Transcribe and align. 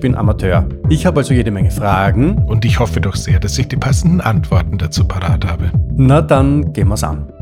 bin 0.00 0.14
Amateur. 0.14 0.68
Ich 0.90 1.06
habe 1.06 1.20
also 1.20 1.32
jede 1.32 1.50
Menge 1.50 1.70
Fragen. 1.70 2.44
Und 2.44 2.64
ich 2.66 2.78
hoffe 2.78 3.00
doch 3.00 3.16
sehr, 3.16 3.40
dass 3.40 3.56
ich 3.56 3.68
die 3.68 3.76
passenden 3.76 4.20
Antworten 4.20 4.76
dazu 4.76 5.06
parat 5.08 5.46
habe. 5.46 5.72
Na 5.96 6.20
dann 6.20 6.72
gehen 6.74 6.88
wir's 6.88 7.02
an. 7.02 7.32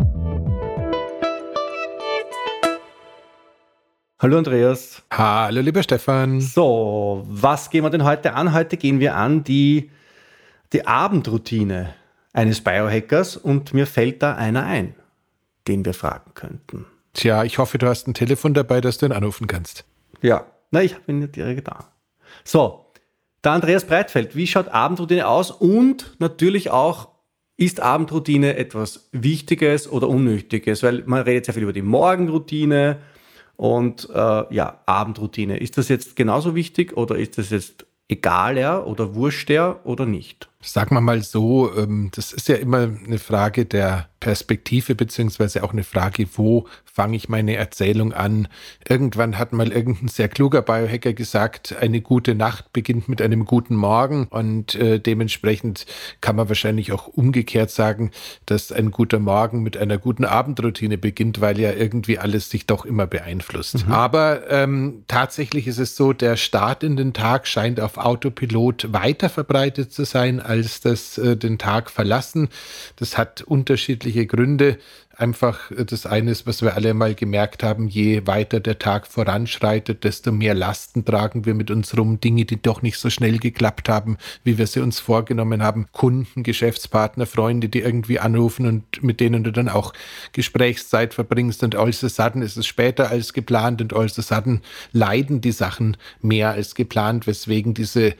Hallo 4.20 4.38
Andreas. 4.38 5.02
Hallo 5.12 5.60
lieber 5.60 5.82
Stefan. 5.82 6.40
So, 6.40 7.24
was 7.28 7.70
gehen 7.70 7.82
wir 7.82 7.90
denn 7.90 8.04
heute 8.04 8.34
an? 8.34 8.52
Heute 8.52 8.76
gehen 8.76 9.00
wir 9.00 9.16
an 9.16 9.42
die 9.42 9.90
die 10.72 10.86
Abendroutine 10.86 11.94
eines 12.32 12.60
Biohackers 12.60 13.36
und 13.36 13.74
mir 13.74 13.86
fällt 13.86 14.22
da 14.22 14.36
einer 14.36 14.64
ein, 14.64 14.94
den 15.66 15.84
wir 15.84 15.94
fragen 15.94 16.34
könnten. 16.34 16.86
Tja, 17.14 17.42
ich 17.42 17.58
hoffe, 17.58 17.78
du 17.78 17.88
hast 17.88 18.06
ein 18.06 18.14
Telefon 18.14 18.54
dabei, 18.54 18.80
dass 18.80 18.98
du 18.98 19.06
ihn 19.06 19.12
anrufen 19.12 19.48
kannst. 19.48 19.84
Ja, 20.20 20.44
na, 20.70 20.82
ich 20.82 20.94
habe 20.94 21.04
ihn 21.08 21.18
nicht 21.18 21.34
direkt 21.34 21.66
da. 21.66 21.86
So, 22.48 22.86
der 23.44 23.52
Andreas 23.52 23.84
Breitfeld, 23.84 24.34
wie 24.34 24.46
schaut 24.46 24.68
Abendroutine 24.68 25.28
aus? 25.28 25.50
Und 25.50 26.16
natürlich 26.18 26.70
auch, 26.70 27.10
ist 27.58 27.80
Abendroutine 27.80 28.56
etwas 28.56 29.10
Wichtiges 29.12 29.86
oder 29.86 30.08
Unnötiges? 30.08 30.82
Weil 30.82 31.02
man 31.04 31.24
redet 31.24 31.44
sehr 31.44 31.52
viel 31.52 31.64
über 31.64 31.74
die 31.74 31.82
Morgenroutine 31.82 33.00
und 33.56 34.08
äh, 34.08 34.54
ja, 34.54 34.80
Abendroutine. 34.86 35.58
Ist 35.58 35.76
das 35.76 35.90
jetzt 35.90 36.16
genauso 36.16 36.54
wichtig 36.54 36.96
oder 36.96 37.16
ist 37.16 37.36
das 37.36 37.50
jetzt 37.50 37.84
egaler 38.08 38.86
oder 38.86 39.14
wurschter 39.14 39.84
oder 39.84 40.06
nicht? 40.06 40.48
Sagen 40.60 40.96
wir 40.96 41.00
mal 41.00 41.22
so, 41.22 41.72
ähm, 41.76 42.10
das 42.14 42.32
ist 42.32 42.48
ja 42.48 42.56
immer 42.56 42.90
eine 43.06 43.18
Frage 43.18 43.64
der 43.64 44.08
Perspektive, 44.20 44.96
beziehungsweise 44.96 45.62
auch 45.62 45.72
eine 45.72 45.84
Frage, 45.84 46.26
wo 46.34 46.66
fange 46.84 47.16
ich 47.16 47.28
meine 47.28 47.54
Erzählung 47.54 48.12
an. 48.12 48.48
Irgendwann 48.88 49.38
hat 49.38 49.52
mal 49.52 49.70
irgendein 49.70 50.08
sehr 50.08 50.28
kluger 50.28 50.62
Biohacker 50.62 51.12
gesagt, 51.12 51.76
eine 51.80 52.00
gute 52.00 52.34
Nacht 52.34 52.72
beginnt 52.72 53.08
mit 53.08 53.22
einem 53.22 53.44
guten 53.44 53.76
Morgen 53.76 54.26
und 54.26 54.74
äh, 54.74 54.98
dementsprechend 54.98 55.86
kann 56.20 56.34
man 56.34 56.48
wahrscheinlich 56.48 56.90
auch 56.90 57.06
umgekehrt 57.06 57.70
sagen, 57.70 58.10
dass 58.46 58.72
ein 58.72 58.90
guter 58.90 59.20
Morgen 59.20 59.62
mit 59.62 59.76
einer 59.76 59.98
guten 59.98 60.24
Abendroutine 60.24 60.98
beginnt, 60.98 61.40
weil 61.40 61.60
ja 61.60 61.72
irgendwie 61.72 62.18
alles 62.18 62.50
sich 62.50 62.66
doch 62.66 62.84
immer 62.84 63.06
beeinflusst. 63.06 63.86
Mhm. 63.86 63.92
Aber 63.92 64.50
ähm, 64.50 65.04
tatsächlich 65.06 65.68
ist 65.68 65.78
es 65.78 65.94
so, 65.94 66.12
der 66.12 66.34
Start 66.34 66.82
in 66.82 66.96
den 66.96 67.12
Tag 67.12 67.46
scheint 67.46 67.78
auf 67.78 67.96
Autopilot 67.96 68.92
weiter 68.92 69.28
verbreitet 69.28 69.92
zu 69.92 70.04
sein 70.04 70.40
als 70.48 70.80
das 70.80 71.18
äh, 71.18 71.36
den 71.36 71.58
Tag 71.58 71.90
verlassen. 71.90 72.48
Das 72.96 73.18
hat 73.18 73.42
unterschiedliche 73.42 74.26
Gründe. 74.26 74.78
Einfach 75.18 75.72
äh, 75.72 75.84
das 75.84 76.06
eine 76.06 76.30
ist, 76.30 76.46
was 76.46 76.62
wir 76.62 76.74
alle 76.74 76.94
mal 76.94 77.14
gemerkt 77.14 77.62
haben, 77.62 77.88
je 77.88 78.26
weiter 78.26 78.60
der 78.60 78.78
Tag 78.78 79.06
voranschreitet, 79.08 80.04
desto 80.04 80.30
mehr 80.30 80.54
Lasten 80.54 81.04
tragen 81.04 81.44
wir 81.44 81.54
mit 81.54 81.70
uns 81.70 81.96
rum. 81.98 82.20
Dinge, 82.20 82.44
die 82.44 82.62
doch 82.62 82.82
nicht 82.82 82.98
so 82.98 83.10
schnell 83.10 83.38
geklappt 83.38 83.88
haben, 83.88 84.16
wie 84.44 84.58
wir 84.58 84.66
sie 84.66 84.80
uns 84.80 85.00
vorgenommen 85.00 85.62
haben. 85.62 85.86
Kunden, 85.92 86.44
Geschäftspartner, 86.44 87.26
Freunde, 87.26 87.68
die 87.68 87.80
irgendwie 87.80 88.20
anrufen 88.20 88.66
und 88.66 89.02
mit 89.02 89.18
denen 89.18 89.42
du 89.42 89.50
dann 89.50 89.68
auch 89.68 89.92
Gesprächszeit 90.32 91.14
verbringst. 91.14 91.64
Und 91.64 91.74
all 91.74 91.92
so 91.92 92.06
sudden 92.06 92.42
ist 92.42 92.56
es 92.56 92.66
später 92.66 93.10
als 93.10 93.32
geplant 93.32 93.82
und 93.82 93.94
all 93.94 94.08
so 94.08 94.22
sudden 94.22 94.62
leiden 94.92 95.40
die 95.40 95.52
Sachen 95.52 95.96
mehr 96.22 96.50
als 96.50 96.76
geplant, 96.76 97.26
weswegen 97.26 97.74
diese 97.74 98.14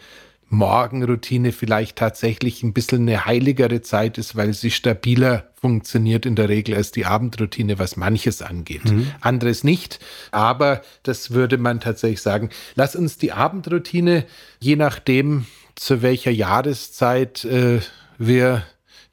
Morgenroutine 0.51 1.53
vielleicht 1.53 1.97
tatsächlich 1.97 2.63
ein 2.63 2.73
bisschen 2.73 3.03
eine 3.03 3.27
heiligere 3.27 3.83
Zeit 3.83 4.17
ist, 4.19 4.35
weil 4.35 4.55
sie 4.55 4.71
stabiler 4.71 5.51
funktioniert 5.61 6.25
in 6.25 6.37
der 6.37 6.49
Regel 6.49 6.77
als 6.77 6.91
die 6.91 7.05
Abendroutine, 7.05 7.79
was 7.79 7.97
manches 7.97 8.41
angeht. 8.43 8.85
Mhm. 8.85 9.11
Anderes 9.21 9.65
nicht, 9.65 9.99
aber 10.31 10.83
das 11.03 11.33
würde 11.33 11.59
man 11.59 11.81
tatsächlich 11.81 12.23
sagen. 12.23 12.51
Lass 12.75 12.97
uns 12.97 13.19
die 13.19 13.33
Abendroutine, 13.33 14.25
je 14.61 14.77
nachdem, 14.77 15.47
zu 15.75 16.03
welcher 16.03 16.31
Jahreszeit 16.31 17.45
äh, 17.45 17.81
wir 18.17 18.65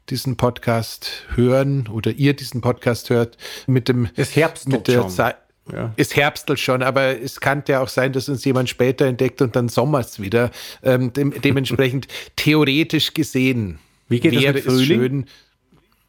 diesen 0.10 0.38
Podcast 0.38 1.24
hören 1.36 1.88
oder 1.88 2.12
ihr 2.12 2.36
diesen 2.36 2.62
Podcast 2.62 3.10
hört, 3.10 3.38
mit 3.66 3.90
dem 3.90 4.10
es 4.16 4.36
Herbst 4.36 4.68
mit 4.68 4.88
der 4.88 5.08
Zeit 5.08 5.38
ja. 5.72 5.94
Ist 5.96 6.16
Herbstl 6.16 6.58
schon, 6.58 6.84
aber 6.84 7.20
es 7.20 7.40
kann 7.40 7.64
ja 7.68 7.82
auch 7.82 7.88
sein, 7.88 8.14
dass 8.14 8.30
uns 8.30 8.46
jemand 8.46 8.70
später 8.70 9.06
entdeckt 9.06 9.42
und 9.42 9.56
dann 9.56 9.68
sommers 9.68 10.20
wieder. 10.20 10.52
Ähm, 10.84 11.12
dem, 11.14 11.34
dementsprechend 11.42 12.08
theoretisch 12.36 13.14
gesehen 13.14 13.80
Wie 14.08 14.20
geht 14.20 14.34
wäre 14.34 14.54
das 14.54 14.66
mit 14.66 14.74
Frühling? 14.74 14.82
es 14.82 14.88
schön. 14.88 15.26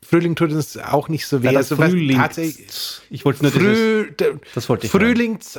Frühling 0.03 0.37
tut 0.37 0.53
uns 0.53 0.77
auch 0.77 1.09
nicht 1.09 1.27
so 1.27 1.43
weh. 1.43 1.51
Ja, 1.51 1.59
also 1.59 1.77
Frühling. 1.77 2.23
Ich 3.11 3.25
wollte 3.25 3.43
nur 3.43 3.51
Früh, 3.51 4.13
dieses, 4.13 4.37
das 4.55 4.69
wollte 4.69 4.87
ich 4.87 4.93
Frühlings, 4.93 5.59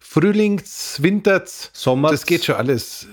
Frühlings, 0.00 1.02
Winters, 1.02 1.70
Sommer. 1.72 2.10
Das 2.10 2.26
geht 2.26 2.44
schon 2.44 2.56
alles. 2.56 3.06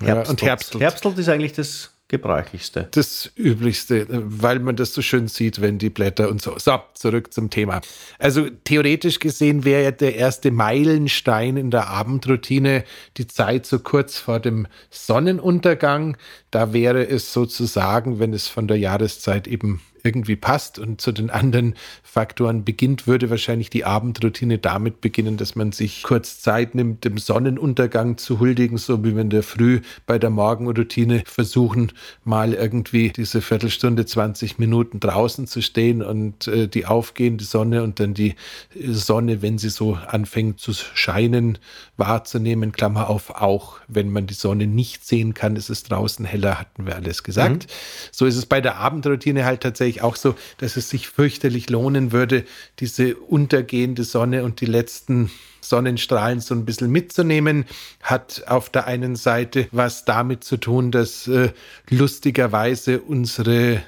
Herbstl. 0.00 0.06
Ja, 0.06 0.30
und 0.30 0.42
Herbstl. 0.42 0.80
Herbstl 0.80 1.18
ist 1.18 1.28
eigentlich 1.28 1.52
das 1.52 1.90
gebräuchlichste. 2.08 2.88
Das 2.90 3.30
Üblichste, 3.36 4.06
weil 4.08 4.60
man 4.60 4.76
das 4.76 4.94
so 4.94 5.02
schön 5.02 5.28
sieht, 5.28 5.60
wenn 5.60 5.78
die 5.78 5.90
Blätter 5.90 6.30
und 6.30 6.40
so. 6.40 6.58
So, 6.58 6.80
zurück 6.94 7.32
zum 7.32 7.50
Thema. 7.50 7.82
Also 8.18 8.48
theoretisch 8.64 9.18
gesehen 9.18 9.64
wäre 9.64 9.84
ja 9.84 9.90
der 9.90 10.16
erste 10.16 10.50
Meilenstein 10.50 11.58
in 11.58 11.70
der 11.70 11.88
Abendroutine 11.88 12.84
die 13.18 13.26
Zeit 13.26 13.66
so 13.66 13.78
kurz 13.78 14.18
vor 14.18 14.40
dem 14.40 14.66
Sonnenuntergang. 14.90 16.16
Da 16.50 16.72
wäre 16.72 17.06
es 17.06 17.32
sozusagen, 17.32 18.18
wenn 18.18 18.32
es 18.32 18.48
von 18.48 18.66
der 18.66 18.78
Jahreszeit 18.78 19.46
eben 19.46 19.82
irgendwie 20.08 20.36
passt 20.36 20.78
und 20.78 21.02
zu 21.02 21.12
den 21.12 21.28
anderen 21.28 21.74
Faktoren 22.02 22.64
beginnt, 22.64 23.06
würde 23.06 23.28
wahrscheinlich 23.28 23.68
die 23.68 23.84
Abendroutine 23.84 24.56
damit 24.56 25.02
beginnen, 25.02 25.36
dass 25.36 25.54
man 25.54 25.72
sich 25.72 26.02
kurz 26.02 26.40
Zeit 26.40 26.74
nimmt, 26.74 27.04
dem 27.04 27.18
Sonnenuntergang 27.18 28.16
zu 28.16 28.40
huldigen, 28.40 28.78
so 28.78 29.04
wie 29.04 29.14
wir 29.14 29.20
in 29.20 29.28
der 29.28 29.42
Früh 29.42 29.82
bei 30.06 30.18
der 30.18 30.30
Morgenroutine 30.30 31.22
versuchen, 31.26 31.92
mal 32.24 32.54
irgendwie 32.54 33.10
diese 33.10 33.42
Viertelstunde, 33.42 34.06
20 34.06 34.58
Minuten 34.58 34.98
draußen 34.98 35.46
zu 35.46 35.60
stehen 35.60 36.02
und 36.02 36.48
äh, 36.48 36.68
die 36.68 36.86
aufgehende 36.86 37.44
Sonne 37.44 37.82
und 37.82 38.00
dann 38.00 38.14
die 38.14 38.34
Sonne, 38.74 39.42
wenn 39.42 39.58
sie 39.58 39.68
so 39.68 39.94
anfängt 39.94 40.60
zu 40.60 40.72
scheinen, 40.72 41.58
wahrzunehmen, 41.98 42.72
Klammer 42.72 43.10
auf, 43.10 43.30
auch 43.30 43.78
wenn 43.88 44.10
man 44.10 44.26
die 44.26 44.34
Sonne 44.34 44.66
nicht 44.66 45.06
sehen 45.06 45.34
kann, 45.34 45.56
ist 45.56 45.68
es 45.68 45.82
draußen 45.82 46.24
heller, 46.24 46.58
hatten 46.58 46.86
wir 46.86 46.96
alles 46.96 47.22
gesagt. 47.22 47.64
Mhm. 47.64 47.72
So 48.12 48.24
ist 48.24 48.36
es 48.36 48.46
bei 48.46 48.60
der 48.60 48.76
Abendroutine 48.76 49.44
halt 49.44 49.60
tatsächlich 49.60 49.97
auch 50.02 50.16
so, 50.16 50.34
dass 50.58 50.76
es 50.76 50.90
sich 50.90 51.08
fürchterlich 51.08 51.70
lohnen 51.70 52.12
würde, 52.12 52.44
diese 52.78 53.16
untergehende 53.16 54.04
Sonne 54.04 54.44
und 54.44 54.60
die 54.60 54.66
letzten 54.66 55.30
Sonnenstrahlen 55.60 56.40
so 56.40 56.54
ein 56.54 56.64
bisschen 56.64 56.90
mitzunehmen, 56.90 57.66
hat 58.02 58.44
auf 58.46 58.70
der 58.70 58.86
einen 58.86 59.16
Seite 59.16 59.68
was 59.72 60.04
damit 60.04 60.44
zu 60.44 60.56
tun, 60.56 60.90
dass 60.90 61.26
äh, 61.28 61.50
lustigerweise 61.90 63.00
unsere 63.00 63.82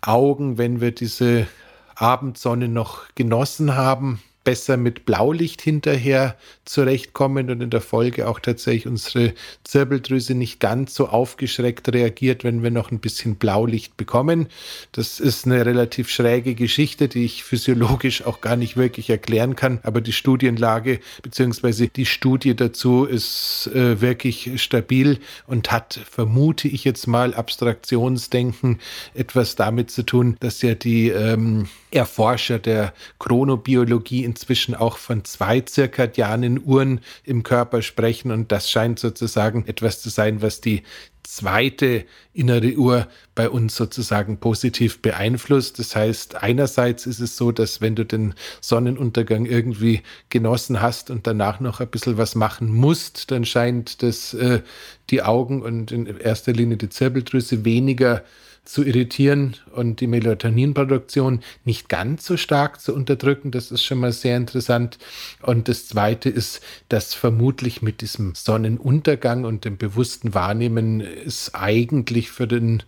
Augen, 0.00 0.58
wenn 0.58 0.80
wir 0.80 0.92
diese 0.92 1.46
Abendsonne 1.94 2.68
noch 2.68 3.06
genossen 3.14 3.76
haben, 3.76 4.20
besser 4.44 4.76
mit 4.76 5.04
Blaulicht 5.04 5.62
hinterher 5.62 6.36
zurechtkommen 6.64 7.50
und 7.50 7.60
in 7.60 7.70
der 7.70 7.80
Folge 7.80 8.28
auch 8.28 8.40
tatsächlich 8.40 8.86
unsere 8.86 9.34
Zirbeldrüse 9.64 10.34
nicht 10.34 10.60
ganz 10.60 10.94
so 10.94 11.08
aufgeschreckt 11.08 11.92
reagiert, 11.92 12.44
wenn 12.44 12.62
wir 12.62 12.70
noch 12.70 12.90
ein 12.90 13.00
bisschen 13.00 13.36
Blaulicht 13.36 13.96
bekommen. 13.96 14.48
Das 14.92 15.20
ist 15.20 15.46
eine 15.46 15.64
relativ 15.64 16.08
schräge 16.08 16.54
Geschichte, 16.54 17.08
die 17.08 17.24
ich 17.24 17.44
physiologisch 17.44 18.24
auch 18.24 18.40
gar 18.40 18.56
nicht 18.56 18.76
wirklich 18.76 19.10
erklären 19.10 19.56
kann, 19.56 19.80
aber 19.82 20.00
die 20.00 20.12
Studienlage 20.12 21.00
bzw. 21.22 21.88
die 21.94 22.06
Studie 22.06 22.54
dazu 22.54 23.04
ist 23.04 23.70
äh, 23.74 24.00
wirklich 24.00 24.62
stabil 24.62 25.18
und 25.46 25.70
hat, 25.70 26.00
vermute 26.10 26.68
ich 26.68 26.84
jetzt 26.84 27.06
mal, 27.06 27.34
Abstraktionsdenken 27.34 28.80
etwas 29.14 29.56
damit 29.56 29.90
zu 29.90 30.02
tun, 30.02 30.36
dass 30.40 30.62
ja 30.62 30.74
die 30.74 31.08
ähm, 31.08 31.68
Erforscher 31.90 32.58
der 32.58 32.94
Chronobiologie 33.18 34.24
inzwischen 34.32 34.74
auch 34.74 34.96
von 34.96 35.26
zwei 35.26 35.60
zirkadianen 35.60 36.58
Uhren 36.64 37.00
im 37.22 37.42
Körper 37.42 37.82
sprechen 37.82 38.30
und 38.30 38.50
das 38.50 38.70
scheint 38.70 38.98
sozusagen 38.98 39.66
etwas 39.66 40.00
zu 40.00 40.08
sein, 40.08 40.40
was 40.40 40.62
die 40.62 40.84
zweite 41.22 42.06
innere 42.32 42.74
Uhr 42.76 43.08
bei 43.34 43.50
uns 43.50 43.76
sozusagen 43.76 44.38
positiv 44.38 45.02
beeinflusst. 45.02 45.78
Das 45.78 45.94
heißt, 45.94 46.36
einerseits 46.36 47.04
ist 47.04 47.20
es 47.20 47.36
so, 47.36 47.52
dass 47.52 47.82
wenn 47.82 47.94
du 47.94 48.06
den 48.06 48.34
Sonnenuntergang 48.62 49.44
irgendwie 49.44 50.00
genossen 50.30 50.80
hast 50.80 51.10
und 51.10 51.26
danach 51.26 51.60
noch 51.60 51.80
ein 51.80 51.88
bisschen 51.88 52.16
was 52.16 52.34
machen 52.34 52.72
musst, 52.72 53.30
dann 53.30 53.44
scheint 53.44 54.02
das 54.02 54.32
äh, 54.32 54.62
die 55.10 55.22
Augen 55.22 55.60
und 55.60 55.92
in 55.92 56.06
erster 56.06 56.54
Linie 56.54 56.78
die 56.78 56.88
Zirbeldrüse 56.88 57.66
weniger 57.66 58.24
zu 58.64 58.84
irritieren 58.84 59.56
und 59.74 60.00
die 60.00 60.06
Melatoninproduktion 60.06 61.40
nicht 61.64 61.88
ganz 61.88 62.24
so 62.24 62.36
stark 62.36 62.80
zu 62.80 62.94
unterdrücken. 62.94 63.50
Das 63.50 63.72
ist 63.72 63.82
schon 63.82 63.98
mal 63.98 64.12
sehr 64.12 64.36
interessant. 64.36 64.98
Und 65.40 65.68
das 65.68 65.88
Zweite 65.88 66.28
ist, 66.28 66.60
dass 66.88 67.14
vermutlich 67.14 67.82
mit 67.82 68.00
diesem 68.00 68.34
Sonnenuntergang 68.34 69.44
und 69.44 69.64
dem 69.64 69.78
bewussten 69.78 70.34
Wahrnehmen 70.34 71.00
es 71.00 71.54
eigentlich 71.54 72.30
für 72.30 72.46
den 72.46 72.84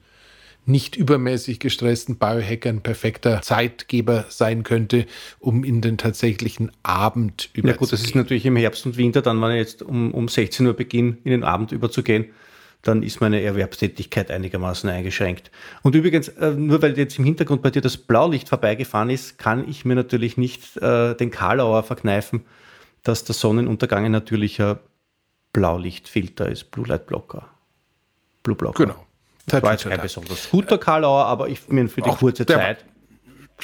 nicht 0.67 0.97
übermäßig 0.97 1.61
gestressten 1.61 2.17
Biohacker 2.17 2.71
ein 2.71 2.81
perfekter 2.81 3.43
Zeitgeber 3.43 4.27
sein 4.29 4.63
könnte, 4.63 5.07
um 5.39 5.63
in 5.63 5.81
den 5.81 5.99
tatsächlichen 5.99 6.71
Abend 6.83 7.51
überzugehen. 7.53 7.69
Ja 7.69 7.77
gut, 7.77 7.93
das 7.93 8.03
ist 8.03 8.15
natürlich 8.15 8.47
im 8.47 8.57
Herbst 8.57 8.87
und 8.87 8.97
Winter, 8.97 9.21
dann, 9.21 9.43
wenn 9.43 9.51
ich 9.51 9.59
jetzt 9.59 9.83
um, 9.83 10.13
um 10.15 10.29
16 10.29 10.67
Uhr 10.67 10.73
beginne, 10.73 11.19
in 11.25 11.33
den 11.33 11.45
Abend 11.45 11.73
überzugehen, 11.73 12.27
dann 12.85 13.03
ist 13.03 13.21
meine 13.21 13.41
Erwerbstätigkeit 13.43 14.31
einigermaßen 14.31 14.89
eingeschränkt. 14.89 15.51
Und 15.83 15.95
übrigens, 15.95 16.29
äh, 16.29 16.51
nur 16.51 16.83
weil 16.83 16.97
jetzt 16.99 17.19
im 17.19 17.25
Hintergrund 17.25 17.63
bei 17.63 17.71
dir 17.71 17.83
das 17.83 17.97
Blaulicht 17.97 18.49
vorbeigefahren 18.49 19.11
ist, 19.11 19.39
kann 19.39 19.69
ich 19.69 19.85
mir 19.85 19.95
natürlich 19.95 20.37
nicht 20.37 20.77
äh, 20.77 21.15
den 21.15 21.31
Karlauer 21.31 21.83
verkneifen, 21.83 22.45
dass 23.03 23.25
der 23.25 23.35
Sonnenuntergang 23.35 24.05
ein 24.05 24.13
natürlicher 24.13 24.81
Blaulichtfilter 25.53 26.49
ist, 26.49 26.71
Blue 26.71 26.87
Light 26.87 27.07
Blocker. 27.07 27.49
Blue 28.43 28.57
Blocker. 28.57 28.85
Genau. 28.85 29.07
Das 29.47 29.63
war 29.63 29.73
jetzt 29.73 29.85
kein 29.85 30.01
besonders 30.01 30.51
guter 30.51 30.79
Karlauer, 30.79 31.25
aber 31.27 31.49
ich 31.49 31.69
mir 31.69 31.89
für 31.89 32.03
die 32.03 32.11
Auch 32.11 32.19
kurze 32.19 32.47
Zeit. 32.47 32.85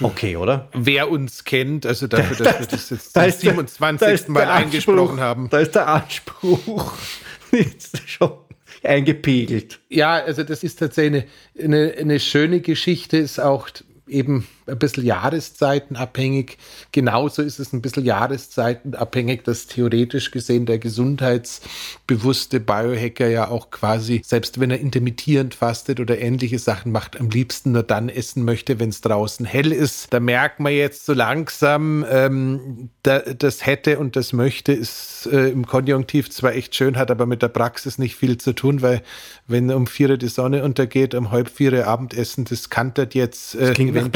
Okay, 0.00 0.36
oder? 0.36 0.68
Wer 0.72 1.10
uns 1.10 1.44
kennt, 1.44 1.84
also 1.84 2.06
dafür, 2.06 2.44
dass 2.44 2.60
wir 2.60 2.66
das 2.66 2.90
jetzt 2.90 3.16
da 3.16 3.28
zum 3.28 3.40
27. 3.40 4.28
Mal 4.28 4.48
eingesprochen 4.48 5.20
haben. 5.20 5.48
Da 5.50 5.58
ist 5.58 5.74
der 5.74 5.88
Anspruch 5.88 6.94
jetzt 7.50 8.08
schon 8.08 8.38
eingepegelt. 8.82 9.80
Ja, 9.88 10.14
also 10.14 10.42
das 10.42 10.62
ist 10.62 10.78
tatsächlich 10.78 11.24
eine, 11.58 11.64
eine, 11.64 11.94
eine 11.98 12.20
schöne 12.20 12.60
Geschichte, 12.60 13.16
ist 13.16 13.38
auch 13.38 13.68
eben 14.08 14.46
ein 14.70 14.78
bisschen 14.78 15.04
jahreszeitenabhängig. 15.04 16.58
Genauso 16.92 17.42
ist 17.42 17.58
es 17.58 17.72
ein 17.72 17.82
bisschen 17.82 18.04
jahreszeitenabhängig, 18.04 19.42
dass 19.42 19.66
theoretisch 19.66 20.30
gesehen 20.30 20.66
der 20.66 20.78
gesundheitsbewusste 20.78 22.60
Biohacker 22.60 23.28
ja 23.28 23.48
auch 23.48 23.70
quasi, 23.70 24.22
selbst 24.24 24.60
wenn 24.60 24.70
er 24.70 24.80
intermittierend 24.80 25.54
fastet 25.54 26.00
oder 26.00 26.18
ähnliche 26.18 26.58
Sachen 26.58 26.92
macht, 26.92 27.18
am 27.18 27.30
liebsten 27.30 27.72
nur 27.72 27.82
dann 27.82 28.08
essen 28.08 28.44
möchte, 28.44 28.78
wenn 28.78 28.90
es 28.90 29.00
draußen 29.00 29.46
hell 29.46 29.72
ist. 29.72 30.12
Da 30.12 30.20
merkt 30.20 30.60
man 30.60 30.72
jetzt 30.72 31.06
so 31.06 31.12
langsam, 31.12 32.04
ähm, 32.10 32.90
da, 33.02 33.20
das 33.20 33.66
hätte 33.66 33.98
und 33.98 34.16
das 34.16 34.32
möchte 34.32 34.72
ist 34.72 35.28
äh, 35.30 35.48
im 35.48 35.66
Konjunktiv 35.66 36.30
zwar 36.30 36.54
echt 36.54 36.74
schön, 36.74 36.96
hat 36.96 37.10
aber 37.10 37.26
mit 37.26 37.42
der 37.42 37.48
Praxis 37.48 37.98
nicht 37.98 38.16
viel 38.16 38.38
zu 38.38 38.52
tun, 38.52 38.82
weil 38.82 39.02
wenn 39.46 39.70
um 39.70 39.86
vier 39.86 40.16
die 40.16 40.28
Sonne 40.28 40.64
untergeht, 40.64 41.14
um 41.14 41.30
halb 41.30 41.50
vier 41.50 41.86
Abendessen, 41.86 42.44
das 42.44 42.70
kantert 42.70 43.14
jetzt. 43.14 43.54
Äh, 43.54 43.66
das 43.66 43.74
klingt 43.74 43.94
nach 43.94 44.08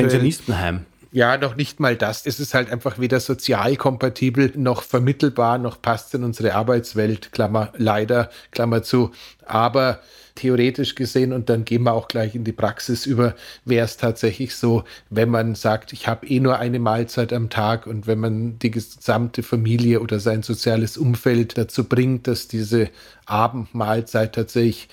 Pensionistenheim. 0.44 0.87
Ja, 1.12 1.37
noch 1.37 1.55
nicht 1.55 1.79
mal 1.79 1.96
das. 1.96 2.26
Es 2.26 2.41
ist 2.41 2.55
halt 2.55 2.73
einfach 2.73 2.99
weder 2.99 3.20
sozial 3.20 3.76
kompatibel 3.76 4.52
noch 4.56 4.82
vermittelbar, 4.82 5.58
noch 5.58 5.81
passt 5.81 6.12
in 6.14 6.25
unsere 6.25 6.55
Arbeitswelt, 6.55 7.31
Klammer 7.31 7.73
leider, 7.76 8.31
Klammer 8.50 8.82
zu. 8.82 9.12
Aber 9.46 10.00
theoretisch 10.35 10.96
gesehen, 10.96 11.32
und 11.32 11.49
dann 11.49 11.64
gehen 11.64 11.85
wir 11.85 11.93
auch 11.93 12.08
gleich 12.08 12.35
in 12.35 12.43
die 12.43 12.50
Praxis 12.50 13.06
über, 13.06 13.37
wäre 13.64 13.85
es 13.85 13.96
tatsächlich 13.96 14.56
so, 14.56 14.82
wenn 15.08 15.29
man 15.29 15.55
sagt, 15.55 15.93
ich 15.93 16.08
habe 16.08 16.26
eh 16.26 16.41
nur 16.41 16.58
eine 16.58 16.81
Mahlzeit 16.81 17.32
am 17.32 17.49
Tag 17.49 17.87
und 17.87 18.08
wenn 18.08 18.19
man 18.19 18.58
die 18.58 18.73
gesamte 18.73 19.44
Familie 19.44 20.00
oder 20.00 20.19
sein 20.19 20.43
soziales 20.43 20.99
Umfeld 20.99 21.56
dazu 21.56 21.85
bringt, 21.85 22.26
dass 22.26 22.49
diese 22.49 22.91
Abendmahlzeit 23.26 24.35
tatsächlich 24.35 24.88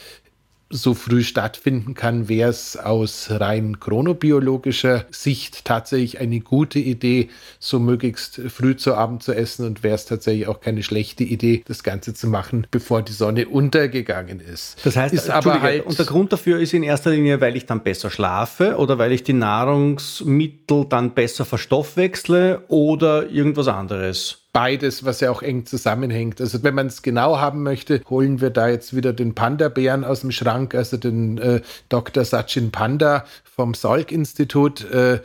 so 0.71 0.93
früh 0.93 1.23
stattfinden 1.23 1.93
kann, 1.93 2.29
wäre 2.29 2.49
es 2.49 2.77
aus 2.77 3.27
rein 3.29 3.79
chronobiologischer 3.79 5.05
Sicht 5.11 5.65
tatsächlich 5.65 6.19
eine 6.19 6.39
gute 6.39 6.79
Idee, 6.79 7.29
so 7.59 7.79
möglichst 7.79 8.41
früh 8.47 8.75
zu 8.75 8.95
Abend 8.95 9.23
zu 9.23 9.33
essen 9.33 9.65
und 9.65 9.83
wäre 9.83 9.95
es 9.95 10.05
tatsächlich 10.05 10.47
auch 10.47 10.61
keine 10.61 10.83
schlechte 10.83 11.23
Idee, 11.23 11.63
das 11.67 11.83
Ganze 11.83 12.13
zu 12.13 12.27
machen, 12.27 12.67
bevor 12.71 13.01
die 13.01 13.13
Sonne 13.13 13.47
untergegangen 13.47 14.39
ist. 14.39 14.77
Das 14.83 14.95
heißt, 14.95 15.13
ist 15.13 15.29
aber 15.29 15.61
halt 15.61 15.85
und 15.85 15.97
der 15.97 16.05
Grund 16.05 16.31
dafür 16.33 16.59
ist 16.59 16.73
in 16.73 16.83
erster 16.83 17.11
Linie, 17.11 17.41
weil 17.41 17.55
ich 17.55 17.65
dann 17.65 17.83
besser 17.83 18.09
schlafe 18.09 18.77
oder 18.77 18.97
weil 18.97 19.11
ich 19.11 19.23
die 19.23 19.33
Nahrungsmittel 19.33 20.85
dann 20.89 21.13
besser 21.13 21.45
verstoffwechsle 21.45 22.63
oder 22.67 23.29
irgendwas 23.29 23.67
anderes 23.67 24.40
beides, 24.53 25.05
was 25.05 25.19
ja 25.21 25.31
auch 25.31 25.41
eng 25.41 25.65
zusammenhängt. 25.65 26.41
Also 26.41 26.63
wenn 26.63 26.75
man 26.75 26.87
es 26.87 27.01
genau 27.01 27.39
haben 27.39 27.63
möchte, 27.63 28.01
holen 28.09 28.41
wir 28.41 28.49
da 28.49 28.67
jetzt 28.67 28.95
wieder 28.95 29.13
den 29.13 29.35
Panda-Bären 29.35 30.03
aus 30.03 30.21
dem 30.21 30.31
Schrank, 30.31 30.75
also 30.75 30.97
den 30.97 31.37
äh, 31.37 31.61
Dr. 31.89 32.25
Sachin 32.25 32.71
Panda 32.71 33.25
vom 33.43 33.73
Salk-Institut, 33.73 34.83
äh, 34.91 35.21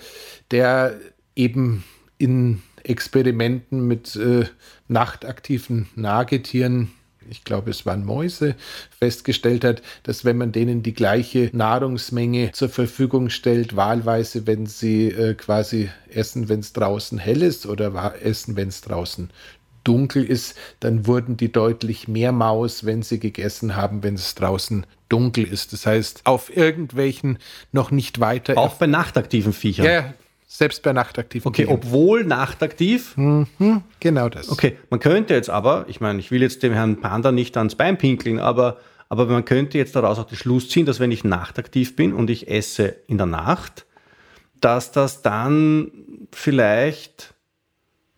der 0.50 0.94
eben 1.34 1.84
in 2.18 2.62
Experimenten 2.84 3.86
mit 3.86 4.16
äh, 4.16 4.44
nachtaktiven 4.88 5.88
Nagetieren 5.96 6.92
ich 7.30 7.44
glaube 7.44 7.70
es 7.70 7.86
waren 7.86 8.04
Mäuse, 8.04 8.54
festgestellt 8.98 9.64
hat, 9.64 9.82
dass 10.02 10.24
wenn 10.24 10.36
man 10.36 10.52
denen 10.52 10.82
die 10.82 10.94
gleiche 10.94 11.50
Nahrungsmenge 11.52 12.52
zur 12.52 12.68
Verfügung 12.68 13.30
stellt, 13.30 13.76
wahlweise, 13.76 14.46
wenn 14.46 14.66
sie 14.66 15.08
äh, 15.08 15.34
quasi 15.34 15.90
essen, 16.10 16.48
wenn 16.48 16.60
es 16.60 16.72
draußen 16.72 17.18
hell 17.18 17.42
ist 17.42 17.66
oder 17.66 18.14
essen, 18.22 18.56
wenn 18.56 18.68
es 18.68 18.80
draußen 18.80 19.30
dunkel 19.86 20.24
ist, 20.24 20.56
dann 20.80 21.06
wurden 21.06 21.36
die 21.36 21.52
deutlich 21.52 22.08
mehr 22.08 22.32
Maus, 22.32 22.84
wenn 22.84 23.02
sie 23.02 23.20
gegessen 23.20 23.76
haben, 23.76 24.02
wenn 24.02 24.14
es 24.14 24.34
draußen 24.34 24.84
dunkel 25.08 25.44
ist. 25.44 25.72
Das 25.72 25.86
heißt, 25.86 26.22
auf 26.24 26.54
irgendwelchen 26.54 27.38
noch 27.72 27.90
nicht 27.90 28.18
weiter. 28.18 28.58
Auch 28.58 28.74
bei 28.74 28.86
nachtaktiven 28.86 29.52
Viechern. 29.52 29.86
Ja, 29.86 30.14
selbst 30.56 30.82
bei 30.82 30.92
nachtaktiven 30.92 31.48
Okay, 31.48 31.64
Tieren. 31.64 31.74
obwohl 31.78 32.24
nachtaktiv? 32.24 33.16
Mhm, 33.16 33.46
genau 34.00 34.28
das. 34.28 34.48
Okay, 34.48 34.78
man 34.90 35.00
könnte 35.00 35.34
jetzt 35.34 35.50
aber, 35.50 35.84
ich 35.88 36.00
meine, 36.00 36.18
ich 36.18 36.30
will 36.30 36.40
jetzt 36.42 36.62
dem 36.62 36.72
Herrn 36.72 37.00
Panda 37.00 37.30
nicht 37.30 37.56
ans 37.56 37.74
Bein 37.74 37.98
pinkeln, 37.98 38.38
aber, 38.38 38.78
aber 39.08 39.26
man 39.26 39.44
könnte 39.44 39.76
jetzt 39.76 39.94
daraus 39.96 40.18
auch 40.18 40.24
den 40.26 40.38
Schluss 40.38 40.68
ziehen, 40.70 40.86
dass 40.86 40.98
wenn 40.98 41.12
ich 41.12 41.24
nachtaktiv 41.24 41.94
bin 41.94 42.12
und 42.14 42.30
ich 42.30 42.48
esse 42.50 42.96
in 43.06 43.18
der 43.18 43.26
Nacht, 43.26 43.84
dass 44.60 44.92
das 44.92 45.20
dann 45.22 45.90
vielleicht 46.32 47.34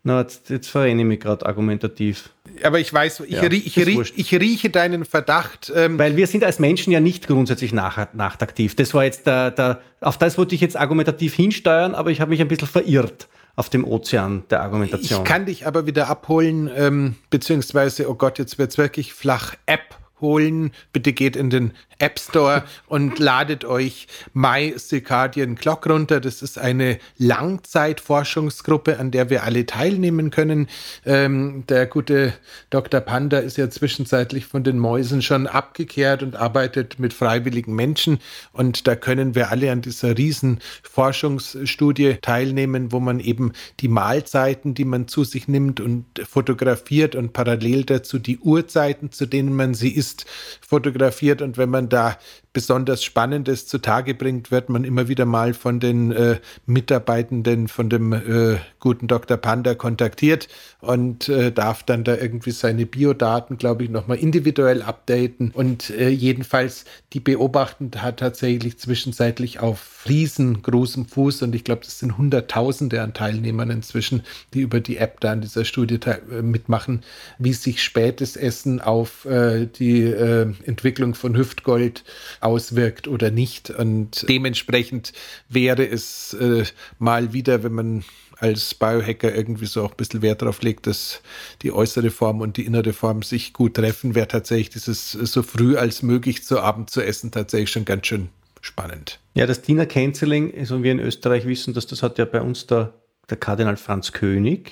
na, 0.09 0.21
jetzt, 0.23 0.49
jetzt 0.49 0.69
verrenne 0.69 1.03
ich 1.03 1.07
mich 1.07 1.21
gerade 1.21 1.45
argumentativ. 1.45 2.31
Aber 2.63 2.81
ich 2.81 2.93
weiß, 2.93 3.21
ich, 3.21 3.33
ja, 3.33 3.43
rie, 3.43 3.63
ich, 3.65 3.77
rie, 3.77 4.03
ich, 4.17 4.35
rieche 4.35 4.71
deinen 4.71 5.05
Verdacht. 5.05 5.71
Ähm 5.77 5.99
Weil 5.99 6.17
wir 6.17 6.27
sind 6.27 6.45
als 6.45 6.59
Menschen 6.59 6.93
ja 6.93 6.99
nicht 6.99 7.27
grundsätzlich 7.27 7.75
nach, 7.75 8.13
nachtaktiv. 8.15 8.75
Das 8.75 8.95
war 8.95 9.05
jetzt 9.05 9.27
der, 9.27 9.51
der, 9.51 9.83
auf 10.01 10.17
das 10.17 10.39
wollte 10.39 10.55
ich 10.55 10.63
jetzt 10.63 10.77
argumentativ 10.77 11.35
hinsteuern, 11.35 11.95
aber 11.95 12.11
ich 12.11 12.23
habe 12.23 12.31
mich 12.31 12.41
ein 12.41 12.49
bisschen 12.49 12.69
verirrt 12.69 13.29
auf 13.55 13.69
dem 13.69 13.85
Ozean 13.85 14.45
der 14.49 14.63
Argumentation. 14.63 15.23
Ich 15.23 15.29
kann 15.29 15.45
dich 15.45 15.67
aber 15.67 15.87
wieder 15.87 16.09
abholen, 16.09 16.71
ähm, 16.75 17.17
beziehungsweise, 17.29 18.09
oh 18.09 18.15
Gott, 18.15 18.39
jetzt 18.39 18.59
wird 18.59 18.71
es 18.71 18.79
wirklich 18.79 19.13
flach. 19.13 19.55
App 19.67 19.99
holen. 20.21 20.73
Bitte 20.93 21.13
geht 21.13 21.37
in 21.37 21.51
den 21.51 21.73
App 21.99 22.19
Store 22.19 22.65
und 22.87 23.19
ladet 23.19 23.65
euch 23.65 24.07
My 24.33 24.75
Circadian 24.79 25.57
Clock 25.57 25.87
runter. 25.87 26.21
Das 26.21 26.43
ist 26.43 26.59
eine 26.59 26.99
Langzeitforschungsgruppe, 27.19 28.99
an 28.99 29.11
der 29.11 29.31
wir 29.31 29.43
alle 29.43 29.67
teilnehmen 29.67 30.31
können. 30.31 30.69
Ähm, 31.05 31.65
der 31.69 31.87
gute 31.87 32.35
Dr. 32.71 33.01
Panda 33.01 33.39
ist 33.39 33.57
ja 33.57 33.69
zwischenzeitlich 33.69 34.47
von 34.47 34.63
den 34.63 34.79
Mäusen 34.79 35.23
schon 35.23 35.47
abgekehrt 35.47 36.23
und 36.23 36.37
arbeitet 36.37 36.99
mit 36.99 37.13
freiwilligen 37.13 37.75
Menschen. 37.75 38.19
Und 38.53 38.87
da 38.87 38.95
können 38.95 39.35
wir 39.35 39.51
alle 39.51 39.73
an 39.73 39.83
dieser 39.83 40.17
riesen 40.17 40.61
Forschungsstudie 40.83 42.19
teilnehmen, 42.23 42.93
wo 42.93 43.01
man 43.01 43.21
eben 43.21 43.53
die 43.81 43.89
Mahlzeiten, 43.89 44.75
die 44.75 44.85
man 44.85 45.09
zu 45.09 45.25
sich 45.25 45.49
nimmt 45.49 45.81
und 45.81 46.07
fotografiert 46.29 47.15
und 47.15 47.33
parallel 47.33 47.85
dazu 47.85 48.19
die 48.19 48.39
Uhrzeiten, 48.39 49.11
zu 49.11 49.27
denen 49.27 49.55
man 49.55 49.75
sie 49.75 49.91
isst, 49.91 50.27
fotografiert. 50.61 51.43
Und 51.43 51.59
wenn 51.59 51.71
man 51.71 51.88
da 51.89 52.19
besonders 52.59 53.05
Spannendes 53.05 53.69
zutage 53.69 54.17
bringt, 54.17 54.51
wird 54.51 54.69
man 54.69 54.83
immer 54.83 55.07
wieder 55.07 55.27
mal 55.27 55.55
von 55.55 55.79
den 55.79 56.11
äh, 56.11 56.41
Mitarbeitenden 56.67 57.69
von 57.69 57.89
dem 57.89 58.13
äh, 58.13 58.57
guten 58.81 59.07
Dr. 59.07 59.37
Panda 59.37 59.77
kontaktiert 59.77 60.49
und 60.81 61.29
äh, 61.29 61.53
darf 61.53 61.85
dann 61.85 62.03
da 62.03 62.17
irgendwie 62.17 62.51
seine 62.51 62.85
Biodaten, 62.85 63.59
glaube 63.59 63.85
ich, 63.85 63.91
nochmal 63.91 64.17
individuell 64.17 64.83
updaten. 64.83 65.53
Und 65.53 65.91
äh, 65.91 66.09
jedenfalls, 66.09 66.85
die 67.13 67.21
beobachtend 67.21 68.03
hat 68.03 68.17
tatsächlich 68.19 68.77
zwischenzeitlich 68.81 69.61
auf 69.61 70.05
riesengroßem 70.09 71.07
Fuß 71.07 71.43
und 71.43 71.55
ich 71.55 71.63
glaube, 71.63 71.83
das 71.85 72.01
sind 72.01 72.19
Hunderttausende 72.19 73.03
an 73.03 73.15
Teilnehmern 73.15 73.71
inzwischen, 73.71 74.25
die 74.53 74.63
über 74.63 74.81
die 74.81 74.97
App 74.97 75.21
da 75.21 75.31
an 75.31 75.43
dieser 75.43 75.65
Studie 75.65 76.01
äh, 76.07 76.43
mitmachen, 76.43 77.05
wie 77.39 77.53
sich 77.53 77.85
spätes 77.85 78.35
Essen 78.35 78.81
auf 78.81 79.27
äh, 79.27 79.67
die 79.67 80.09
Entwicklung 80.09 81.15
von 81.15 81.37
Hüftgold 81.37 82.03
auswirkt 82.49 83.07
oder 83.07 83.31
nicht. 83.31 83.71
Und 83.71 84.27
dementsprechend 84.29 85.13
wäre 85.49 85.87
es 85.87 86.35
äh, 86.35 86.65
mal 86.99 87.33
wieder, 87.33 87.63
wenn 87.63 87.73
man 87.75 88.05
als 88.39 88.75
Biohacker 88.75 89.35
irgendwie 89.35 89.67
so 89.67 89.85
auch 89.85 89.91
ein 89.91 89.97
bisschen 89.97 90.23
Wert 90.23 90.43
darauf 90.43 90.63
legt, 90.63 90.87
dass 90.87 91.21
die 91.63 91.73
äußere 91.73 92.11
Form 92.11 92.41
und 92.41 92.57
die 92.57 92.65
innere 92.67 92.93
Form 92.93 93.23
sich 93.23 93.53
gut 93.53 93.75
treffen, 93.75 94.15
wäre 94.15 94.29
tatsächlich 94.29 94.71
dieses 94.71 95.13
so 95.13 95.43
früh 95.43 95.77
als 95.77 96.03
möglich 96.03 96.45
zu 96.45 96.61
Abend 96.61 96.91
zu 96.91 97.03
essen 97.03 97.31
tatsächlich 97.31 97.71
schon 97.71 97.85
ganz 97.85 98.07
schön 98.07 98.29
spannend. 98.61 99.21
Ja, 99.35 99.47
das 99.47 99.63
Dinner 99.63 99.87
Canceling, 99.87 100.53
also 100.57 100.83
wir 100.83 100.93
in 100.93 101.01
Österreich 101.01 101.47
wissen, 101.47 101.75
dass 101.75 101.87
das 101.87 102.03
hat 102.03 102.19
ja 102.19 102.25
bei 102.25 102.41
uns 102.41 102.67
der, 102.67 102.95
der 103.29 103.37
Kardinal 103.37 103.77
Franz 103.77 104.13
König 104.13 104.71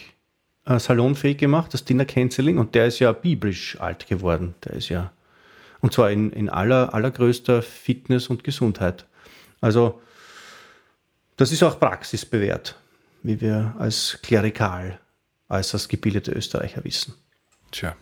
äh, 0.64 0.78
salonfähig 0.78 1.38
gemacht, 1.38 1.75
das 1.75 1.85
Dinner 1.85 2.04
Canceling, 2.04 2.59
und 2.59 2.75
der 2.75 2.87
ist 2.87 2.99
ja 2.99 3.12
biblisch 3.12 3.80
alt 3.80 4.06
geworden. 4.06 4.54
Der 4.64 4.75
ist 4.75 4.88
ja, 4.88 5.12
und 5.80 5.92
zwar 5.92 6.11
in, 6.11 6.33
in 6.33 6.49
aller, 6.49 6.95
allergrößter 6.95 7.62
Fitness 7.62 8.28
und 8.28 8.45
Gesundheit. 8.45 9.06
Also, 9.61 10.00
das 11.37 11.52
ist 11.52 11.62
auch 11.62 11.78
praxisbewährt, 11.78 12.76
wie 13.23 13.40
wir 13.40 13.75
als 13.78 14.18
Klerikal, 14.23 15.00
als 15.49 15.71
das 15.71 15.88
gebildete 15.88 16.33
Österreicher 16.33 16.85
wissen. 16.85 17.14
Tja. 17.71 17.95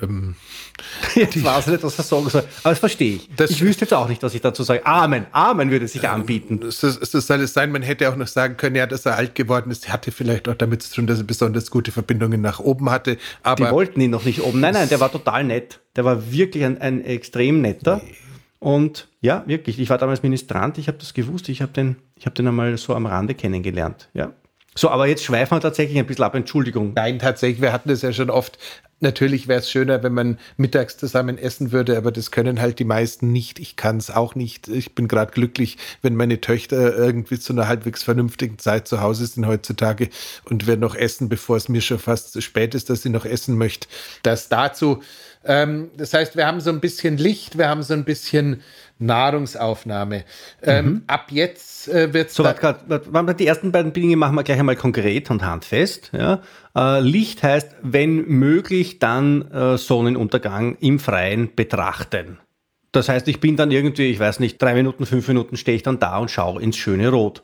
Ähm, 0.00 0.36
jetzt 1.14 1.42
weiß 1.42 1.66
ich 1.66 1.72
nicht, 1.72 1.82
was 1.82 1.98
er 1.98 2.04
sagen 2.04 2.28
soll. 2.28 2.44
Aber 2.62 2.70
das 2.70 2.78
verstehe 2.78 3.16
ich. 3.16 3.28
Das 3.36 3.50
ich 3.50 3.60
wüsste 3.60 3.84
jetzt 3.84 3.94
auch 3.94 4.08
nicht, 4.08 4.22
was 4.22 4.34
ich 4.34 4.40
dazu 4.40 4.62
sage. 4.62 4.86
Amen. 4.86 5.26
Amen 5.32 5.70
würde 5.70 5.88
sich 5.88 6.08
anbieten. 6.08 6.60
Es, 6.66 6.82
es, 6.82 7.12
es 7.12 7.26
soll 7.26 7.40
es 7.40 7.52
sein, 7.52 7.72
man 7.72 7.82
hätte 7.82 8.08
auch 8.08 8.16
noch 8.16 8.28
sagen 8.28 8.56
können, 8.56 8.76
ja, 8.76 8.86
dass 8.86 9.06
er 9.06 9.16
alt 9.16 9.34
geworden 9.34 9.70
ist, 9.70 9.88
hatte 9.88 10.12
vielleicht 10.12 10.48
auch 10.48 10.54
damit 10.54 10.82
zu 10.82 10.94
tun, 10.94 11.06
dass 11.06 11.18
er 11.18 11.24
besonders 11.24 11.70
gute 11.70 11.92
Verbindungen 11.92 12.40
nach 12.40 12.60
oben 12.60 12.90
hatte. 12.90 13.18
Aber 13.42 13.66
Die 13.66 13.70
wollten 13.72 14.00
ihn 14.00 14.10
noch 14.10 14.24
nicht 14.24 14.42
oben. 14.42 14.60
Nein, 14.60 14.74
nein, 14.74 14.88
der 14.88 15.00
war 15.00 15.10
total 15.10 15.44
nett. 15.44 15.79
Der 15.96 16.04
war 16.04 16.30
wirklich 16.32 16.64
ein, 16.64 16.80
ein 16.80 17.04
extrem 17.04 17.60
netter. 17.60 18.00
Nee. 18.04 18.14
Und 18.58 19.08
ja, 19.20 19.42
wirklich, 19.46 19.78
ich 19.78 19.88
war 19.88 19.98
damals 19.98 20.22
Ministrant, 20.22 20.76
ich 20.76 20.88
habe 20.88 20.98
das 20.98 21.14
gewusst, 21.14 21.48
ich 21.48 21.62
habe 21.62 21.72
den, 21.72 21.96
hab 22.24 22.34
den 22.34 22.46
einmal 22.46 22.76
so 22.76 22.94
am 22.94 23.06
Rande 23.06 23.34
kennengelernt. 23.34 24.10
Ja, 24.12 24.34
so, 24.74 24.88
aber 24.88 25.06
jetzt 25.06 25.24
schweifen 25.24 25.56
wir 25.56 25.60
tatsächlich 25.60 25.98
ein 25.98 26.06
bisschen 26.06 26.24
ab, 26.24 26.34
Entschuldigung. 26.34 26.92
Nein, 26.94 27.18
tatsächlich, 27.18 27.60
wir 27.60 27.72
hatten 27.72 27.88
das 27.88 28.02
ja 28.02 28.12
schon 28.12 28.30
oft. 28.30 28.58
Natürlich 29.00 29.48
wäre 29.48 29.60
es 29.60 29.70
schöner, 29.70 30.02
wenn 30.02 30.12
man 30.12 30.38
mittags 30.58 30.96
zusammen 30.96 31.38
essen 31.38 31.72
würde, 31.72 31.96
aber 31.96 32.12
das 32.12 32.30
können 32.30 32.60
halt 32.60 32.78
die 32.78 32.84
meisten 32.84 33.32
nicht. 33.32 33.58
Ich 33.58 33.74
kann 33.74 33.96
es 33.96 34.10
auch 34.10 34.34
nicht. 34.34 34.68
Ich 34.68 34.94
bin 34.94 35.08
gerade 35.08 35.32
glücklich, 35.32 35.78
wenn 36.02 36.14
meine 36.14 36.40
Töchter 36.40 36.94
irgendwie 36.96 37.40
zu 37.40 37.52
einer 37.52 37.66
halbwegs 37.66 38.02
vernünftigen 38.02 38.58
Zeit 38.58 38.86
zu 38.86 39.00
Hause 39.00 39.26
sind 39.26 39.46
heutzutage 39.46 40.10
und 40.44 40.66
wir 40.66 40.76
noch 40.76 40.94
essen, 40.94 41.28
bevor 41.28 41.56
es 41.56 41.68
mir 41.68 41.80
schon 41.80 41.98
fast 41.98 42.32
zu 42.32 42.40
spät 42.40 42.74
ist, 42.74 42.90
dass 42.90 43.02
sie 43.02 43.10
noch 43.10 43.24
essen 43.24 43.58
möchte. 43.58 43.88
Das 44.22 44.48
dazu. 44.48 45.02
Ähm, 45.44 45.90
das 45.96 46.12
heißt, 46.12 46.36
wir 46.36 46.46
haben 46.46 46.60
so 46.60 46.70
ein 46.70 46.80
bisschen 46.80 47.16
Licht, 47.16 47.56
wir 47.56 47.68
haben 47.68 47.82
so 47.82 47.94
ein 47.94 48.04
bisschen 48.04 48.62
Nahrungsaufnahme. 48.98 50.24
Ähm, 50.62 50.86
mhm. 50.86 51.02
Ab 51.06 51.28
jetzt 51.30 51.88
äh, 51.88 52.12
wird 52.12 52.28
es. 52.28 52.34
So, 52.34 52.44
warte, 52.44 53.34
die 53.34 53.46
ersten 53.46 53.72
beiden 53.72 53.92
Dinge 53.92 54.16
machen 54.16 54.34
wir 54.34 54.42
gleich 54.42 54.58
einmal 54.58 54.76
konkret 54.76 55.30
und 55.30 55.44
handfest. 55.44 56.10
Ja? 56.12 56.42
Äh, 56.76 57.00
Licht 57.00 57.42
heißt, 57.42 57.76
wenn 57.82 58.28
möglich, 58.28 58.98
dann 58.98 59.50
äh, 59.50 59.78
Sonnenuntergang 59.78 60.76
im 60.80 60.98
Freien 60.98 61.54
betrachten. 61.54 62.38
Das 62.92 63.08
heißt, 63.08 63.28
ich 63.28 63.40
bin 63.40 63.56
dann 63.56 63.70
irgendwie, 63.70 64.10
ich 64.10 64.18
weiß 64.18 64.40
nicht, 64.40 64.60
drei 64.60 64.74
Minuten, 64.74 65.06
fünf 65.06 65.26
Minuten 65.28 65.56
stehe 65.56 65.76
ich 65.76 65.82
dann 65.82 65.98
da 66.00 66.18
und 66.18 66.30
schaue 66.30 66.60
ins 66.60 66.76
schöne 66.76 67.08
Rot. 67.08 67.42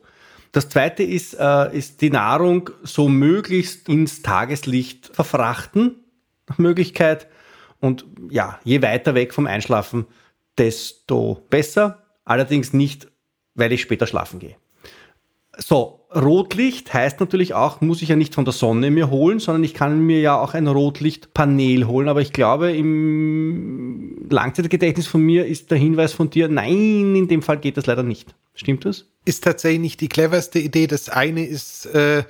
Das 0.53 0.69
zweite 0.69 1.03
ist, 1.03 1.35
äh, 1.35 1.77
ist 1.77 2.01
die 2.03 2.11
Nahrung 2.11 2.71
so 2.83 3.09
möglichst 3.09 3.89
ins 3.89 4.23
Tageslicht 4.23 5.11
verfrachten, 5.15 5.97
nach 6.49 6.59
Möglichkeit. 6.59 7.29
Und 7.81 8.07
ja, 8.31 8.59
je 8.65 8.83
weiter 8.83 9.15
weg 9.15 9.35
vom 9.35 9.47
Einschlafen, 9.47 10.07
desto 10.59 11.45
besser. 11.51 12.03
Allerdings 12.25 12.73
nicht, 12.73 13.09
weil 13.55 13.73
ich 13.73 13.83
später 13.83 14.07
schlafen 14.07 14.39
gehe. 14.41 14.57
So, 15.59 16.07
Rotlicht 16.15 16.93
heißt 16.93 17.21
natürlich 17.21 17.55
auch, 17.55 17.81
muss 17.81 18.03
ich 18.03 18.11
ja 18.11 18.17
nicht 18.17 18.35
von 18.35 18.45
der 18.45 18.53
Sonne 18.53 18.91
mir 18.91 19.11
holen, 19.11 19.39
sondern 19.39 19.65
ich 19.65 19.75
kann 19.75 20.01
mir 20.01 20.21
ja 20.21 20.39
auch 20.39 20.55
ein 20.55 20.67
Rotlichtpanel 20.67 21.87
holen. 21.87 22.09
Aber 22.09 22.21
ich 22.21 22.33
glaube, 22.33 22.73
im 22.73 24.27
Langzeitgedächtnis 24.29 25.07
von 25.07 25.23
mir 25.23 25.47
ist 25.47 25.71
der 25.71 25.79
Hinweis 25.79 26.13
von 26.13 26.31
dir, 26.31 26.49
nein, 26.49 27.15
in 27.15 27.29
dem 27.29 27.43
Fall 27.43 27.59
geht 27.59 27.77
das 27.77 27.87
leider 27.87 28.03
nicht. 28.03 28.35
Stimmt 28.55 28.85
das? 28.85 29.07
Ist 29.25 29.45
tatsächlich 29.45 29.81
nicht 29.81 30.01
die 30.01 30.09
cleverste 30.09 30.59
Idee. 30.59 30.87
Das 30.87 31.09
eine 31.09 31.45
ist, 31.45 31.87
äh, 31.87 32.25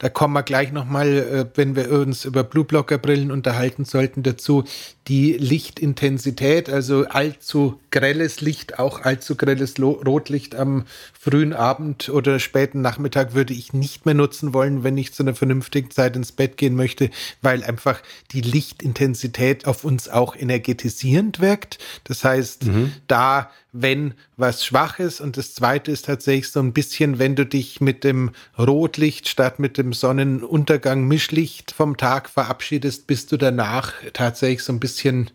da 0.00 0.08
kommen 0.08 0.32
wir 0.32 0.42
gleich 0.42 0.72
nochmal, 0.72 1.08
äh, 1.08 1.46
wenn 1.56 1.76
wir 1.76 1.92
uns 1.92 2.24
über 2.24 2.42
Blueblocker-Brillen 2.42 3.30
unterhalten 3.30 3.84
sollten, 3.84 4.22
dazu 4.22 4.64
die 5.10 5.32
Lichtintensität, 5.32 6.70
also 6.70 7.04
allzu 7.08 7.80
grelles 7.90 8.40
Licht, 8.40 8.78
auch 8.78 9.00
allzu 9.00 9.34
grelles 9.34 9.74
Rotlicht 9.80 10.54
am 10.54 10.84
frühen 11.18 11.52
Abend 11.52 12.10
oder 12.10 12.38
späten 12.38 12.80
Nachmittag 12.80 13.34
würde 13.34 13.52
ich 13.52 13.72
nicht 13.72 14.06
mehr 14.06 14.14
nutzen 14.14 14.54
wollen, 14.54 14.84
wenn 14.84 14.96
ich 14.96 15.12
zu 15.12 15.24
einer 15.24 15.34
vernünftigen 15.34 15.90
Zeit 15.90 16.14
ins 16.14 16.30
Bett 16.30 16.56
gehen 16.56 16.76
möchte, 16.76 17.10
weil 17.42 17.64
einfach 17.64 18.00
die 18.30 18.40
Lichtintensität 18.40 19.66
auf 19.66 19.82
uns 19.82 20.08
auch 20.08 20.36
energetisierend 20.36 21.40
wirkt. 21.40 21.78
Das 22.04 22.22
heißt, 22.22 22.66
mhm. 22.66 22.92
da 23.08 23.50
wenn 23.72 24.14
was 24.36 24.64
schwach 24.64 24.98
ist. 24.98 25.20
Und 25.20 25.36
das 25.36 25.54
zweite 25.54 25.92
ist 25.92 26.06
tatsächlich 26.06 26.50
so 26.50 26.60
ein 26.60 26.72
bisschen, 26.72 27.18
wenn 27.18 27.36
du 27.36 27.46
dich 27.46 27.80
mit 27.80 28.04
dem 28.04 28.30
Rotlicht 28.58 29.28
statt 29.28 29.58
mit 29.58 29.78
dem 29.78 29.92
Sonnenuntergang 29.92 31.06
Mischlicht 31.06 31.70
vom 31.70 31.96
Tag 31.96 32.28
verabschiedest, 32.28 33.06
bist 33.06 33.30
du 33.32 33.36
danach 33.36 33.92
tatsächlich 34.12 34.64
so 34.64 34.72
ein 34.72 34.80
bisschen 34.80 34.99
bisschen 35.00 35.30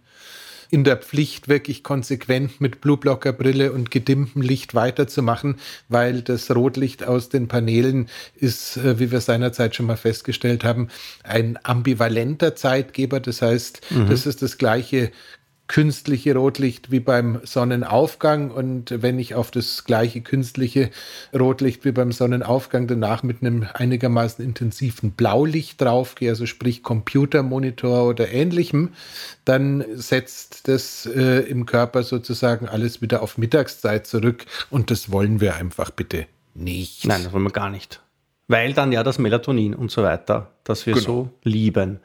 in 0.71 0.83
der 0.83 0.97
Pflicht, 0.97 1.47
wirklich 1.47 1.83
konsequent 1.83 2.59
mit 2.59 2.81
Blueblocker-Brille 2.81 3.71
und 3.71 3.91
gedimmtem 3.91 4.41
Licht 4.41 4.73
weiterzumachen, 4.73 5.55
weil 5.89 6.21
das 6.21 6.53
Rotlicht 6.53 7.03
aus 7.03 7.29
den 7.29 7.47
Paneelen 7.47 8.09
ist, 8.35 8.77
äh, 8.77 8.99
wie 8.99 9.11
wir 9.11 9.21
seinerzeit 9.21 9.75
schon 9.75 9.85
mal 9.85 9.97
festgestellt 9.97 10.63
haben, 10.63 10.89
ein 11.23 11.57
ambivalenter 11.63 12.55
Zeitgeber. 12.55 13.19
Das 13.19 13.41
heißt, 13.41 13.81
mhm. 13.91 14.09
das 14.09 14.25
ist 14.25 14.41
das 14.41 14.57
gleiche 14.57 15.11
künstliche 15.67 16.35
Rotlicht 16.35 16.91
wie 16.91 16.99
beim 16.99 17.39
Sonnenaufgang 17.43 18.51
und 18.51 19.01
wenn 19.01 19.17
ich 19.17 19.33
auf 19.33 19.49
das 19.49 19.83
gleiche 19.83 20.21
künstliche 20.21 20.91
Rotlicht 21.33 21.85
wie 21.85 21.91
beim 21.91 22.11
Sonnenaufgang 22.11 22.87
danach 22.87 23.23
mit 23.23 23.41
einem 23.41 23.65
einigermaßen 23.73 24.45
intensiven 24.45 25.11
Blaulicht 25.11 25.81
draufgehe, 25.81 26.29
also 26.29 26.45
sprich 26.45 26.83
Computermonitor 26.83 28.07
oder 28.07 28.31
ähnlichem, 28.31 28.89
dann 29.43 29.83
setzt 29.95 30.67
das 30.67 31.07
äh, 31.07 31.39
im 31.39 31.65
Körper 31.65 32.03
sozusagen 32.03 32.67
alles 32.67 33.01
wieder 33.01 33.23
auf 33.23 33.37
Mittagszeit 33.37 34.05
zurück 34.05 34.45
und 34.69 34.91
das 34.91 35.11
wollen 35.11 35.41
wir 35.41 35.55
einfach 35.55 35.89
bitte 35.89 36.27
nicht. 36.53 37.05
Nein, 37.05 37.23
das 37.23 37.33
wollen 37.33 37.43
wir 37.43 37.51
gar 37.51 37.69
nicht. 37.69 38.01
Weil 38.47 38.73
dann 38.73 38.91
ja 38.91 39.01
das 39.01 39.17
Melatonin 39.17 39.73
und 39.73 39.89
so 39.89 40.03
weiter, 40.03 40.51
das 40.63 40.85
wir 40.85 40.93
genau. 40.93 41.05
so 41.05 41.29
lieben. 41.43 41.99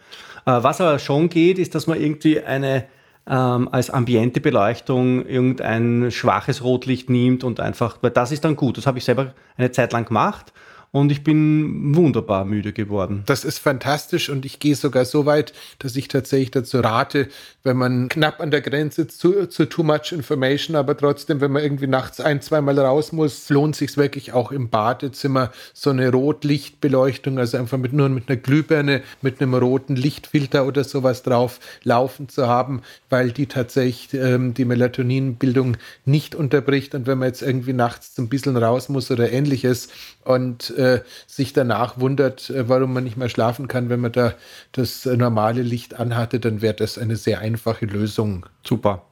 Äh, 0.47 0.63
was 0.63 0.81
aber 0.81 0.99
schon 0.99 1.29
geht, 1.29 1.59
ist, 1.59 1.75
dass 1.75 1.87
man 1.87 2.01
irgendwie 2.01 2.41
eine 2.41 2.87
ähm, 3.29 3.69
als 3.71 3.91
Ambientebeleuchtung 3.91 5.27
irgendein 5.27 6.11
schwaches 6.11 6.65
Rotlicht 6.65 7.11
nimmt 7.11 7.45
und 7.45 7.61
einfach, 7.61 7.99
weil 8.01 8.11
das 8.11 8.33
ist 8.33 8.45
dann 8.45 8.57
gut. 8.57 8.77
Das 8.79 8.87
habe 8.87 8.99
ich 8.99 9.05
selber 9.05 9.35
eine 9.57 9.71
Zeit 9.71 9.93
lang 9.93 10.07
gemacht 10.07 10.53
und 10.93 11.13
ich 11.13 11.23
bin 11.23 11.95
wunderbar 11.95 12.45
müde 12.45 12.73
geworden. 12.73 13.23
Das 13.27 13.45
ist 13.45 13.59
fantastisch 13.59 14.29
und 14.29 14.45
ich 14.45 14.59
gehe 14.59 14.75
sogar 14.75 15.05
so 15.05 15.25
weit, 15.25 15.53
dass 15.79 15.95
ich 15.95 16.09
tatsächlich 16.09 16.51
dazu 16.51 16.81
rate, 16.81 17.29
wenn 17.63 17.77
man 17.77 18.09
knapp 18.09 18.41
an 18.41 18.51
der 18.51 18.61
Grenze 18.61 19.07
zu, 19.07 19.47
zu 19.49 19.67
too 19.67 19.85
much 19.85 20.13
information, 20.13 20.75
aber 20.75 20.97
trotzdem, 20.97 21.41
wenn 21.41 21.53
man 21.53 21.63
irgendwie 21.63 21.87
nachts 21.87 22.21
ein, 22.21 22.43
zweimal 22.43 22.79
raus 22.79 23.13
muss, 23.13 23.49
lohnt 23.51 23.77
sich 23.77 23.97
wirklich 23.97 24.33
auch 24.33 24.51
im 24.51 24.69
Badezimmer 24.69 25.53
so 25.75 25.91
eine 25.91 26.11
Rotlichtbeleuchtung, 26.11 27.39
also 27.39 27.59
einfach 27.59 27.79
mit 27.79 27.93
nur 27.93 28.09
mit 28.09 28.29
einer 28.29 28.39
Glühbirne, 28.39 29.03
mit 29.23 29.41
einem 29.41 29.55
roten 29.55 29.95
Lichtfilter 29.95 30.67
oder 30.67 30.83
sowas 30.83 31.23
drauf 31.23 31.61
laufen 31.85 32.29
zu 32.29 32.49
haben, 32.49 32.83
weil 33.11 33.31
die 33.31 33.47
tatsächlich 33.47 34.15
ähm, 34.15 34.55
die 34.55 34.65
Melatoninbildung 34.65 35.77
nicht 36.05 36.35
unterbricht 36.35 36.95
und 36.95 37.07
wenn 37.07 37.19
man 37.19 37.29
jetzt 37.29 37.43
irgendwie 37.43 37.75
nachts 37.75 38.19
ein 38.19 38.29
bisschen 38.29 38.57
raus 38.57 38.89
muss 38.89 39.11
oder 39.11 39.31
ähnliches 39.31 39.89
und 40.25 40.71
äh, 40.77 41.03
sich 41.27 41.53
danach 41.53 41.99
wundert, 41.99 42.51
äh, 42.51 42.69
warum 42.69 42.93
man 42.93 43.05
nicht 43.05 43.17
mehr 43.17 43.29
schlafen 43.29 43.69
kann, 43.69 43.89
wenn 43.89 44.01
man 44.01 44.13
da 44.13 44.35
das 44.73 45.07
äh, 45.07 45.17
normale 45.17 45.63
Licht 45.63 45.99
anhatte, 45.99 46.41
dann 46.41 46.63
wäre 46.63 46.75
das 46.75 46.99
eine 46.99 47.17
sehr 47.17 47.41
einfache 47.41 47.87
Lösung. 47.87 48.47
Super. 48.65 49.03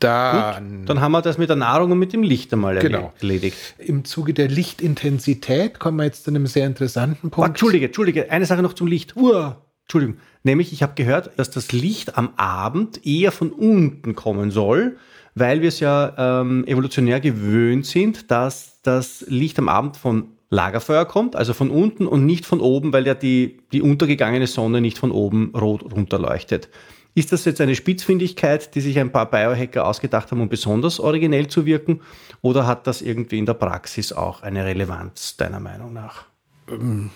Dann, 0.00 0.80
Gut, 0.80 0.88
dann 0.90 1.00
haben 1.00 1.12
wir 1.12 1.22
das 1.22 1.38
mit 1.38 1.48
der 1.48 1.56
Nahrung 1.56 1.92
und 1.92 1.98
mit 1.98 2.12
dem 2.12 2.22
Licht 2.22 2.52
einmal 2.52 2.78
genau. 2.78 3.12
erledigt. 3.20 3.56
Im 3.78 4.04
Zuge 4.04 4.34
der 4.34 4.48
Lichtintensität 4.48 5.78
kommen 5.78 5.96
wir 5.96 6.04
jetzt 6.04 6.24
zu 6.24 6.30
einem 6.30 6.46
sehr 6.46 6.66
interessanten 6.66 7.30
Punkt. 7.30 7.38
Oh, 7.38 7.44
Entschuldige, 7.44 7.86
Entschuldige, 7.86 8.30
eine 8.30 8.44
Sache 8.44 8.62
noch 8.62 8.74
zum 8.74 8.86
Licht. 8.86 9.16
Uah. 9.16 9.62
Entschuldigung. 9.84 10.16
Nämlich, 10.42 10.72
ich 10.72 10.82
habe 10.82 10.94
gehört, 10.94 11.38
dass 11.38 11.50
das 11.50 11.72
Licht 11.72 12.18
am 12.18 12.34
Abend 12.36 13.06
eher 13.06 13.32
von 13.32 13.50
unten 13.50 14.14
kommen 14.14 14.50
soll, 14.50 14.96
weil 15.34 15.60
wir 15.60 15.68
es 15.68 15.80
ja 15.80 16.40
ähm, 16.40 16.66
evolutionär 16.66 17.20
gewöhnt 17.20 17.86
sind, 17.86 18.30
dass 18.30 18.80
das 18.82 19.24
Licht 19.28 19.58
am 19.58 19.68
Abend 19.68 19.96
von 19.96 20.28
Lagerfeuer 20.50 21.04
kommt, 21.04 21.36
also 21.36 21.52
von 21.52 21.70
unten 21.70 22.06
und 22.06 22.24
nicht 22.26 22.46
von 22.46 22.60
oben, 22.60 22.92
weil 22.92 23.06
ja 23.06 23.14
die, 23.14 23.58
die 23.72 23.82
untergegangene 23.82 24.46
Sonne 24.46 24.80
nicht 24.80 24.98
von 24.98 25.10
oben 25.10 25.52
rot 25.54 25.82
runterleuchtet. 25.92 26.68
Ist 27.16 27.32
das 27.32 27.44
jetzt 27.44 27.60
eine 27.60 27.76
Spitzfindigkeit, 27.76 28.74
die 28.74 28.80
sich 28.80 28.98
ein 28.98 29.12
paar 29.12 29.30
Biohacker 29.30 29.86
ausgedacht 29.86 30.30
haben, 30.30 30.40
um 30.40 30.48
besonders 30.48 30.98
originell 30.98 31.46
zu 31.46 31.64
wirken? 31.64 32.00
Oder 32.42 32.66
hat 32.66 32.86
das 32.86 33.02
irgendwie 33.02 33.38
in 33.38 33.46
der 33.46 33.54
Praxis 33.54 34.12
auch 34.12 34.42
eine 34.42 34.64
Relevanz, 34.64 35.36
deiner 35.36 35.60
Meinung 35.60 35.92
nach? 35.92 36.26
Ähm, 36.68 37.10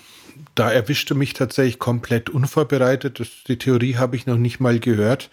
da 0.55 0.71
erwischte 0.71 1.15
mich 1.15 1.33
tatsächlich 1.33 1.79
komplett 1.79 2.29
unvorbereitet. 2.29 3.19
Das, 3.19 3.27
die 3.47 3.57
Theorie 3.57 3.95
habe 3.95 4.15
ich 4.15 4.25
noch 4.25 4.37
nicht 4.37 4.59
mal 4.59 4.79
gehört. 4.79 5.29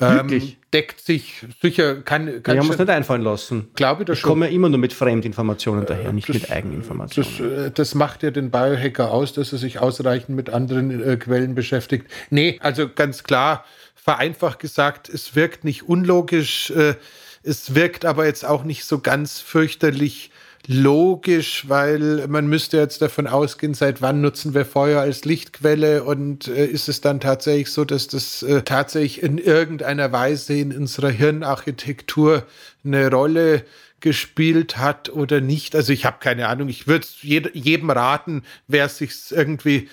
Ähm, 0.00 0.54
deckt 0.72 1.00
sich 1.00 1.44
sicher, 1.60 1.96
kann, 2.02 2.42
kann 2.42 2.54
Wir 2.54 2.60
haben 2.60 2.70
uns 2.70 2.78
nicht 2.78 2.90
einfallen 2.90 3.22
lassen. 3.22 3.68
Glaube 3.74 4.04
das 4.04 4.18
ich 4.18 4.22
komme 4.22 4.46
ja 4.46 4.52
immer 4.52 4.68
nur 4.68 4.78
mit 4.78 4.92
Fremdinformationen 4.92 5.84
daher, 5.84 6.12
nicht 6.12 6.28
das, 6.28 6.34
mit 6.34 6.50
Eigeninformationen. 6.50 7.30
Das, 7.38 7.66
äh, 7.66 7.70
das, 7.72 7.94
macht 7.96 8.22
ja 8.22 8.30
den 8.30 8.50
Biohacker 8.50 9.10
aus, 9.10 9.32
dass 9.32 9.52
er 9.52 9.58
sich 9.58 9.80
ausreichend 9.80 10.36
mit 10.36 10.50
anderen 10.50 11.02
äh, 11.02 11.16
Quellen 11.16 11.56
beschäftigt. 11.56 12.06
Nee, 12.30 12.58
also 12.62 12.88
ganz 12.88 13.24
klar, 13.24 13.64
vereinfacht 13.96 14.60
gesagt, 14.60 15.08
es 15.08 15.34
wirkt 15.34 15.64
nicht 15.64 15.88
unlogisch, 15.88 16.70
äh, 16.70 16.94
es 17.42 17.74
wirkt 17.74 18.04
aber 18.04 18.26
jetzt 18.26 18.44
auch 18.44 18.62
nicht 18.62 18.84
so 18.84 19.00
ganz 19.00 19.40
fürchterlich 19.40 20.30
logisch, 20.66 21.68
weil 21.68 22.26
man 22.28 22.46
müsste 22.46 22.76
jetzt 22.76 23.02
davon 23.02 23.26
ausgehen, 23.26 23.74
seit 23.74 24.02
wann 24.02 24.20
nutzen 24.20 24.54
wir 24.54 24.64
Feuer 24.64 25.00
als 25.00 25.24
Lichtquelle 25.24 26.04
und 26.04 26.48
äh, 26.48 26.66
ist 26.66 26.88
es 26.88 27.00
dann 27.00 27.20
tatsächlich 27.20 27.70
so, 27.70 27.84
dass 27.84 28.08
das 28.08 28.42
äh, 28.42 28.62
tatsächlich 28.62 29.22
in 29.22 29.38
irgendeiner 29.38 30.12
Weise 30.12 30.54
in 30.54 30.76
unserer 30.76 31.10
Hirnarchitektur 31.10 32.46
eine 32.84 33.10
Rolle 33.10 33.64
gespielt 34.00 34.78
hat 34.78 35.10
oder 35.10 35.40
nicht. 35.40 35.74
Also 35.76 35.92
ich 35.92 36.04
habe 36.04 36.18
keine 36.20 36.48
Ahnung. 36.48 36.68
Ich 36.68 36.86
würde 36.86 37.06
jedem 37.22 37.90
raten, 37.90 38.42
wer 38.66 38.88
sich 38.88 39.12
irgendwie 39.30 39.88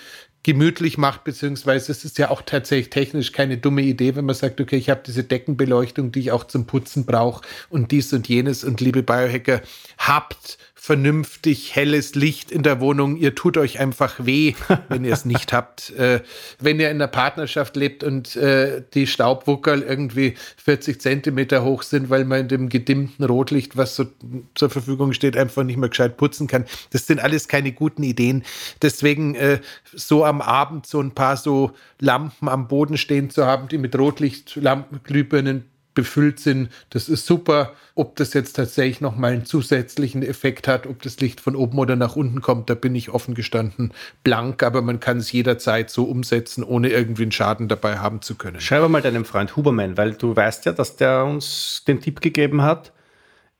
gemütlich 0.48 0.96
macht, 0.96 1.24
beziehungsweise 1.24 1.92
es 1.92 2.06
ist 2.06 2.16
ja 2.16 2.30
auch 2.30 2.40
tatsächlich 2.40 2.88
technisch 2.88 3.32
keine 3.32 3.58
dumme 3.58 3.82
Idee, 3.82 4.16
wenn 4.16 4.24
man 4.24 4.34
sagt, 4.34 4.62
okay, 4.62 4.76
ich 4.76 4.88
habe 4.88 5.02
diese 5.06 5.22
Deckenbeleuchtung, 5.22 6.10
die 6.10 6.20
ich 6.20 6.32
auch 6.32 6.44
zum 6.44 6.66
Putzen 6.66 7.04
brauche 7.04 7.46
und 7.68 7.90
dies 7.90 8.14
und 8.14 8.30
jenes. 8.30 8.64
Und 8.64 8.80
liebe 8.80 9.02
Biohacker, 9.02 9.60
habt 9.98 10.56
vernünftig 10.88 11.76
helles 11.76 12.14
Licht 12.14 12.50
in 12.50 12.62
der 12.62 12.80
Wohnung. 12.80 13.18
Ihr 13.18 13.34
tut 13.34 13.58
euch 13.58 13.78
einfach 13.78 14.24
weh, 14.24 14.54
wenn 14.88 15.04
ihr 15.04 15.12
es 15.12 15.26
nicht 15.26 15.52
habt. 15.52 15.90
Äh, 15.90 16.22
wenn 16.60 16.80
ihr 16.80 16.88
in 16.88 16.96
einer 16.96 17.08
Partnerschaft 17.08 17.76
lebt 17.76 18.02
und 18.02 18.36
äh, 18.36 18.82
die 18.94 19.06
Staubwuckerl 19.06 19.82
irgendwie 19.82 20.36
40 20.56 20.98
Zentimeter 20.98 21.62
hoch 21.62 21.82
sind, 21.82 22.08
weil 22.08 22.24
man 22.24 22.40
in 22.40 22.48
dem 22.48 22.68
gedimmten 22.70 23.22
Rotlicht, 23.24 23.76
was 23.76 23.96
so 23.96 24.06
zur 24.54 24.70
Verfügung 24.70 25.12
steht, 25.12 25.36
einfach 25.36 25.62
nicht 25.62 25.76
mehr 25.76 25.90
gescheit 25.90 26.16
putzen 26.16 26.46
kann. 26.46 26.64
Das 26.88 27.06
sind 27.06 27.20
alles 27.20 27.48
keine 27.48 27.72
guten 27.72 28.02
Ideen. 28.02 28.42
Deswegen 28.80 29.34
äh, 29.34 29.60
so 29.92 30.24
am 30.24 30.40
Abend 30.40 30.86
so 30.86 31.02
ein 31.02 31.10
paar 31.10 31.36
so 31.36 31.72
Lampen 32.00 32.48
am 32.48 32.66
Boden 32.66 32.96
stehen 32.96 33.28
zu 33.28 33.44
haben, 33.44 33.68
die 33.68 33.76
mit 33.76 33.94
Rotlichtlampen, 33.94 35.00
Glühbirnen 35.04 35.64
befüllt 35.98 36.38
sind. 36.38 36.70
Das 36.90 37.08
ist 37.08 37.26
super. 37.26 37.72
Ob 37.96 38.14
das 38.14 38.32
jetzt 38.32 38.52
tatsächlich 38.52 39.00
nochmal 39.00 39.32
einen 39.32 39.44
zusätzlichen 39.44 40.22
Effekt 40.22 40.68
hat, 40.68 40.86
ob 40.86 41.02
das 41.02 41.18
Licht 41.18 41.40
von 41.40 41.56
oben 41.56 41.76
oder 41.76 41.96
nach 41.96 42.14
unten 42.14 42.40
kommt, 42.40 42.70
da 42.70 42.76
bin 42.76 42.94
ich 42.94 43.10
offen 43.10 43.34
gestanden 43.34 43.92
blank, 44.22 44.62
aber 44.62 44.80
man 44.80 45.00
kann 45.00 45.16
es 45.16 45.32
jederzeit 45.32 45.90
so 45.90 46.04
umsetzen, 46.04 46.62
ohne 46.62 46.90
irgendwie 46.90 47.22
einen 47.22 47.32
Schaden 47.32 47.66
dabei 47.66 47.98
haben 47.98 48.22
zu 48.22 48.36
können. 48.36 48.60
Schreib 48.60 48.88
mal 48.88 49.02
deinem 49.02 49.24
Freund 49.24 49.56
Huberman, 49.56 49.96
weil 49.96 50.12
du 50.12 50.36
weißt 50.36 50.66
ja, 50.66 50.72
dass 50.72 50.94
der 50.94 51.24
uns 51.24 51.82
den 51.88 52.00
Tipp 52.00 52.20
gegeben 52.20 52.62
hat, 52.62 52.92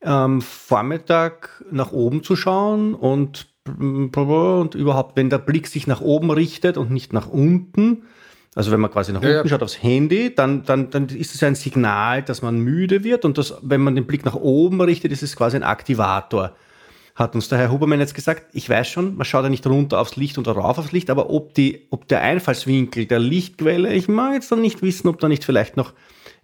am 0.00 0.40
Vormittag 0.40 1.64
nach 1.72 1.90
oben 1.90 2.22
zu 2.22 2.36
schauen 2.36 2.94
und, 2.94 3.48
und 3.66 4.74
überhaupt, 4.76 5.16
wenn 5.16 5.28
der 5.28 5.38
Blick 5.38 5.66
sich 5.66 5.88
nach 5.88 6.02
oben 6.02 6.30
richtet 6.30 6.78
und 6.78 6.92
nicht 6.92 7.12
nach 7.12 7.28
unten, 7.28 8.04
also 8.58 8.72
wenn 8.72 8.80
man 8.80 8.90
quasi 8.90 9.12
nach 9.12 9.22
unten 9.22 9.32
ja. 9.32 9.46
schaut 9.46 9.62
aufs 9.62 9.80
Handy, 9.80 10.34
dann, 10.34 10.64
dann, 10.64 10.90
dann 10.90 11.06
ist 11.10 11.32
es 11.32 11.44
ein 11.44 11.54
Signal, 11.54 12.24
dass 12.24 12.42
man 12.42 12.58
müde 12.58 13.04
wird 13.04 13.24
und 13.24 13.38
das, 13.38 13.54
wenn 13.62 13.80
man 13.80 13.94
den 13.94 14.04
Blick 14.04 14.24
nach 14.24 14.34
oben 14.34 14.80
richtet, 14.80 15.12
ist 15.12 15.22
es 15.22 15.36
quasi 15.36 15.54
ein 15.54 15.62
Aktivator. 15.62 16.50
Hat 17.14 17.36
uns 17.36 17.48
der 17.48 17.58
Herr 17.58 17.70
Hubermann 17.70 18.00
jetzt 18.00 18.16
gesagt, 18.16 18.46
ich 18.52 18.68
weiß 18.68 18.88
schon, 18.88 19.16
man 19.16 19.24
schaut 19.26 19.44
ja 19.44 19.48
nicht 19.48 19.64
runter 19.64 20.00
aufs 20.00 20.16
Licht 20.16 20.38
oder 20.38 20.50
rauf 20.50 20.76
aufs 20.76 20.90
Licht, 20.90 21.08
aber 21.08 21.30
ob, 21.30 21.54
die, 21.54 21.86
ob 21.90 22.08
der 22.08 22.20
Einfallswinkel 22.22 23.06
der 23.06 23.20
Lichtquelle, 23.20 23.94
ich 23.94 24.08
mag 24.08 24.34
jetzt 24.34 24.50
dann 24.50 24.60
nicht 24.60 24.82
wissen, 24.82 25.06
ob 25.06 25.20
da 25.20 25.28
nicht 25.28 25.44
vielleicht 25.44 25.76
noch 25.76 25.92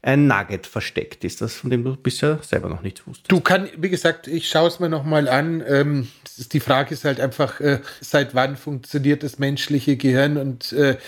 ein 0.05 0.27
Nugget 0.27 0.67
versteckt 0.67 1.25
ist, 1.25 1.41
das 1.41 1.55
von 1.55 1.71
dem 1.71 1.83
du 1.83 1.97
bisher 1.97 2.39
selber 2.43 2.69
noch 2.69 2.83
nichts 2.83 3.07
wusstest. 3.07 3.33
Du 3.33 3.41
kann, 3.41 3.69
wie 3.77 3.89
gesagt, 3.89 4.27
ich 4.27 4.49
schaue 4.49 4.69
es 4.69 4.79
mir 4.79 4.91
nochmal 4.91 5.29
an. 5.29 5.63
Ähm, 5.67 6.09
die 6.53 6.61
Frage 6.61 6.93
ist 6.93 7.05
halt 7.05 7.21
einfach, 7.21 7.61
äh, 7.61 7.81
seit 8.01 8.35
wann 8.35 8.57
funktioniert 8.57 9.23
das 9.23 9.39
menschliche 9.39 9.97
Gehirn 9.97 10.37
und 10.37 10.73
äh, 10.73 10.99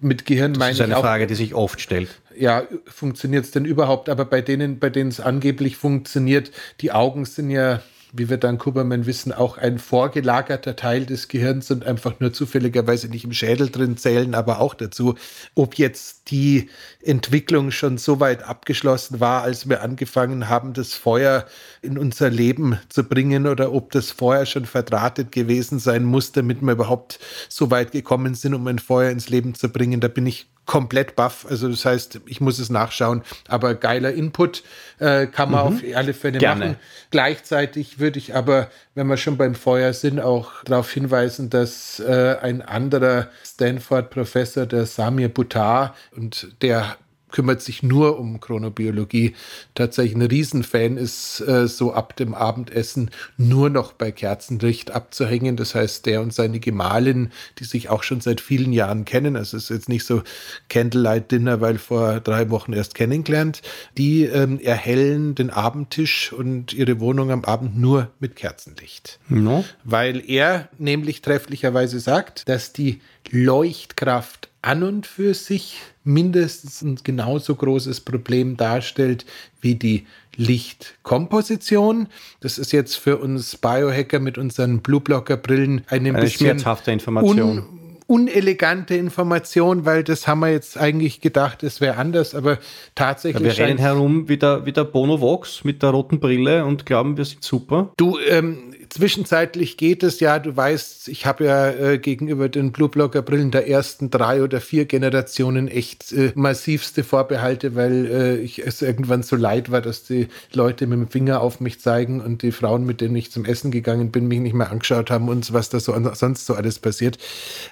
mit 0.00 0.26
Gehirn 0.26 0.52
meine 0.52 0.72
ich. 0.72 0.78
Das 0.78 0.88
ist 0.88 0.92
eine 0.92 1.00
Frage, 1.00 1.28
die 1.28 1.36
sich 1.36 1.54
oft 1.54 1.80
stellt. 1.80 2.08
Ja, 2.36 2.64
funktioniert 2.86 3.44
es 3.44 3.52
denn 3.52 3.64
überhaupt? 3.64 4.08
Aber 4.08 4.24
bei 4.24 4.40
denen, 4.40 4.80
bei 4.80 4.90
denen 4.90 5.10
es 5.10 5.20
angeblich 5.20 5.76
funktioniert, 5.76 6.50
die 6.80 6.90
Augen 6.90 7.26
sind 7.26 7.50
ja 7.50 7.80
wie 8.12 8.28
wir 8.28 8.38
dann 8.38 8.58
Kuberman 8.58 9.06
wissen, 9.06 9.32
auch 9.32 9.58
ein 9.58 9.78
vorgelagerter 9.78 10.76
Teil 10.76 11.06
des 11.06 11.28
Gehirns 11.28 11.70
und 11.70 11.84
einfach 11.86 12.18
nur 12.18 12.32
zufälligerweise 12.32 13.08
nicht 13.08 13.24
im 13.24 13.32
Schädel 13.32 13.70
drin 13.70 13.96
zählen, 13.96 14.34
aber 14.34 14.60
auch 14.60 14.74
dazu, 14.74 15.14
ob 15.54 15.76
jetzt 15.76 16.19
die 16.30 16.68
Entwicklung 17.02 17.70
schon 17.70 17.98
so 17.98 18.20
weit 18.20 18.42
abgeschlossen 18.42 19.20
war, 19.20 19.42
als 19.42 19.68
wir 19.68 19.82
angefangen 19.82 20.48
haben, 20.48 20.72
das 20.72 20.94
Feuer 20.94 21.46
in 21.82 21.98
unser 21.98 22.30
Leben 22.30 22.78
zu 22.88 23.04
bringen 23.04 23.46
oder 23.46 23.72
ob 23.72 23.90
das 23.92 24.10
vorher 24.10 24.46
schon 24.46 24.66
verdrahtet 24.66 25.32
gewesen 25.32 25.78
sein 25.78 26.04
muss, 26.04 26.32
damit 26.32 26.62
wir 26.62 26.72
überhaupt 26.72 27.18
so 27.48 27.70
weit 27.70 27.92
gekommen 27.92 28.34
sind, 28.34 28.54
um 28.54 28.66
ein 28.66 28.78
Feuer 28.78 29.10
ins 29.10 29.28
Leben 29.28 29.54
zu 29.54 29.68
bringen. 29.68 30.00
Da 30.00 30.08
bin 30.08 30.26
ich 30.26 30.46
komplett 30.70 31.16
baff. 31.16 31.46
Also 31.50 31.68
das 31.68 31.84
heißt, 31.84 32.20
ich 32.26 32.40
muss 32.40 32.60
es 32.60 32.70
nachschauen. 32.70 33.22
Aber 33.48 33.74
geiler 33.74 34.12
Input 34.12 34.62
äh, 35.00 35.26
kann 35.26 35.50
man 35.50 35.66
mhm. 35.66 35.74
auf 35.74 35.96
alle 35.96 36.14
Fälle 36.14 36.38
Gerne. 36.38 36.64
machen. 36.64 36.76
Gleichzeitig 37.10 37.98
würde 37.98 38.20
ich 38.20 38.36
aber, 38.36 38.68
wenn 38.94 39.08
wir 39.08 39.16
schon 39.16 39.36
beim 39.36 39.56
Feuer 39.56 39.92
sind, 39.92 40.20
auch 40.20 40.62
darauf 40.62 40.92
hinweisen, 40.92 41.50
dass 41.50 41.98
äh, 41.98 42.36
ein 42.40 42.62
anderer 42.62 43.30
Stanford-Professor, 43.44 44.64
der 44.64 44.86
Samir 44.86 45.28
Buttar, 45.28 45.96
und 46.20 46.54
der 46.62 46.98
kümmert 47.30 47.62
sich 47.62 47.82
nur 47.82 48.18
um 48.18 48.40
Chronobiologie, 48.40 49.34
tatsächlich 49.74 50.16
ein 50.16 50.22
Riesenfan 50.22 50.96
ist, 50.96 51.40
äh, 51.40 51.66
so 51.68 51.92
ab 51.92 52.16
dem 52.16 52.34
Abendessen 52.34 53.10
nur 53.36 53.70
noch 53.70 53.92
bei 53.92 54.10
Kerzenlicht 54.10 54.90
abzuhängen. 54.90 55.56
Das 55.56 55.74
heißt, 55.74 56.06
der 56.06 56.22
und 56.22 56.34
seine 56.34 56.60
Gemahlin, 56.60 57.30
die 57.58 57.64
sich 57.64 57.88
auch 57.88 58.02
schon 58.02 58.20
seit 58.20 58.40
vielen 58.40 58.72
Jahren 58.72 59.04
kennen, 59.04 59.36
also 59.36 59.56
es 59.56 59.64
ist 59.64 59.70
jetzt 59.70 59.88
nicht 59.88 60.04
so 60.04 60.22
Candlelight 60.68 61.30
Dinner, 61.30 61.60
weil 61.60 61.78
vor 61.78 62.20
drei 62.20 62.50
Wochen 62.50 62.72
erst 62.72 62.94
kennengelernt, 62.94 63.62
die 63.96 64.24
ähm, 64.24 64.58
erhellen 64.60 65.34
den 65.34 65.50
Abendtisch 65.50 66.32
und 66.32 66.72
ihre 66.72 67.00
Wohnung 67.00 67.30
am 67.30 67.44
Abend 67.44 67.78
nur 67.78 68.10
mit 68.18 68.36
Kerzenlicht. 68.36 69.18
No. 69.28 69.64
Weil 69.84 70.22
er 70.28 70.68
nämlich 70.78 71.22
trefflicherweise 71.22 72.00
sagt, 72.00 72.48
dass 72.48 72.72
die 72.72 73.00
Leuchtkraft 73.30 74.48
an 74.62 74.82
und 74.82 75.06
für 75.06 75.34
sich 75.34 75.78
mindestens 76.12 76.82
ein 76.82 76.98
genauso 77.02 77.54
großes 77.54 78.00
Problem 78.00 78.56
darstellt 78.56 79.24
wie 79.60 79.74
die 79.74 80.06
Lichtkomposition. 80.36 82.08
Das 82.40 82.58
ist 82.58 82.72
jetzt 82.72 82.96
für 82.96 83.18
uns 83.18 83.56
Biohacker 83.56 84.20
mit 84.20 84.38
unseren 84.38 84.80
Blueblocker-Brillen 84.80 85.82
eine, 85.88 86.14
eine 86.14 86.30
schmerzhafte 86.30 86.92
Information. 86.92 87.58
Un 87.58 87.80
unelegante 88.10 88.96
Information, 88.96 89.84
weil 89.84 90.02
das 90.02 90.26
haben 90.26 90.40
wir 90.40 90.50
jetzt 90.50 90.76
eigentlich 90.76 91.20
gedacht, 91.20 91.62
es 91.62 91.80
wäre 91.80 91.96
anders, 91.96 92.34
aber 92.34 92.58
tatsächlich. 92.96 93.52
Ja, 93.52 93.56
wir 93.56 93.66
rennen 93.66 93.78
herum 93.78 94.28
wie 94.28 94.36
der, 94.36 94.66
wie 94.66 94.72
der 94.72 94.82
Bono 94.82 95.20
Vox 95.20 95.62
mit 95.62 95.80
der 95.84 95.90
roten 95.90 96.18
Brille 96.18 96.64
und 96.64 96.86
glauben, 96.86 97.16
wir 97.16 97.24
sind 97.24 97.44
super. 97.44 97.92
Du, 97.96 98.18
ähm, 98.28 98.74
Zwischenzeitlich 98.90 99.76
geht 99.76 100.02
es 100.02 100.18
ja, 100.18 100.40
du 100.40 100.56
weißt, 100.56 101.06
ich 101.08 101.24
habe 101.24 101.44
ja 101.44 101.70
äh, 101.70 101.98
gegenüber 101.98 102.48
den 102.48 102.72
Blue 102.72 102.88
Blocker 102.88 103.22
Brillen 103.22 103.52
der 103.52 103.68
ersten 103.68 104.10
drei 104.10 104.42
oder 104.42 104.60
vier 104.60 104.84
Generationen 104.84 105.68
echt 105.68 106.12
äh, 106.12 106.32
massivste 106.34 107.04
Vorbehalte, 107.04 107.76
weil 107.76 108.06
äh, 108.06 108.36
ich 108.38 108.58
es 108.66 108.82
irgendwann 108.82 109.22
so 109.22 109.36
leid 109.36 109.70
war, 109.70 109.80
dass 109.80 110.02
die 110.02 110.26
Leute 110.52 110.88
mit 110.88 110.98
dem 110.98 111.08
Finger 111.08 111.40
auf 111.40 111.60
mich 111.60 111.80
zeigen 111.80 112.20
und 112.20 112.42
die 112.42 112.50
Frauen, 112.50 112.84
mit 112.84 113.00
denen 113.00 113.14
ich 113.14 113.30
zum 113.30 113.44
Essen 113.44 113.70
gegangen 113.70 114.10
bin, 114.10 114.26
mich 114.26 114.40
nicht 114.40 114.54
mehr 114.54 114.72
angeschaut 114.72 115.08
haben 115.10 115.28
und 115.28 115.52
was 115.52 115.70
da 115.70 115.78
so 115.78 115.94
sonst 116.14 116.46
so 116.46 116.54
alles 116.54 116.80
passiert. 116.80 117.16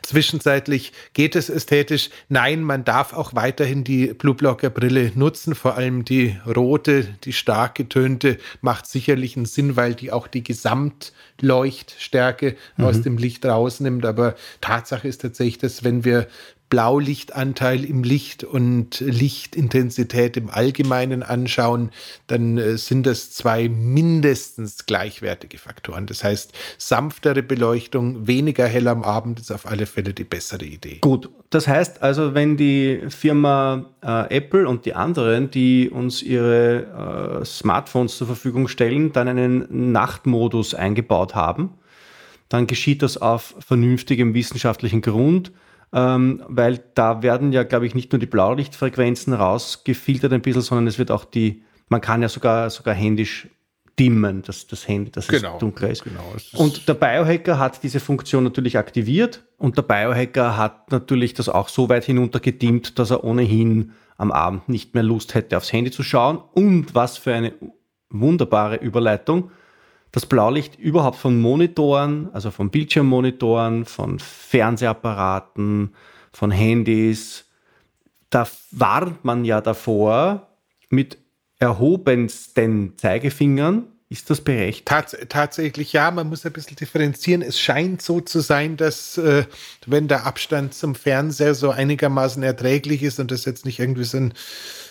Zwischenzeitlich 0.03 0.93
geht 1.15 1.35
es 1.35 1.51
ästhetisch. 1.51 2.11
Nein, 2.29 2.63
man 2.63 2.85
darf 2.85 3.13
auch 3.13 3.35
weiterhin 3.35 3.83
die 3.83 4.15
Blue 4.15 4.35
Blocker 4.35 4.71
Brille 4.71 5.11
nutzen, 5.17 5.57
vor 5.57 5.75
allem 5.75 6.05
die 6.05 6.37
rote, 6.47 7.09
die 7.25 7.33
stark 7.33 7.75
getönte 7.75 8.39
macht 8.61 8.87
sicherlich 8.87 9.37
einen 9.37 9.47
Sinn, 9.47 9.75
weil 9.75 9.95
die 9.95 10.13
auch 10.13 10.29
die 10.29 10.45
Gesamtleuchtstärke 11.39 12.57
mhm. 12.77 12.85
aus 12.85 13.03
dem 13.03 13.19
Licht 13.19 13.45
rausnimmt. 13.47 14.05
Aber 14.05 14.35
Tatsache 14.61 15.09
ist 15.09 15.23
tatsächlich, 15.23 15.59
dass 15.59 15.85
wenn 15.85 16.05
wir 16.05 16.27
Blaulichtanteil 16.69 17.85
im 17.85 18.03
Licht 18.03 18.45
und 18.45 19.01
Lichtintensität 19.01 20.37
im 20.37 20.51
Allgemeinen 20.51 21.23
anschauen, 21.23 21.91
dann 22.27 22.59
äh, 22.59 22.77
sind 22.77 23.07
das 23.07 23.31
zwei 23.31 23.69
mindestens 23.69 24.87
gleichwertige 24.87 25.59
Faktoren. 25.59 26.07
Das 26.07 26.25
heißt, 26.25 26.53
sanftere 26.77 27.43
Beleuchtung, 27.43 28.27
weniger 28.27 28.67
hell 28.67 28.89
am 28.89 29.03
Abend 29.03 29.41
ist 29.41 29.51
auf 29.51 29.67
alle 29.67 29.87
Fälle 29.87 30.13
die 30.13 30.25
bessere 30.25 30.65
Idee. 30.65 30.99
Gut, 31.01 31.31
das 31.51 31.67
heißt 31.67 32.03
also, 32.03 32.35
wenn 32.35 32.57
die 32.57 33.01
Firma 33.09 33.87
äh, 34.03 34.37
Apple 34.37 34.69
und 34.69 34.85
die 34.85 34.95
anderen, 34.95 35.51
die 35.51 35.89
uns 35.89 36.23
ihre 36.23 37.41
äh, 37.41 37.45
Smartphones 37.45 38.17
zur 38.17 38.27
Verfügung 38.27 38.69
stellen, 38.69 39.13
dann 39.13 39.29
einen 39.29 39.93
Nachtmodus 39.93 40.75
eingebaut 40.75 41.35
haben, 41.35 41.71
dann 42.51 42.67
geschieht 42.67 43.03
das 43.03 43.17
auf 43.17 43.55
vernünftigem 43.59 44.35
wissenschaftlichen 44.35 45.01
Grund 45.01 45.53
ähm, 45.93 46.43
weil 46.49 46.81
da 46.95 47.23
werden 47.23 47.53
ja, 47.53 47.63
glaube 47.63 47.87
ich, 47.87 47.95
nicht 47.95 48.13
nur 48.13 48.19
die 48.19 48.27
Blaulichtfrequenzen 48.27 49.33
rausgefiltert 49.33 50.33
ein 50.33 50.43
bisschen, 50.43 50.63
sondern 50.63 50.87
es 50.87 50.99
wird 50.99 51.11
auch 51.11 51.25
die, 51.25 51.63
man 51.89 52.01
kann 52.01 52.23
ja 52.23 52.29
sogar, 52.29 52.71
sogar 52.71 52.95
händisch 52.95 53.49
dimmen, 53.99 54.43
dass 54.43 54.67
das 54.67 54.87
Handy, 54.87 55.11
dass 55.11 55.29
genau, 55.29 55.55
es 55.55 55.59
dunkler 55.59 55.91
ist. 55.91 56.05
Genau, 56.05 56.23
und 56.55 56.89
der 56.89 56.95
Biohacker 56.95 57.59
hat 57.59 57.83
diese 57.83 58.01
Funktion 58.01 58.45
natürlich 58.45 58.79
aktiviert 58.79 59.45
und 59.57 59.77
der 59.77 59.83
Biohacker 59.83 60.57
hat 60.57 60.93
natürlich 60.93 61.35
das 61.35 61.49
auch 61.49 61.69
so 61.69 61.89
weit 61.89 62.05
hinunter 62.05 62.41
gedimmt, 62.41 62.99
dass 62.99 63.11
er 63.11 63.25
ohnehin 63.25 63.93
am 64.17 64.33
Abend 64.33 64.69
nicht 64.69 64.95
mehr 64.95 65.03
Lust 65.03 65.35
hätte, 65.35 65.57
aufs 65.57 65.73
Handy 65.73 65.91
zu 65.91 66.03
schauen. 66.03 66.39
Und 66.53 66.95
was 66.95 67.19
für 67.19 67.35
eine 67.35 67.55
wunderbare 68.11 68.77
Überleitung 68.77 69.51
das 70.13 70.27
Blaulicht 70.27 70.79
überhaupt 70.79 71.17
von 71.17 71.41
Monitoren, 71.41 72.31
also 72.33 72.51
von 72.51 72.71
Bildschirmmonitoren, 72.71 73.85
von 73.85 74.19
Fernsehapparaten, 74.19 75.95
von 76.33 76.51
Handys, 76.51 77.45
da 78.31 78.47
warnt 78.71 79.25
man 79.25 79.45
ja 79.45 79.61
davor 79.61 80.49
mit 80.91 81.19
erhobensten 81.59 82.97
Zeigefingern. 82.97 83.85
Ist 84.11 84.31
das 84.31 84.41
berechtigt? 84.41 84.89
Tats 84.89 85.17
tatsächlich 85.29 85.93
ja, 85.93 86.11
man 86.11 86.31
muss 86.31 86.47
ein 86.47 86.53
bisschen 86.53 86.77
differenzieren. 86.77 87.43
Es 87.43 87.61
scheint 87.61 88.01
so 88.01 88.23
zu 88.23 88.41
sein, 88.41 88.79
dass 88.79 89.19
äh, 89.19 89.45
wenn 89.85 90.09
der 90.09 90.25
Abstand 90.25 90.73
zum 90.73 90.95
Fernseher 90.95 91.55
so 91.55 91.71
einigermaßen 91.71 92.43
erträglich 92.43 93.03
ist 93.03 93.21
und 93.21 93.31
das 93.31 93.45
jetzt 93.45 93.67
nicht 93.67 93.81
irgendwie 93.81 94.05
so 94.05 94.17
ein 94.17 94.33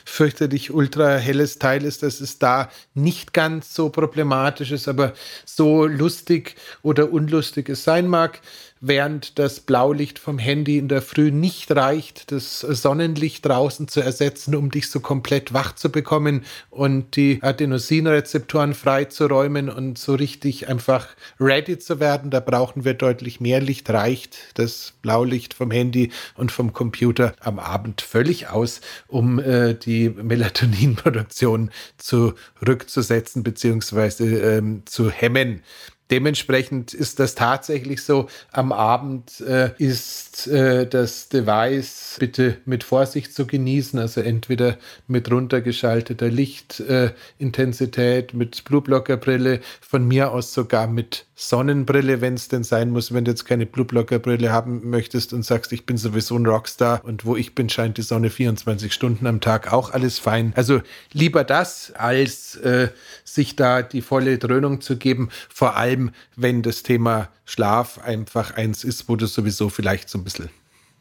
fürchterlich 0.08 0.74
ultra 0.74 1.18
helles 1.18 1.60
Teil 1.60 1.84
ist, 1.84 2.02
dass 2.02 2.22
es 2.22 2.40
da 2.40 2.70
nicht 2.94 3.34
ganz 3.34 3.76
so 3.76 3.90
problematisch 3.90 4.72
ist, 4.72 4.88
aber 4.88 5.14
so 5.46 5.86
lustig 5.86 6.56
oder 6.82 7.12
unlustig 7.12 7.68
es 7.68 7.84
sein 7.84 8.08
mag, 8.08 8.40
während 8.80 9.40
das 9.40 9.60
Blaulicht 9.60 10.20
vom 10.20 10.38
Handy 10.38 10.78
in 10.78 10.88
der 10.88 11.02
Früh 11.02 11.32
nicht 11.32 11.76
reicht, 11.76 12.32
das 12.32 12.62
Sonnenlicht 12.62 13.46
draußen 13.46 13.88
zu 13.88 14.02
ersetzen, 14.02 14.56
um 14.56 14.70
dich 14.72 14.90
so 14.90 15.00
komplett 15.00 15.54
wach 15.54 15.74
zu 15.76 15.92
bekommen 15.92 16.46
und 16.70 17.16
die 17.16 17.40
Adenosinrezeptoren 17.42 18.76
freizuräumen 18.76 19.70
und 19.70 19.98
so 19.98 20.16
richtig 20.16 20.70
einfach 20.70 21.08
ready 21.40 21.80
zu 21.80 22.00
werden. 22.00 22.30
Da 22.30 22.40
brauchen 22.40 22.86
wir 22.86 22.94
deutlich 22.94 23.40
mehr 23.40 23.62
Licht. 23.62 23.90
Reicht 23.90 24.38
das 24.56 24.94
Blaulicht 25.02 25.54
vom 25.54 25.72
Handy 25.72 26.12
und 26.36 26.52
vom 26.52 26.74
Computer 26.74 27.34
am 27.40 27.60
Abend 27.60 28.02
völlig 28.02 28.50
aus, 28.50 28.82
um 29.08 29.40
äh, 29.40 29.74
die 29.74 29.97
Melatoninproduktion 30.10 31.72
zurückzusetzen 31.98 33.44
bzw. 33.44 34.58
Ähm, 34.58 34.84
zu 34.86 35.10
hemmen. 35.10 35.62
Dementsprechend 36.10 36.94
ist 36.94 37.20
das 37.20 37.36
tatsächlich 37.36 38.02
so. 38.04 38.30
Am 38.52 38.72
Abend 38.72 39.42
äh, 39.42 39.72
ist 39.78 40.48
äh, 40.48 40.88
das 40.88 41.28
Device 41.28 42.16
bitte 42.20 42.58
mit 42.66 42.86
Vorsicht 42.86 43.34
zu 43.34 43.46
genießen, 43.46 44.00
also 44.00 44.22
entweder 44.22 44.78
mit 45.08 45.30
runtergeschalteter 45.30 46.30
Lichtintensität, 46.30 48.34
äh, 48.34 48.38
mit 48.38 48.64
Blueblockerbrille, 48.64 49.60
von 49.82 50.08
mir 50.08 50.32
aus 50.32 50.54
sogar 50.54 50.88
mit 50.88 51.26
Sonnenbrille, 51.36 52.22
wenn 52.22 52.34
es 52.34 52.48
denn 52.48 52.64
sein 52.64 52.90
muss, 52.90 53.14
wenn 53.14 53.26
du 53.26 53.32
jetzt 53.32 53.46
keine 53.46 53.66
Blueblockerbrille 53.66 54.52
haben 54.52 54.90
möchtest 54.90 55.34
und 55.34 55.44
sagst, 55.44 55.72
ich 55.72 55.86
bin 55.86 55.98
sowieso 55.98 56.36
ein 56.36 56.46
Rockstar 56.46 57.04
und 57.06 57.26
wo 57.26 57.36
ich 57.36 57.54
bin, 57.54 57.70
scheint 57.70 57.98
die 57.98 58.02
Sonne 58.02 58.30
24 58.30 58.94
Stunden 58.94 59.28
am 59.28 59.42
Tag 59.42 59.72
auch 59.72 59.92
alles 59.92 60.20
fein. 60.20 60.54
Also 60.56 60.82
lieber 61.12 61.44
das, 61.44 61.92
als 61.96 62.56
äh, 62.56 62.90
sich 63.24 63.56
da 63.56 63.84
die 63.84 64.02
volle 64.02 64.40
Dröhnung 64.40 64.82
zu 64.82 64.98
geben, 64.98 65.30
vor 65.48 65.76
allem 65.76 65.97
wenn 66.36 66.62
das 66.62 66.84
Thema 66.84 67.30
Schlaf 67.46 68.00
einfach 68.00 68.56
eins 68.56 68.84
ist, 68.84 69.10
wo 69.10 69.16
du 69.16 69.28
sowieso 69.28 69.70
vielleicht 69.70 70.10
so 70.10 70.18
ein 70.18 70.24
bisschen 70.24 70.50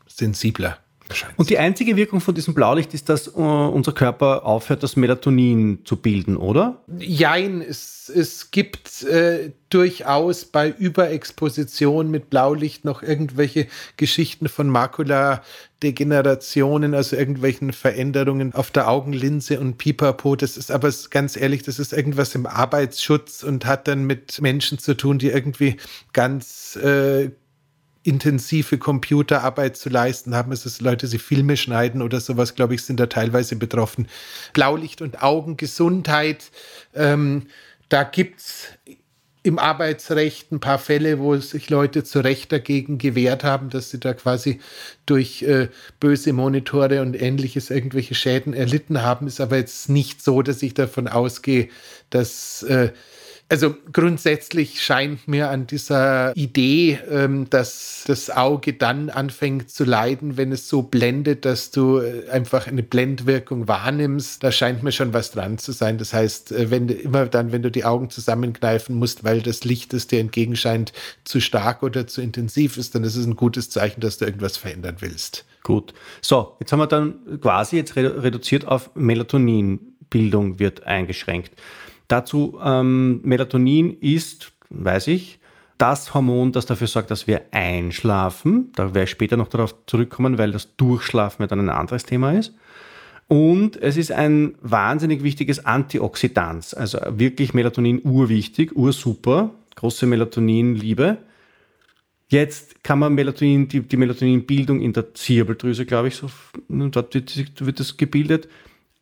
sensibler 0.07 0.79
und 1.37 1.51
die 1.51 1.59
einzige 1.59 1.97
Wirkung 1.97 2.21
von 2.21 2.35
diesem 2.35 2.55
Blaulicht 2.55 2.95
ist, 2.95 3.09
dass 3.09 3.29
uh, 3.29 3.41
unser 3.41 3.93
Körper 3.93 4.45
aufhört, 4.45 4.83
das 4.83 4.97
Melatonin 4.97 5.85
zu 5.85 5.97
bilden, 5.97 6.37
oder? 6.37 6.83
Jein, 6.99 7.63
es, 7.63 8.09
es 8.09 8.51
gibt 8.51 9.05
äh, 9.05 9.53
durchaus 9.71 10.47
bei 10.47 10.71
Überexposition 10.71 12.11
mit 12.11 12.31
Blaulicht 12.31 12.85
noch 12.85 13.03
irgendwelche 13.03 13.67
Geschichten 13.97 14.49
von 14.49 14.69
Makuladegenerationen, 14.69 16.95
also 16.95 17.17
irgendwelchen 17.17 17.73
Veränderungen 17.73 18.55
auf 18.55 18.71
der 18.71 18.89
Augenlinse 18.89 19.59
und 19.61 19.79
Pipapo. 19.79 20.37
Das 20.37 20.57
ist 20.57 20.71
aber 20.71 20.93
ganz 21.11 21.37
ehrlich, 21.37 21.63
das 21.63 21.79
ist 21.79 21.93
irgendwas 21.93 22.35
im 22.35 22.47
Arbeitsschutz 22.47 23.45
und 23.45 23.67
hat 23.67 23.87
dann 23.87 24.05
mit 24.05 24.41
Menschen 24.41 24.79
zu 24.79 24.97
tun, 24.97 25.19
die 25.19 25.29
irgendwie 25.29 25.77
ganz 26.13 26.77
äh, 26.77 27.31
intensive 28.07 28.79
Computerarbeit 28.79 29.77
zu 29.77 29.89
leisten 29.89 30.35
haben. 30.35 30.53
Es 30.53 30.67
ist 30.67 30.81
Leute, 30.81 31.09
die 31.09 31.19
Filme 31.19 31.57
schneiden 31.57 32.03
oder 32.03 32.21
sowas, 32.21 32.55
glaube 32.55 32.75
ich, 32.75 32.83
sind 32.83 33.01
da 33.01 33.07
teilweise 33.07 33.57
betroffen. 33.57 34.09
Blaulicht 34.53 35.03
und 35.03 35.23
Augengesundheit. 35.23 36.51
Ähm, 36.95 37.47
da 37.89 38.03
gibt 38.05 38.41
es 38.41 38.69
im 39.47 39.59
Arbeitsrecht 39.61 40.51
ein 40.51 40.59
paar 40.59 40.79
Fälle, 40.79 41.21
wo 41.21 41.37
sich 41.37 41.71
Leute 41.71 42.03
zu 42.03 42.19
Recht 42.19 42.51
dagegen 42.51 42.99
gewehrt 42.99 43.45
haben, 43.45 43.71
dass 43.71 43.91
sie 43.91 44.01
da 44.01 44.13
quasi 44.13 44.61
durch 45.07 45.43
äh, 45.43 45.69
böse 46.01 46.33
Monitore 46.33 47.01
und 47.01 47.21
ähnliches 47.21 47.71
irgendwelche 47.71 48.17
Schäden 48.17 48.55
erlitten 48.55 49.03
haben. 49.03 49.29
Ist 49.29 49.41
aber 49.41 49.57
jetzt 49.57 49.89
nicht 49.89 50.23
so, 50.23 50.43
dass 50.43 50.63
ich 50.63 50.75
davon 50.75 51.07
ausgehe, 51.07 51.69
dass 52.11 52.65
äh, 52.65 52.91
also 53.49 53.75
grundsätzlich 53.93 54.83
scheint 54.83 55.29
mir 55.29 55.51
an 55.51 55.67
dieser 55.67 56.37
Idee, 56.37 56.99
ähm, 57.09 57.49
dass 57.49 58.03
das 58.07 58.29
Auge 58.29 58.73
dann 58.73 59.09
anfängt 59.09 59.71
zu 59.71 59.85
leiden, 59.85 60.37
wenn 60.37 60.51
es 60.51 60.69
so 60.69 60.83
blendet, 60.83 61.45
dass 61.45 61.71
du 61.71 62.01
äh, 62.01 62.29
einfach 62.29 62.67
eine 62.67 62.83
Blendwirkung 62.83 63.69
wahrnimmst, 63.69 64.43
da 64.43 64.51
scheint 64.51 64.83
mir 64.83 64.91
schon 64.91 65.13
was 65.13 65.31
dran 65.31 65.59
zu 65.59 65.71
sein. 65.71 65.97
Das 65.99 66.13
heißt, 66.13 66.53
äh, 66.53 66.71
wenn 66.71 66.89
du 66.89 66.95
immer 66.95 67.27
dann, 67.27 67.53
wenn 67.53 67.63
du 67.63 67.71
die 67.71 67.85
Augen 67.85 68.11
zusammenkneifen 68.11 68.97
musst, 68.97 69.23
weil 69.23 69.43
das 69.43 69.63
Licht, 69.65 69.93
das 69.93 70.09
dir 70.09 70.19
entgegenscheint, 70.19 70.93
zu 71.23 71.41
stark 71.41 71.85
oder 71.85 72.09
zu 72.09 72.23
intensiv 72.23 72.77
ist, 72.77 72.97
dann 72.97 73.05
ist 73.05 73.15
es 73.15 73.27
ein 73.27 73.37
gutes 73.37 73.71
Zeichen, 73.71 74.01
dass 74.01 74.19
du 74.19 74.25
irgendwas 74.25 74.57
verändern 74.57 74.97
willst. 74.99 75.45
Gut. 75.63 75.95
So, 76.21 76.57
jetzt 76.59 76.73
haben 76.73 76.81
wir 76.81 76.87
dann 76.89 77.41
quasi 77.41 77.77
jetzt 77.77 77.97
reduziert 77.97 78.67
auf 78.67 78.91
Melatoninbildung 78.95 80.59
wird 80.59 80.85
eingeschränkt. 80.85 81.53
Dazu 82.09 82.59
ähm, 82.63 83.21
Melatonin 83.23 83.99
ist, 84.01 84.53
weiß 84.71 85.09
ich, 85.09 85.41
das 85.79 86.15
Hormon, 86.15 86.53
das 86.53 86.67
dafür 86.67 86.87
sorgt, 86.87 87.11
dass 87.11 87.27
wir 87.27 87.43
einschlafen. 87.51 88.73
Da 88.75 88.95
werde 88.95 89.05
ich 89.05 89.11
später 89.11 89.37
noch 89.37 89.49
darauf 89.49 89.75
zurückkommen, 89.87 90.39
weil 90.39 90.53
das 90.53 90.77
Durchschlafen 90.77 91.43
ja 91.43 91.47
dann 91.47 91.61
ein 91.61 91.69
anderes 91.69 92.05
Thema 92.05 92.33
ist. 92.33 92.55
Und 93.29 93.77
es 93.83 93.97
ist 93.97 94.13
ein 94.13 94.55
wahnsinnig 94.63 95.23
wichtiges 95.23 95.67
Antioxidant. 95.67 96.77
Also 96.77 96.99
wirklich 97.11 97.55
Melatonin 97.55 98.01
urwichtig, 98.05 98.75
ursuper. 98.77 99.51
Große 99.75 100.07
Melatonin-Liebe. 100.07 101.19
Jetzt 102.29 102.83
kann 102.83 102.99
man 102.99 103.15
Melatonin, 103.15 103.69
die, 103.69 103.81
die 103.81 103.97
Melatoninbildung 103.97 104.81
in 104.81 104.93
der 104.93 105.15
Zirbeldrüse, 105.15 105.85
glaube 105.87 106.09
ich, 106.09 106.17
so, 106.17 106.29
dort 106.69 107.15
wird, 107.15 107.67
wird 107.67 107.81
das 107.81 107.97
gebildet. 107.97 108.49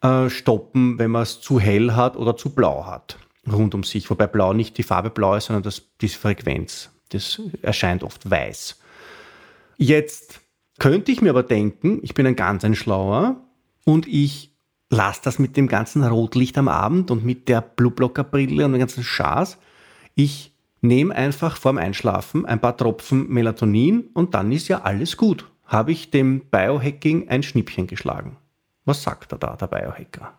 Äh, 0.04 0.28
stoppen, 0.28 0.98
wenn 0.98 1.10
man 1.10 1.22
es 1.22 1.40
zu 1.40 1.58
hell 1.58 1.92
hat 1.92 2.18
oder 2.18 2.36
zu 2.36 2.50
blau 2.50 2.84
hat. 2.84 3.18
rund 3.50 3.74
um 3.74 3.84
sich, 3.84 4.10
wobei 4.10 4.26
blau 4.26 4.52
nicht 4.52 4.76
die 4.76 4.82
Farbe 4.82 5.08
blau 5.08 5.34
ist, 5.34 5.46
sondern 5.46 5.62
das, 5.62 5.82
die 6.02 6.08
Frequenz. 6.08 6.90
Das 7.08 7.40
erscheint 7.62 8.02
oft 8.02 8.30
weiß. 8.30 8.78
Jetzt 9.78 10.40
könnte 10.78 11.10
ich 11.10 11.22
mir 11.22 11.30
aber 11.30 11.42
denken, 11.42 12.00
ich 12.02 12.12
bin 12.12 12.26
ein 12.26 12.36
ganz 12.36 12.64
ein 12.64 12.74
Schlauer 12.74 13.36
und 13.84 14.06
ich 14.06 14.54
lasse 14.90 15.20
das 15.24 15.38
mit 15.38 15.56
dem 15.56 15.68
ganzen 15.68 16.04
Rotlicht 16.04 16.58
am 16.58 16.68
Abend 16.68 17.10
und 17.10 17.24
mit 17.24 17.48
der 17.48 17.62
Blueblocker-Brille 17.62 18.66
und 18.66 18.72
dem 18.72 18.80
ganzen 18.80 19.04
Schaß. 19.04 19.56
Ich 20.14 20.52
nehme 20.82 21.14
einfach 21.14 21.56
vorm 21.56 21.78
Einschlafen 21.78 22.44
ein 22.44 22.60
paar 22.60 22.76
Tropfen 22.76 23.28
Melatonin 23.30 24.10
und 24.12 24.34
dann 24.34 24.52
ist 24.52 24.68
ja 24.68 24.82
alles 24.82 25.16
gut. 25.16 25.50
Habe 25.64 25.92
ich 25.92 26.10
dem 26.10 26.40
Biohacking 26.50 27.30
ein 27.30 27.42
Schnippchen 27.42 27.86
geschlagen. 27.86 28.36
Was 28.84 29.02
sagt 29.02 29.32
er 29.32 29.38
da, 29.38 29.56
der 29.56 29.66
Biohacker? 29.66 30.38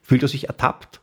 Fühlt 0.00 0.22
er 0.22 0.28
sich 0.28 0.48
ertappt? 0.48 1.00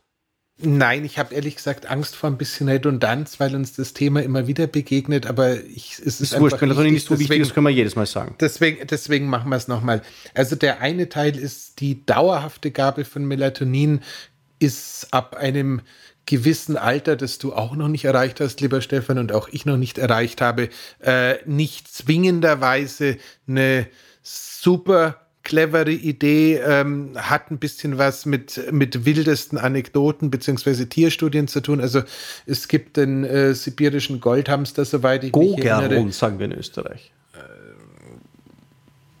Nein, 0.64 1.04
ich 1.04 1.18
habe 1.18 1.34
ehrlich 1.34 1.56
gesagt 1.56 1.86
Angst 1.86 2.14
vor 2.14 2.30
ein 2.30 2.38
bisschen 2.38 2.68
Redundanz, 2.68 3.40
weil 3.40 3.56
uns 3.56 3.72
das 3.72 3.94
Thema 3.94 4.22
immer 4.22 4.46
wieder 4.46 4.66
begegnet, 4.66 5.26
aber 5.26 5.56
ich, 5.64 5.94
es 5.94 6.20
ist, 6.20 6.20
ist 6.20 6.40
wurscht, 6.40 6.60
Melatonin 6.60 6.94
ist 6.94 7.06
so 7.06 7.18
wichtig, 7.18 7.40
das 7.40 7.52
können 7.52 7.66
wir 7.66 7.72
jedes 7.72 7.96
Mal 7.96 8.06
sagen. 8.06 8.36
Deswegen, 8.38 8.86
deswegen 8.86 9.26
machen 9.26 9.48
wir 9.48 9.56
es 9.56 9.66
nochmal. 9.66 10.02
Also 10.34 10.54
der 10.54 10.80
eine 10.80 11.08
Teil 11.08 11.36
ist 11.36 11.80
die 11.80 12.06
dauerhafte 12.06 12.70
Gabe 12.70 13.04
von 13.04 13.24
Melatonin 13.24 14.02
ist 14.60 15.08
ab 15.10 15.34
einem 15.34 15.80
gewissen 16.26 16.76
Alter, 16.76 17.16
das 17.16 17.38
du 17.38 17.52
auch 17.52 17.74
noch 17.74 17.88
nicht 17.88 18.04
erreicht 18.04 18.40
hast, 18.40 18.60
lieber 18.60 18.80
Stefan, 18.80 19.18
und 19.18 19.32
auch 19.32 19.48
ich 19.48 19.66
noch 19.66 19.76
nicht 19.76 19.98
erreicht 19.98 20.40
habe, 20.40 20.68
äh, 21.00 21.36
nicht 21.46 21.92
zwingenderweise 21.92 23.16
eine 23.48 23.88
super 24.22 25.21
clevere 25.42 25.90
Idee, 25.90 26.56
ähm, 26.56 27.10
hat 27.16 27.50
ein 27.50 27.58
bisschen 27.58 27.98
was 27.98 28.26
mit, 28.26 28.72
mit 28.72 29.04
wildesten 29.04 29.58
Anekdoten 29.58 30.30
beziehungsweise 30.30 30.88
Tierstudien 30.88 31.48
zu 31.48 31.60
tun. 31.60 31.80
Also 31.80 32.02
es 32.46 32.68
gibt 32.68 32.96
den 32.96 33.24
äh, 33.24 33.54
sibirischen 33.54 34.20
Goldhamster, 34.20 34.84
soweit 34.84 35.24
ich 35.24 35.34
mich 35.34 35.58
erinnere. 35.64 36.10
sagen 36.12 36.38
wir 36.38 36.46
in 36.46 36.52
Österreich. 36.52 37.12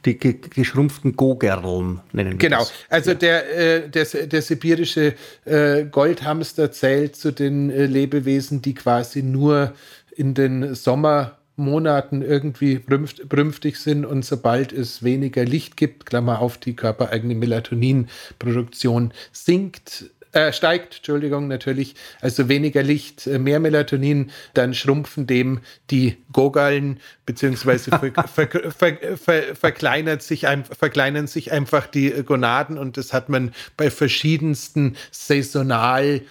Die 0.04 0.18
geschrumpften 0.18 1.14
Gogerln 1.14 2.00
nennen 2.12 2.32
wir 2.32 2.38
Genau, 2.38 2.58
das. 2.58 2.72
also 2.88 3.14
der, 3.14 3.56
äh, 3.84 3.88
der, 3.88 4.04
der 4.04 4.42
sibirische 4.42 5.14
äh, 5.44 5.84
Goldhamster 5.84 6.72
zählt 6.72 7.14
zu 7.14 7.30
den 7.30 7.70
äh, 7.70 7.86
Lebewesen, 7.86 8.62
die 8.62 8.74
quasi 8.74 9.22
nur 9.22 9.74
in 10.16 10.34
den 10.34 10.74
Sommer 10.74 11.38
Monaten 11.56 12.22
irgendwie 12.22 12.78
brünftig 12.78 13.76
sind 13.76 14.06
und 14.06 14.24
sobald 14.24 14.72
es 14.72 15.02
weniger 15.02 15.44
Licht 15.44 15.76
gibt, 15.76 16.06
Klammer 16.06 16.40
auf, 16.40 16.58
die 16.58 16.74
körpereigene 16.74 17.34
Melatoninproduktion 17.34 19.12
sinkt, 19.32 20.06
äh, 20.32 20.52
steigt, 20.52 20.96
Entschuldigung, 20.96 21.46
natürlich, 21.46 21.94
also 22.22 22.48
weniger 22.48 22.82
Licht, 22.82 23.26
äh, 23.26 23.38
mehr 23.38 23.60
Melatonin, 23.60 24.30
dann 24.54 24.72
schrumpfen 24.72 25.26
dem 25.26 25.60
die 25.90 26.16
Gogallen, 26.32 27.00
beziehungsweise 27.26 27.90
ver, 28.34 28.48
ver, 28.48 29.16
ver, 29.18 29.54
verkleinert 29.54 30.22
sich 30.22 30.46
ein, 30.46 30.64
verkleinern 30.64 31.26
sich 31.26 31.52
einfach 31.52 31.86
die 31.86 32.10
Gonaden 32.24 32.78
und 32.78 32.96
das 32.96 33.12
hat 33.12 33.28
man 33.28 33.52
bei 33.76 33.90
verschiedensten 33.90 34.96
saisonal 35.10 36.22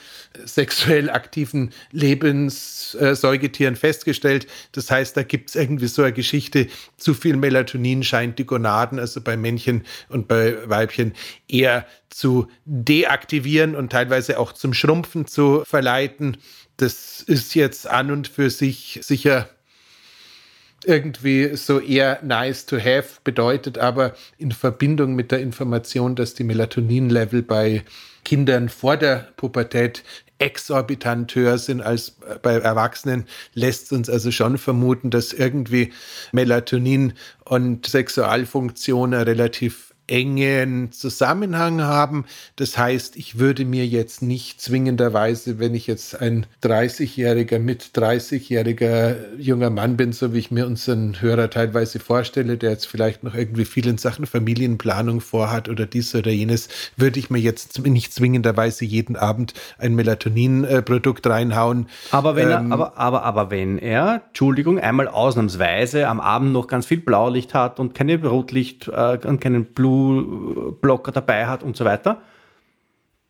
sexuell 0.45 1.09
aktiven 1.09 1.71
Lebenssäugetieren 1.91 3.75
äh, 3.75 3.77
festgestellt. 3.77 4.47
Das 4.71 4.91
heißt, 4.91 5.15
da 5.17 5.23
gibt 5.23 5.49
es 5.49 5.55
irgendwie 5.55 5.87
so 5.87 6.03
eine 6.03 6.13
Geschichte, 6.13 6.67
zu 6.97 7.13
viel 7.13 7.37
Melatonin 7.37 8.03
scheint 8.03 8.39
die 8.39 8.45
Gonaden, 8.45 8.99
also 8.99 9.21
bei 9.21 9.37
Männchen 9.37 9.83
und 10.09 10.27
bei 10.27 10.57
Weibchen, 10.69 11.13
eher 11.47 11.85
zu 12.09 12.47
deaktivieren 12.65 13.75
und 13.75 13.91
teilweise 13.91 14.39
auch 14.39 14.53
zum 14.53 14.73
Schrumpfen 14.73 15.25
zu 15.27 15.63
verleiten. 15.65 16.37
Das 16.77 17.21
ist 17.21 17.55
jetzt 17.55 17.87
an 17.87 18.11
und 18.11 18.27
für 18.27 18.49
sich 18.49 18.99
sicher 19.03 19.49
irgendwie 20.85 21.55
so 21.55 21.79
eher 21.79 22.19
nice 22.23 22.65
to 22.65 22.77
have, 22.77 23.19
bedeutet 23.23 23.77
aber 23.77 24.15
in 24.37 24.51
Verbindung 24.51 25.13
mit 25.13 25.31
der 25.31 25.39
Information, 25.39 26.15
dass 26.15 26.33
die 26.33 26.43
Melatonin-Level 26.43 27.43
bei 27.43 27.83
Kindern 28.23 28.69
vor 28.69 28.97
der 28.97 29.27
Pubertät 29.37 30.03
exorbitant 30.41 31.33
höher 31.35 31.57
sind 31.57 31.81
als 31.81 32.15
bei 32.41 32.53
Erwachsenen, 32.55 33.25
lässt 33.53 33.93
uns 33.93 34.09
also 34.09 34.31
schon 34.31 34.57
vermuten, 34.57 35.11
dass 35.11 35.33
irgendwie 35.33 35.93
Melatonin 36.31 37.13
und 37.45 37.85
Sexualfunktion 37.85 39.13
relativ 39.13 39.90
engen 40.11 40.91
Zusammenhang 40.91 41.81
haben. 41.81 42.25
Das 42.57 42.77
heißt, 42.77 43.15
ich 43.15 43.39
würde 43.39 43.65
mir 43.65 43.87
jetzt 43.87 44.21
nicht 44.21 44.61
zwingenderweise, 44.61 45.57
wenn 45.57 45.73
ich 45.73 45.87
jetzt 45.87 46.19
ein 46.19 46.45
30-jähriger, 46.63 47.59
mit 47.59 47.91
30-jähriger 47.95 49.15
junger 49.37 49.69
Mann 49.69 49.95
bin, 49.95 50.11
so 50.11 50.33
wie 50.33 50.39
ich 50.39 50.51
mir 50.51 50.67
unseren 50.67 51.21
Hörer 51.21 51.49
teilweise 51.49 51.99
vorstelle, 51.99 52.57
der 52.57 52.71
jetzt 52.71 52.87
vielleicht 52.87 53.23
noch 53.23 53.33
irgendwie 53.33 53.65
viel 53.65 53.87
in 53.87 53.97
Sachen 53.97 54.25
Familienplanung 54.25 55.21
vorhat 55.21 55.69
oder 55.69 55.85
dies 55.85 56.13
oder 56.13 56.31
jenes, 56.31 56.67
würde 56.97 57.17
ich 57.17 57.29
mir 57.29 57.39
jetzt 57.39 57.79
nicht 57.85 58.13
zwingenderweise 58.13 58.83
jeden 58.83 59.15
Abend 59.15 59.53
ein 59.77 59.95
Melatonin-Produkt 59.95 61.25
reinhauen. 61.25 61.87
Aber 62.11 62.35
wenn 62.35 62.49
ähm, 62.49 62.51
er, 62.51 62.73
aber, 62.73 62.97
aber, 62.97 63.23
aber 63.23 63.49
wenn 63.49 63.77
er, 63.77 64.23
Entschuldigung, 64.27 64.77
einmal 64.77 65.07
ausnahmsweise 65.07 66.09
am 66.09 66.19
Abend 66.19 66.51
noch 66.51 66.67
ganz 66.67 66.85
viel 66.85 66.99
Blaulicht 66.99 67.53
hat 67.53 67.79
und 67.79 67.95
keine 67.95 68.21
Rotlicht 68.21 68.89
äh, 68.89 69.17
und 69.25 69.39
keinen 69.39 69.65
Blue 69.65 70.00
Blocker 70.81 71.11
dabei 71.11 71.45
hat 71.47 71.63
und 71.63 71.75
so 71.75 71.85
weiter, 71.85 72.21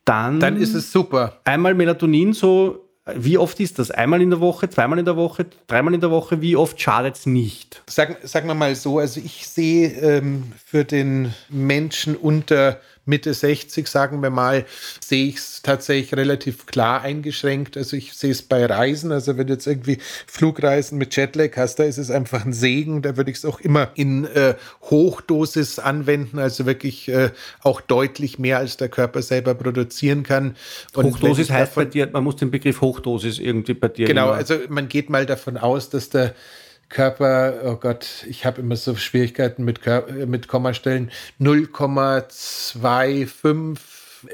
dann, 0.06 0.40
dann 0.40 0.58
ist 0.58 0.74
es 0.74 0.92
super. 0.92 1.38
Einmal 1.44 1.74
Melatonin 1.74 2.34
so, 2.34 2.88
wie 3.16 3.38
oft 3.38 3.60
ist 3.60 3.80
das? 3.80 3.92
Einmal 3.92 4.22
in 4.22 4.30
der 4.30 4.40
Woche, 4.40 4.70
zweimal 4.70 5.00
in 5.00 5.06
der 5.06 5.16
Woche, 5.16 5.46
dreimal 5.68 5.94
in 5.94 6.02
der 6.02 6.12
Woche, 6.12 6.42
wie 6.42 6.56
oft 6.56 6.80
schadet 6.80 7.16
es 7.16 7.26
nicht? 7.26 7.82
Sagen, 7.88 8.16
sagen 8.24 8.48
wir 8.48 8.54
mal 8.54 8.76
so, 8.76 9.00
also 9.00 9.20
ich 9.24 9.48
sehe 9.48 9.90
ähm, 9.90 10.52
für 10.64 10.86
den 10.86 11.34
Menschen 11.50 12.16
unter 12.16 12.80
Mitte 13.06 13.34
60, 13.34 13.88
sagen 13.88 14.22
wir 14.22 14.30
mal, 14.30 14.66
sehe 15.04 15.28
ich 15.28 15.38
es 15.38 15.62
tatsächlich 15.64 16.14
relativ 16.16 16.66
klar 16.68 17.02
eingeschränkt. 17.02 17.76
Also 17.78 17.98
ich 17.98 18.14
sehe 18.14 18.32
es 18.32 18.44
bei 18.44 18.66
Reisen, 18.66 19.12
also 19.12 19.38
wenn 19.38 19.48
du 19.48 19.54
jetzt 19.54 19.66
irgendwie 19.66 19.98
Flugreisen 20.28 20.98
mit 20.98 21.16
Jetlag 21.16 21.58
hast, 21.58 21.80
da 21.80 21.84
ist 21.84 21.98
es 21.98 22.12
einfach 22.12 22.46
ein 22.46 22.54
Segen. 22.54 23.02
Da 23.02 23.18
würde 23.18 23.32
ich 23.32 23.38
es 23.38 23.46
auch 23.46 23.60
immer 23.60 23.90
in 23.96 24.26
äh, 24.26 24.56
Hochdosis 24.84 25.80
anwenden, 25.80 26.38
also 26.38 26.66
wirklich 26.66 27.08
äh, 27.08 27.32
auch 27.62 27.82
deutlich 27.82 28.38
mehr, 28.38 28.60
als 28.60 28.78
der 28.78 28.90
Körper 28.90 29.22
selber 29.22 29.56
produzieren 29.56 30.24
kann. 30.24 30.56
Und 30.94 31.06
Hochdosis 31.06 31.50
heißt 31.50 31.76
bei 31.76 31.86
dir, 31.86 32.08
man 32.12 32.24
muss 32.24 32.36
den 32.36 32.52
Begriff 32.52 32.82
Hochdosis 32.82 33.40
irgendwie 33.40 33.74
bei 33.74 33.88
dir. 33.88 34.06
Genau, 34.06 34.30
also 34.30 34.56
man 34.70 34.88
geht 34.88 35.10
mal 35.10 35.26
davon 35.26 35.58
aus, 35.58 35.90
dass 35.90 36.10
der 36.10 36.36
Körper, 36.92 37.62
oh 37.66 37.78
Gott, 37.78 38.24
ich 38.30 38.46
habe 38.46 38.62
immer 38.62 38.76
so 38.76 38.96
Schwierigkeiten 38.96 39.64
mit, 39.64 39.80
mit 40.28 40.48
Kommastellen, 40.48 41.10
0,25 41.40 43.80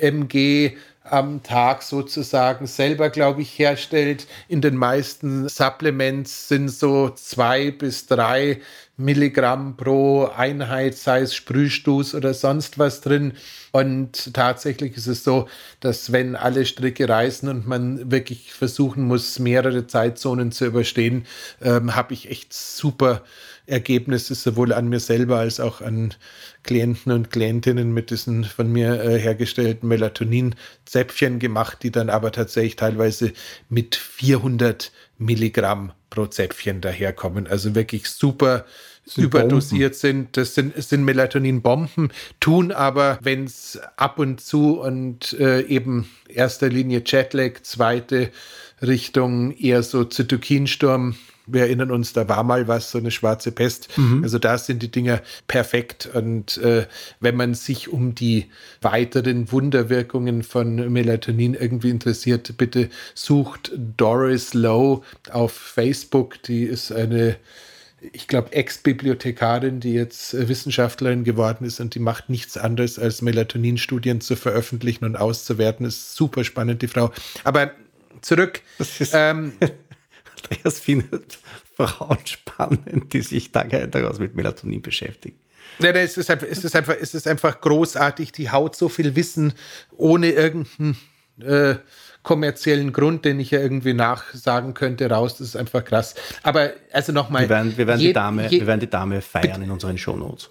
mg 0.02 0.76
am 1.04 1.44
Tag 1.44 1.84
sozusagen 1.84 2.68
selber, 2.68 3.10
glaube 3.10 3.42
ich, 3.42 3.58
herstellt. 3.58 4.28
In 4.50 4.60
den 4.62 4.76
meisten 4.76 5.48
Supplements 5.48 6.50
sind 6.50 6.68
so 6.70 7.10
zwei 7.10 7.72
bis 7.72 8.08
drei 8.08 8.60
Milligramm 8.98 9.78
pro 9.78 10.26
Einheit, 10.26 10.96
sei 10.96 11.22
es 11.22 11.36
Sprühstoß 11.36 12.16
oder 12.16 12.34
sonst 12.34 12.80
was 12.80 13.02
drin. 13.02 13.34
Und 13.72 14.34
tatsächlich 14.34 14.98
ist 14.98 15.06
es 15.06 15.24
so, 15.24 15.48
dass 15.80 16.12
wenn 16.12 16.36
alle 16.36 16.66
Stricke 16.66 17.08
reißen 17.08 17.48
und 17.48 17.68
man 17.68 18.12
wirklich 18.12 18.54
versuchen 18.54 19.04
muss, 19.04 19.38
mehrere 19.38 19.86
Zeitzonen 19.86 20.52
zu 20.52 20.66
überstehen, 20.66 21.26
ähm, 21.62 21.96
habe 21.96 22.14
ich 22.14 22.32
echt 22.32 22.54
super 22.54 23.24
Ergebnisse 23.68 24.34
sowohl 24.34 24.74
an 24.74 24.88
mir 24.88 25.00
selber 25.00 25.38
als 25.38 25.60
auch 25.60 25.82
an 25.82 26.14
Klienten 26.64 27.12
und 27.12 27.30
Klientinnen 27.30 27.94
mit 27.94 28.10
diesen 28.10 28.46
von 28.46 28.72
mir 28.72 29.04
äh, 29.04 29.20
hergestellten 29.20 29.88
Melatonin-Zäpfchen 29.90 31.40
gemacht, 31.40 31.80
die 31.84 31.92
dann 31.92 32.10
aber 32.10 32.32
tatsächlich 32.32 32.78
teilweise 32.78 33.34
mit 33.70 33.96
400 33.96 34.92
Milligramm 35.18 35.92
pro 36.10 36.28
Zäpfchen 36.28 36.82
daherkommen. 36.82 37.48
Also 37.48 37.76
wirklich 37.76 38.10
super 38.10 38.66
überdosiert 39.16 39.94
Bomben. 39.94 40.00
sind. 40.00 40.38
Das 40.38 40.56
sind, 40.56 40.76
sind 40.76 41.06
Melatonin-Bomben, 41.06 42.10
tun 42.40 42.72
aber, 42.72 43.20
wenn 43.22 43.46
es 43.46 43.80
ab 43.96 44.20
und 44.20 44.42
zu 44.42 44.82
und 44.82 45.34
äh, 45.40 45.62
eben 45.62 46.10
erster 46.28 46.70
Linie 46.70 47.04
Jetlag, 47.06 47.62
zweite 47.64 48.32
Richtung 48.82 49.52
eher 49.52 49.84
so 49.84 50.04
Zytokinsturm, 50.04 51.16
wir 51.48 51.62
erinnern 51.62 51.92
uns, 51.92 52.14
da 52.14 52.28
war 52.28 52.44
mal 52.44 52.68
was, 52.68 52.92
so 52.92 52.98
eine 52.98 53.12
schwarze 53.12 53.52
Pest. 53.52 53.98
Mhm. 53.98 54.24
Also 54.24 54.38
da 54.38 54.58
sind 54.58 54.84
die 54.84 54.92
Dinger 54.92 55.22
perfekt. 55.48 56.10
Und 56.14 56.58
äh, 56.58 56.86
wenn 57.20 57.36
man 57.36 57.54
sich 57.54 57.90
um 57.90 58.14
die 58.14 58.48
weiteren 58.82 59.52
Wunderwirkungen 59.52 60.44
von 60.44 60.92
Melatonin 60.92 61.54
irgendwie 61.54 61.90
interessiert, 61.90 62.58
bitte 62.58 62.90
sucht 63.16 63.72
Doris 63.98 64.54
Lowe 64.54 65.02
auf 65.32 65.54
Facebook. 65.54 66.42
Die 66.44 66.64
ist 66.64 66.92
eine 66.92 67.38
ich 68.14 68.28
glaube, 68.28 68.54
Ex-Bibliothekarin, 68.54 69.80
die 69.80 69.94
jetzt 69.94 70.34
äh, 70.34 70.48
Wissenschaftlerin 70.48 71.24
geworden 71.24 71.66
ist 71.66 71.80
und 71.80 71.96
die 71.96 72.00
macht 72.00 72.30
nichts 72.30 72.56
anderes, 72.58 73.00
als 73.00 73.22
Melatonin-Studien 73.22 74.22
zu 74.22 74.36
veröffentlichen 74.36 75.06
und 75.06 75.16
auszuwerten. 75.16 75.86
Ist 75.86 76.16
super 76.16 76.44
spannend, 76.44 76.84
die 76.84 76.88
Frau. 76.88 77.12
Aber 77.44 77.72
zurück. 78.22 78.62
Ähm, 79.14 79.54
Andreas 80.50 80.80
findet 80.80 81.40
Frauen 81.76 82.18
spannend, 82.26 83.14
die 83.14 83.22
sich 83.22 83.52
Tag 83.52 83.74
ein, 83.74 83.92
Tag 83.92 84.20
mit 84.20 84.36
Melatonin 84.36 84.82
beschäftigen. 84.82 85.38
Ja, 85.80 85.90
es 85.92 86.18
ist, 86.18 86.32
einfach, 86.32 86.48
es, 86.50 86.64
ist 86.64 86.76
einfach, 86.76 86.96
es 87.00 87.14
ist 87.14 87.28
einfach 87.28 87.60
großartig, 87.62 88.32
die 88.32 88.50
haut 88.50 88.76
so 88.76 88.90
viel 88.90 89.16
Wissen 89.16 89.54
ohne 89.96 90.32
irgendeinen 90.32 90.98
äh, 91.42 91.76
kommerziellen 92.24 92.94
Grund, 92.94 93.26
den 93.26 93.40
ich 93.40 93.52
ja 93.52 93.60
irgendwie 93.60 93.94
nachsagen 93.94 94.74
könnte, 94.74 95.10
raus. 95.10 95.38
Das 95.38 95.50
ist 95.50 95.56
einfach 95.56 95.84
krass. 95.84 96.16
Aber 96.42 96.72
also 96.92 97.12
nochmal. 97.12 97.44
Wir 97.44 97.50
werden, 97.50 97.78
wir 97.78 97.88
werden, 97.88 98.00
die, 98.00 98.14
Dame, 98.14 98.50
wir 98.50 98.68
werden 98.68 98.80
die 98.80 98.90
Dame 98.90 99.22
feiern 99.22 99.62
in 99.62 99.70
unseren 99.70 99.98
Shownotes 99.98 100.50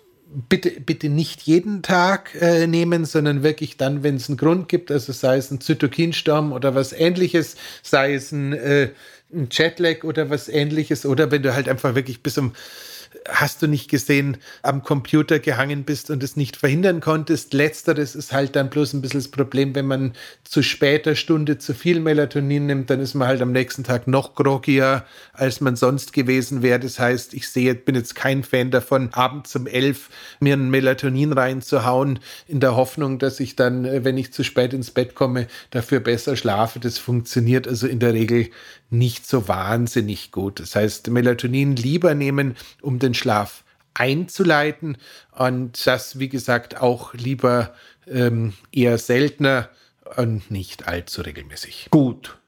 bitte, 0.48 0.70
bitte 0.80 1.08
nicht 1.08 1.42
jeden 1.42 1.82
Tag 1.82 2.34
äh, 2.40 2.66
nehmen, 2.66 3.04
sondern 3.04 3.42
wirklich 3.42 3.76
dann, 3.76 4.02
wenn 4.02 4.16
es 4.16 4.28
einen 4.28 4.36
Grund 4.36 4.68
gibt, 4.68 4.90
also 4.90 5.12
sei 5.12 5.36
es 5.36 5.50
ein 5.50 5.60
Zytokinsturm 5.60 6.52
oder 6.52 6.74
was 6.74 6.92
ähnliches, 6.92 7.56
sei 7.82 8.14
es 8.14 8.32
ein, 8.32 8.52
äh, 8.52 8.90
ein 9.32 9.48
Jetlag 9.50 10.04
oder 10.04 10.30
was 10.30 10.48
ähnliches, 10.48 11.06
oder 11.06 11.30
wenn 11.30 11.42
du 11.42 11.54
halt 11.54 11.68
einfach 11.68 11.94
wirklich 11.94 12.22
bis 12.22 12.38
um 12.38 12.52
hast 13.28 13.62
du 13.62 13.66
nicht 13.66 13.88
gesehen, 13.90 14.38
am 14.62 14.82
Computer 14.82 15.38
gehangen 15.38 15.84
bist 15.84 16.10
und 16.10 16.22
es 16.22 16.36
nicht 16.36 16.56
verhindern 16.56 17.00
konntest. 17.00 17.54
Letzteres 17.54 18.14
ist 18.14 18.32
halt 18.32 18.56
dann 18.56 18.70
bloß 18.70 18.92
ein 18.92 19.02
bisschen 19.02 19.20
das 19.20 19.30
Problem, 19.30 19.74
wenn 19.74 19.86
man 19.86 20.12
zu 20.44 20.62
später 20.62 21.14
Stunde 21.14 21.58
zu 21.58 21.74
viel 21.74 22.00
Melatonin 22.00 22.66
nimmt, 22.66 22.90
dann 22.90 23.00
ist 23.00 23.14
man 23.14 23.28
halt 23.28 23.42
am 23.42 23.52
nächsten 23.52 23.84
Tag 23.84 24.06
noch 24.06 24.34
groggier, 24.34 25.04
als 25.32 25.60
man 25.60 25.76
sonst 25.76 26.12
gewesen 26.12 26.62
wäre. 26.62 26.80
Das 26.80 26.98
heißt, 26.98 27.34
ich 27.34 27.48
sehe, 27.48 27.74
bin 27.74 27.94
jetzt 27.94 28.14
kein 28.14 28.42
Fan 28.42 28.70
davon, 28.70 29.10
abends 29.12 29.54
um 29.56 29.66
elf 29.66 30.10
mir 30.40 30.54
ein 30.54 30.70
Melatonin 30.70 31.32
reinzuhauen, 31.32 32.18
in 32.46 32.60
der 32.60 32.76
Hoffnung, 32.76 33.18
dass 33.18 33.40
ich 33.40 33.56
dann, 33.56 33.84
äh, 33.84 34.04
wenn 34.04 34.18
ich 34.18 34.32
zu 34.32 34.44
spät 34.44 34.72
ins 34.72 34.90
Bett 34.90 35.14
komme, 35.14 35.46
dafür 35.70 36.00
besser 36.00 36.36
schlafe. 36.36 36.80
Das 36.80 36.98
funktioniert 36.98 37.66
also 37.66 37.86
in 37.86 37.98
der 37.98 38.12
Regel 38.12 38.48
nicht 38.90 39.26
so 39.26 39.48
wahnsinnig 39.48 40.30
gut. 40.32 40.60
Das 40.60 40.76
heißt, 40.76 41.08
Melatonin 41.08 41.76
lieber 41.76 42.14
nehmen, 42.14 42.56
um 42.82 42.98
den 42.98 43.14
Schlaf 43.14 43.64
einzuleiten 43.94 44.98
und 45.32 45.86
das, 45.86 46.18
wie 46.18 46.28
gesagt, 46.28 46.80
auch 46.80 47.14
lieber 47.14 47.74
ähm, 48.06 48.52
eher 48.70 48.98
seltener 48.98 49.70
und 50.16 50.50
nicht 50.50 50.86
allzu 50.86 51.22
regelmäßig. 51.22 51.88
Gut. 51.90 52.38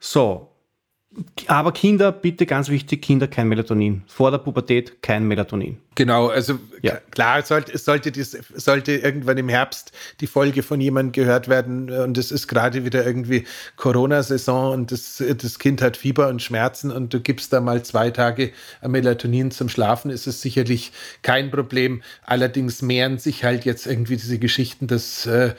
So, 0.00 0.52
aber 1.46 1.72
Kinder, 1.72 2.12
bitte 2.12 2.46
ganz 2.46 2.68
wichtig, 2.68 3.02
Kinder 3.02 3.28
kein 3.28 3.48
Melatonin. 3.48 4.02
Vor 4.06 4.30
der 4.30 4.38
Pubertät 4.38 5.02
kein 5.02 5.26
Melatonin. 5.26 5.78
Genau, 5.98 6.28
also 6.28 6.60
ja. 6.80 7.00
klar, 7.10 7.40
es 7.40 7.48
sollte, 7.48 7.72
es 7.72 7.84
sollte, 7.84 8.12
dies, 8.12 8.38
sollte 8.54 8.92
irgendwann 8.92 9.36
im 9.36 9.48
Herbst 9.48 9.90
die 10.20 10.28
Folge 10.28 10.62
von 10.62 10.80
jemandem 10.80 11.10
gehört 11.10 11.48
werden 11.48 11.90
und 11.90 12.16
es 12.16 12.30
ist 12.30 12.46
gerade 12.46 12.84
wieder 12.84 13.04
irgendwie 13.04 13.48
Corona-Saison 13.74 14.74
und 14.74 14.92
das, 14.92 15.20
das 15.26 15.58
Kind 15.58 15.82
hat 15.82 15.96
Fieber 15.96 16.28
und 16.28 16.40
Schmerzen 16.40 16.92
und 16.92 17.12
du 17.12 17.18
gibst 17.18 17.52
da 17.52 17.60
mal 17.60 17.82
zwei 17.82 18.12
Tage 18.12 18.52
Melatonin 18.80 19.50
zum 19.50 19.68
Schlafen, 19.68 20.12
ist 20.12 20.28
es 20.28 20.40
sicherlich 20.40 20.92
kein 21.22 21.50
Problem. 21.50 22.00
Allerdings 22.24 22.80
mehren 22.80 23.18
sich 23.18 23.42
halt 23.42 23.64
jetzt 23.64 23.88
irgendwie 23.88 24.18
diese 24.18 24.38
Geschichten, 24.38 24.86
dass 24.86 25.26
äh, 25.26 25.54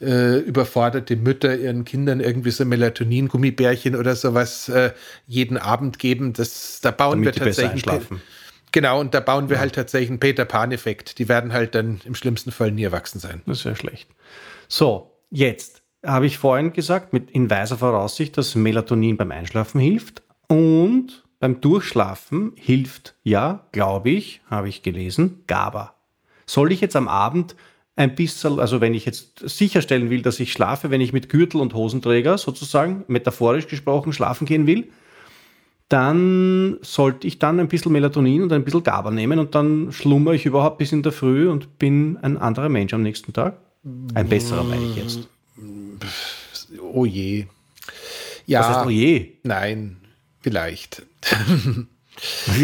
äh, 0.00 0.38
überforderte 0.38 1.14
Mütter 1.14 1.56
ihren 1.56 1.84
Kindern 1.84 2.18
irgendwie 2.18 2.50
so 2.50 2.64
Melatonin-Gummibärchen 2.64 3.94
oder 3.94 4.16
sowas 4.16 4.68
äh, 4.68 4.90
jeden 5.28 5.56
Abend 5.56 6.00
geben. 6.00 6.32
Das, 6.32 6.80
da 6.82 6.90
bauen 6.90 7.22
Damit 7.22 7.36
wir 7.36 7.44
tatsächlich. 7.44 7.84
Genau, 8.74 8.98
und 8.98 9.14
da 9.14 9.20
bauen 9.20 9.50
wir 9.50 9.54
ja. 9.54 9.60
halt 9.60 9.76
tatsächlich 9.76 10.10
einen 10.10 10.18
Peter 10.18 10.44
Pan-Effekt. 10.44 11.20
Die 11.20 11.28
werden 11.28 11.52
halt 11.52 11.76
dann 11.76 12.00
im 12.04 12.16
schlimmsten 12.16 12.50
Fall 12.50 12.72
nie 12.72 12.82
erwachsen 12.82 13.20
sein. 13.20 13.40
Das 13.46 13.58
ist 13.58 13.64
ja 13.64 13.76
schlecht. 13.76 14.10
So, 14.66 15.12
jetzt 15.30 15.82
habe 16.04 16.26
ich 16.26 16.38
vorhin 16.38 16.72
gesagt, 16.72 17.12
mit 17.12 17.30
in 17.30 17.48
weiser 17.48 17.78
Voraussicht, 17.78 18.36
dass 18.36 18.56
Melatonin 18.56 19.16
beim 19.16 19.30
Einschlafen 19.30 19.80
hilft 19.80 20.24
und 20.48 21.22
beim 21.38 21.60
Durchschlafen 21.60 22.50
hilft, 22.56 23.14
ja, 23.22 23.64
glaube 23.70 24.10
ich, 24.10 24.40
habe 24.50 24.68
ich 24.68 24.82
gelesen, 24.82 25.44
GABA. 25.46 25.94
Soll 26.44 26.72
ich 26.72 26.80
jetzt 26.80 26.96
am 26.96 27.06
Abend 27.06 27.54
ein 27.94 28.16
bisschen, 28.16 28.58
also 28.58 28.80
wenn 28.80 28.92
ich 28.92 29.04
jetzt 29.04 29.38
sicherstellen 29.48 30.10
will, 30.10 30.22
dass 30.22 30.40
ich 30.40 30.50
schlafe, 30.50 30.90
wenn 30.90 31.00
ich 31.00 31.12
mit 31.12 31.28
Gürtel 31.28 31.60
und 31.60 31.74
Hosenträger 31.74 32.38
sozusagen, 32.38 33.04
metaphorisch 33.06 33.68
gesprochen, 33.68 34.12
schlafen 34.12 34.46
gehen 34.46 34.66
will, 34.66 34.88
dann 35.88 36.78
sollte 36.82 37.26
ich 37.26 37.38
dann 37.38 37.60
ein 37.60 37.68
bisschen 37.68 37.92
Melatonin 37.92 38.42
und 38.42 38.52
ein 38.52 38.64
bisschen 38.64 38.82
GABA 38.82 39.10
nehmen 39.10 39.38
und 39.38 39.54
dann 39.54 39.92
schlummer 39.92 40.32
ich 40.32 40.46
überhaupt 40.46 40.78
bis 40.78 40.92
in 40.92 41.02
der 41.02 41.12
Früh 41.12 41.48
und 41.48 41.78
bin 41.78 42.16
ein 42.22 42.36
anderer 42.38 42.68
Mensch 42.68 42.94
am 42.94 43.02
nächsten 43.02 43.32
Tag. 43.32 43.58
Ein 44.14 44.28
besserer, 44.28 44.64
meine 44.64 44.84
ich 44.86 44.96
jetzt. 44.96 45.28
Oh 46.80 47.04
je. 47.04 47.46
Ja. 48.46 48.60
Was 48.60 48.68
heißt 48.68 48.86
oh 48.86 48.90
je? 48.90 49.32
Nein, 49.42 49.96
vielleicht. 50.40 51.02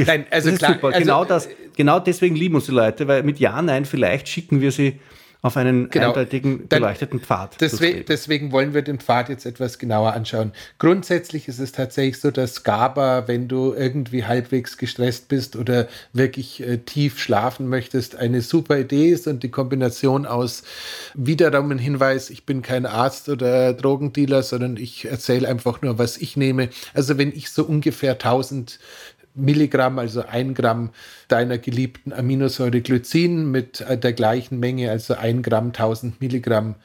Nein, 0.06 0.26
also 0.30 0.52
klar. 0.52 0.78
Also, 0.83 0.98
genau, 0.98 1.24
das, 1.24 1.48
genau 1.76 2.00
deswegen 2.00 2.37
lieben 2.37 2.54
uns 2.54 2.66
die 2.66 2.72
Leute, 2.72 3.06
weil 3.06 3.22
mit 3.22 3.38
Ja, 3.38 3.61
Nein, 3.61 3.85
vielleicht 3.85 4.28
schicken 4.28 4.61
wir 4.61 4.72
sie 4.72 4.98
auf 5.42 5.57
einen 5.57 5.88
genau. 5.88 6.09
eindeutigen, 6.09 6.68
beleuchteten 6.68 7.20
Pfad. 7.20 7.61
Deswegen, 7.61 8.05
deswegen, 8.07 8.53
wollen 8.53 8.74
wir 8.74 8.83
den 8.83 8.98
Pfad 8.98 9.31
jetzt 9.31 9.46
etwas 9.46 9.79
genauer 9.79 10.12
anschauen. 10.12 10.53
Grundsätzlich 10.79 11.48
ist 11.48 11.59
es 11.59 11.72
tatsächlich 11.72 12.20
so, 12.20 12.31
dass 12.31 12.62
GABA, 12.62 13.26
wenn 13.26 13.48
du 13.48 13.72
irgendwie 13.72 14.24
halbwegs 14.24 14.76
gestresst 14.76 15.29
bist 15.29 15.57
oder 15.57 15.88
wirklich 16.12 16.62
äh, 16.62 16.79
tief 16.79 17.18
schlafen 17.18 17.68
möchtest, 17.68 18.16
eine 18.16 18.42
super 18.42 18.79
Idee 18.79 19.11
ist 19.11 19.26
und 19.26 19.42
die 19.42 19.50
Kombination 19.50 20.26
aus 20.26 20.62
wiederum 21.14 21.70
ein 21.70 21.79
Hinweis, 21.79 22.29
ich 22.29 22.44
bin 22.44 22.61
kein 22.61 22.85
Arzt 22.85 23.29
oder 23.29 23.72
Drogendealer, 23.72 24.42
sondern 24.42 24.76
ich 24.76 25.07
erzähle 25.07 25.48
einfach 25.48 25.81
nur, 25.81 25.98
was 25.98 26.18
ich 26.18 26.37
nehme. 26.37 26.68
Also 26.92 27.16
wenn 27.16 27.33
ich 27.33 27.50
so 27.50 27.64
ungefähr 27.64 28.12
1000 28.12 28.79
Milligramm, 29.34 29.98
also 29.98 30.24
ein 30.26 30.54
Gramm 30.54 30.90
deiner 31.28 31.58
geliebten 31.58 32.12
Aminosäure 32.12 32.80
Glycin 32.80 33.50
mit 33.50 33.84
der 33.88 34.12
gleichen 34.12 34.58
Menge, 34.58 34.90
also 34.90 35.14
ein 35.14 35.42
Gramm 35.42 35.68
1000 35.68 36.20
Milligramm 36.20 36.76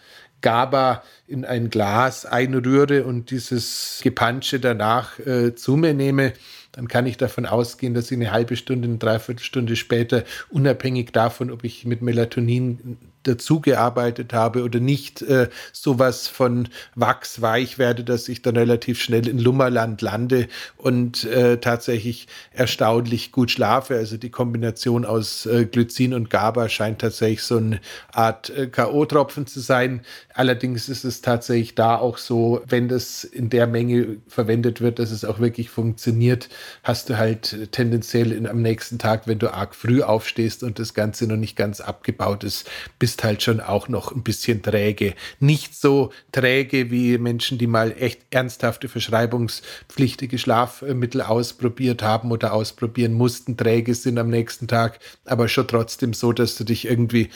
GABA 0.45 1.01
in 1.27 1.43
ein 1.43 1.71
Glas 1.71 2.25
einrühre 2.27 3.03
und 3.05 3.31
dieses 3.31 3.99
Gepansche 4.03 4.59
danach 4.59 5.17
äh, 5.19 5.55
zu 5.55 5.75
mir 5.75 5.95
nehme, 5.95 6.33
dann 6.71 6.87
kann 6.87 7.07
ich 7.07 7.17
davon 7.17 7.47
ausgehen, 7.47 7.95
dass 7.95 8.11
ich 8.11 8.17
eine 8.17 8.31
halbe 8.31 8.55
Stunde, 8.55 8.87
eine 8.87 8.97
Dreiviertelstunde 8.97 9.75
später, 9.75 10.23
unabhängig 10.49 11.11
davon, 11.11 11.49
ob 11.49 11.63
ich 11.63 11.85
mit 11.85 12.03
Melatonin 12.03 12.97
dazugearbeitet 13.27 14.33
habe 14.33 14.63
oder 14.63 14.79
nicht 14.79 15.21
äh, 15.21 15.49
sowas 15.71 16.27
von 16.27 16.69
wachsweich 16.95 17.77
werde, 17.77 18.03
dass 18.03 18.27
ich 18.27 18.41
dann 18.41 18.57
relativ 18.57 19.01
schnell 19.01 19.27
in 19.27 19.39
Lummerland 19.39 20.01
lande 20.01 20.47
und 20.77 21.23
äh, 21.25 21.57
tatsächlich 21.57 22.27
erstaunlich 22.51 23.31
gut 23.31 23.51
schlafe. 23.51 23.95
Also 23.95 24.17
die 24.17 24.29
Kombination 24.29 25.05
aus 25.05 25.45
äh, 25.45 25.65
Glycin 25.65 26.13
und 26.13 26.29
GABA 26.29 26.69
scheint 26.69 26.99
tatsächlich 26.99 27.43
so 27.43 27.57
eine 27.57 27.79
Art 28.11 28.49
äh, 28.49 28.67
K.O.-Tropfen 28.67 29.45
zu 29.45 29.59
sein. 29.59 30.01
Allerdings 30.33 30.89
ist 30.89 31.05
es 31.05 31.21
tatsächlich 31.21 31.75
da 31.75 31.97
auch 31.97 32.17
so, 32.17 32.61
wenn 32.67 32.87
das 32.87 33.23
in 33.23 33.49
der 33.49 33.67
Menge 33.67 34.17
verwendet 34.27 34.81
wird, 34.81 34.99
dass 34.99 35.11
es 35.11 35.25
auch 35.25 35.39
wirklich 35.39 35.69
funktioniert, 35.69 36.49
hast 36.83 37.09
du 37.09 37.17
halt 37.17 37.71
tendenziell 37.71 38.31
in, 38.31 38.47
am 38.47 38.61
nächsten 38.61 38.99
Tag, 38.99 39.27
wenn 39.27 39.39
du 39.39 39.53
arg 39.53 39.75
früh 39.75 40.01
aufstehst 40.01 40.63
und 40.63 40.79
das 40.79 40.93
Ganze 40.93 41.27
noch 41.27 41.37
nicht 41.37 41.55
ganz 41.55 41.81
abgebaut 41.81 42.43
ist, 42.43 42.69
bist 42.99 43.14
ist 43.15 43.23
halt 43.23 43.41
schon 43.43 43.61
auch 43.61 43.87
noch 43.87 44.11
ein 44.11 44.23
bisschen 44.23 44.61
träge. 44.61 45.13
Nicht 45.39 45.73
so 45.73 46.11
träge 46.33 46.91
wie 46.91 47.17
Menschen, 47.17 47.57
die 47.57 47.67
mal 47.67 47.95
echt 47.97 48.23
ernsthafte 48.29 48.89
verschreibungspflichtige 48.89 50.37
Schlafmittel 50.37 51.21
ausprobiert 51.21 52.03
haben 52.03 52.31
oder 52.31 52.51
ausprobieren 52.51 53.13
mussten, 53.13 53.55
träge 53.55 53.95
sind 53.95 54.17
am 54.17 54.29
nächsten 54.29 54.67
Tag, 54.67 54.99
aber 55.23 55.47
schon 55.47 55.67
trotzdem 55.67 56.13
so, 56.13 56.33
dass 56.33 56.57
du 56.57 56.65
dich 56.65 56.85
irgendwie 56.85 57.29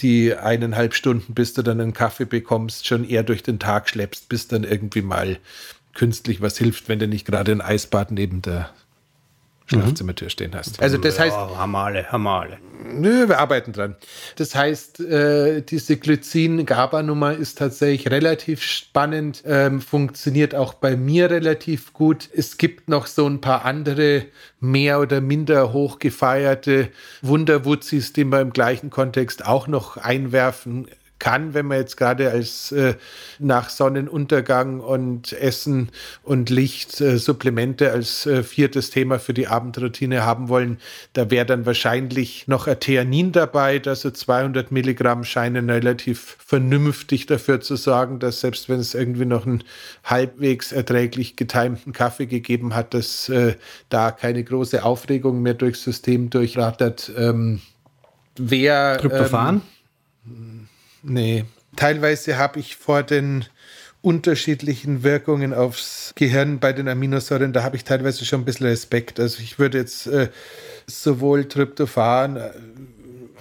die 0.00 0.34
eineinhalb 0.34 0.94
Stunden, 0.94 1.34
bis 1.34 1.52
du 1.52 1.62
dann 1.62 1.80
einen 1.80 1.94
Kaffee 1.94 2.26
bekommst, 2.26 2.86
schon 2.86 3.08
eher 3.08 3.24
durch 3.24 3.42
den 3.42 3.58
Tag 3.58 3.88
schleppst, 3.88 4.28
bis 4.28 4.46
dann 4.46 4.62
irgendwie 4.62 5.02
mal 5.02 5.38
künstlich 5.94 6.42
was 6.42 6.58
hilft, 6.58 6.88
wenn 6.88 7.00
du 7.00 7.08
nicht 7.08 7.26
gerade 7.26 7.50
ein 7.50 7.60
Eisbad 7.60 8.12
neben 8.12 8.40
der 8.40 8.70
Schlafzimmertür 9.66 10.28
stehen 10.28 10.54
hast. 10.54 10.82
Also 10.82 10.98
das 10.98 11.18
heißt. 11.18 11.34
Ja, 11.34 11.56
Hamale, 11.56 12.10
Hamale. 12.12 12.58
Nö, 12.86 13.28
wir 13.28 13.38
arbeiten 13.38 13.72
dran. 13.72 13.96
Das 14.36 14.54
heißt, 14.54 15.00
äh, 15.00 15.62
diese 15.62 15.96
Glycin-GABA-Nummer 15.96 17.32
ist 17.32 17.58
tatsächlich 17.58 18.10
relativ 18.10 18.62
spannend, 18.62 19.42
ähm, 19.46 19.80
funktioniert 19.80 20.54
auch 20.54 20.74
bei 20.74 20.96
mir 20.96 21.30
relativ 21.30 21.94
gut. 21.94 22.28
Es 22.34 22.58
gibt 22.58 22.88
noch 22.90 23.06
so 23.06 23.26
ein 23.26 23.40
paar 23.40 23.64
andere 23.64 24.26
mehr 24.60 25.00
oder 25.00 25.22
minder 25.22 25.72
hochgefeierte 25.72 26.90
Wunderwutzis, 27.22 28.12
die 28.12 28.24
man 28.24 28.42
im 28.42 28.52
gleichen 28.52 28.90
Kontext 28.90 29.46
auch 29.46 29.66
noch 29.66 29.96
einwerfen 29.96 30.88
kann, 31.24 31.54
wenn 31.54 31.64
man 31.64 31.78
jetzt 31.78 31.96
gerade 31.96 32.30
als 32.30 32.70
äh, 32.70 32.96
nach 33.38 33.70
Sonnenuntergang 33.70 34.80
und 34.80 35.32
Essen 35.32 35.88
und 36.22 36.50
Licht 36.50 37.00
äh, 37.00 37.16
Supplemente 37.16 37.92
als 37.92 38.26
äh, 38.26 38.42
viertes 38.42 38.90
Thema 38.90 39.18
für 39.18 39.32
die 39.32 39.46
Abendroutine 39.46 40.26
haben 40.26 40.50
wollen, 40.50 40.76
da 41.14 41.30
wäre 41.30 41.46
dann 41.46 41.64
wahrscheinlich 41.64 42.46
noch 42.46 42.68
Theanin 42.74 43.32
dabei. 43.32 43.80
Also 43.86 44.10
200 44.10 44.70
Milligramm 44.70 45.24
scheinen 45.24 45.70
relativ 45.70 46.36
vernünftig 46.44 47.24
dafür 47.24 47.62
zu 47.62 47.76
sorgen, 47.76 48.18
dass 48.18 48.42
selbst 48.42 48.68
wenn 48.68 48.78
es 48.78 48.92
irgendwie 48.92 49.24
noch 49.24 49.46
einen 49.46 49.64
halbwegs 50.04 50.72
erträglich 50.72 51.36
getimten 51.36 51.94
Kaffee 51.94 52.26
gegeben 52.26 52.74
hat, 52.74 52.92
dass 52.92 53.30
äh, 53.30 53.54
da 53.88 54.10
keine 54.10 54.44
große 54.44 54.84
Aufregung 54.84 55.40
mehr 55.40 55.54
durchs 55.54 55.84
System 55.84 56.28
durchrattert. 56.28 57.10
Ähm, 57.16 57.62
wer 58.36 58.98
Tryptophan? 58.98 59.54
Ähm, 59.54 59.73
nee. 61.04 61.44
Teilweise 61.76 62.38
habe 62.38 62.60
ich 62.60 62.76
vor 62.76 63.02
den 63.02 63.44
unterschiedlichen 64.04 65.02
Wirkungen 65.02 65.54
aufs 65.54 66.12
Gehirn 66.14 66.58
bei 66.60 66.74
den 66.74 66.88
Aminosäuren, 66.88 67.54
da 67.54 67.62
habe 67.62 67.76
ich 67.76 67.84
teilweise 67.84 68.26
schon 68.26 68.42
ein 68.42 68.44
bisschen 68.44 68.66
Respekt. 68.66 69.18
Also 69.18 69.40
ich 69.42 69.58
würde 69.58 69.78
jetzt 69.78 70.06
äh, 70.06 70.28
sowohl 70.86 71.46
Tryptophan 71.48 72.36
äh, 72.36 72.50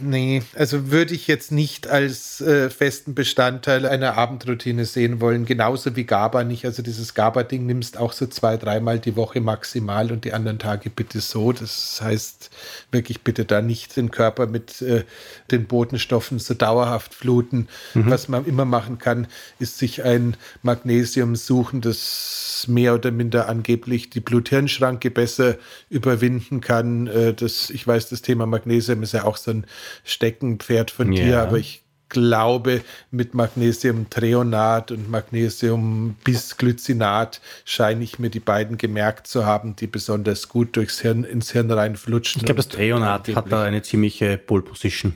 Nee, 0.05 0.43
also 0.55 0.91
würde 0.91 1.13
ich 1.13 1.27
jetzt 1.27 1.51
nicht 1.51 1.87
als 1.87 2.41
äh, 2.41 2.69
festen 2.69 3.15
Bestandteil 3.15 3.85
einer 3.85 4.17
Abendroutine 4.17 4.83
sehen 4.83 5.21
wollen, 5.21 5.45
genauso 5.45 5.95
wie 5.95 6.03
GABA 6.03 6.43
nicht. 6.43 6.65
Also 6.65 6.83
dieses 6.83 7.13
GABA-Ding 7.13 7.65
nimmst 7.65 7.97
auch 7.97 8.11
so 8.11 8.25
zwei, 8.25 8.57
dreimal 8.57 8.99
die 8.99 9.15
Woche 9.15 9.39
maximal 9.39 10.11
und 10.11 10.25
die 10.25 10.33
anderen 10.33 10.59
Tage 10.59 10.89
bitte 10.89 11.21
so. 11.21 11.53
Das 11.53 12.01
heißt 12.03 12.49
wirklich 12.91 13.21
bitte 13.21 13.45
da 13.45 13.61
nicht 13.61 13.95
den 13.95 14.11
Körper 14.11 14.45
mit 14.45 14.81
äh, 14.81 15.05
den 15.51 15.67
Botenstoffen 15.67 16.39
so 16.39 16.53
dauerhaft 16.53 17.13
fluten. 17.13 17.69
Mhm. 17.93 18.09
Was 18.09 18.27
man 18.27 18.45
immer 18.45 18.65
machen 18.65 18.97
kann, 18.97 19.27
ist 19.59 19.77
sich 19.77 20.03
ein 20.03 20.35
Magnesium 20.63 21.37
suchen, 21.37 21.79
das 21.79 22.65
mehr 22.67 22.93
oder 22.93 23.11
minder 23.11 23.47
angeblich 23.47 24.09
die 24.09 24.19
Blut-Hirn-Schranke 24.19 25.11
besser 25.11 25.57
überwinden 25.89 26.59
kann. 26.59 27.07
Äh, 27.07 27.33
das, 27.33 27.69
ich 27.69 27.87
weiß, 27.87 28.09
das 28.09 28.21
Thema 28.21 28.45
Magnesium 28.45 29.01
ist 29.03 29.13
ja 29.13 29.23
auch 29.23 29.37
so 29.37 29.51
ein 29.51 29.65
Steckenpferd 30.03 30.91
von 30.91 31.13
ja. 31.13 31.23
dir, 31.23 31.41
aber 31.41 31.57
ich 31.57 31.81
glaube, 32.09 32.81
mit 33.11 33.33
Magnesiumtreonat 33.33 34.91
und 34.91 35.09
Magnesium-Bisglycinat 35.09 37.41
scheine 37.65 38.03
ich 38.03 38.19
mir 38.19 38.29
die 38.29 38.39
beiden 38.39 38.77
gemerkt 38.77 39.25
zu 39.27 39.45
haben, 39.45 39.75
die 39.75 39.87
besonders 39.87 40.47
gut 40.47 40.75
durchs 40.75 41.01
Hirn, 41.01 41.23
ins 41.23 41.51
Hirn 41.51 41.71
reinflutschen. 41.71 42.41
Ich 42.41 42.45
glaube, 42.45 42.57
das 42.57 42.69
Treonat 42.69 43.35
hat 43.35 43.51
da 43.51 43.63
eine 43.63 43.81
ziemliche 43.81 44.37
Pole 44.37 44.61
Position, 44.61 45.15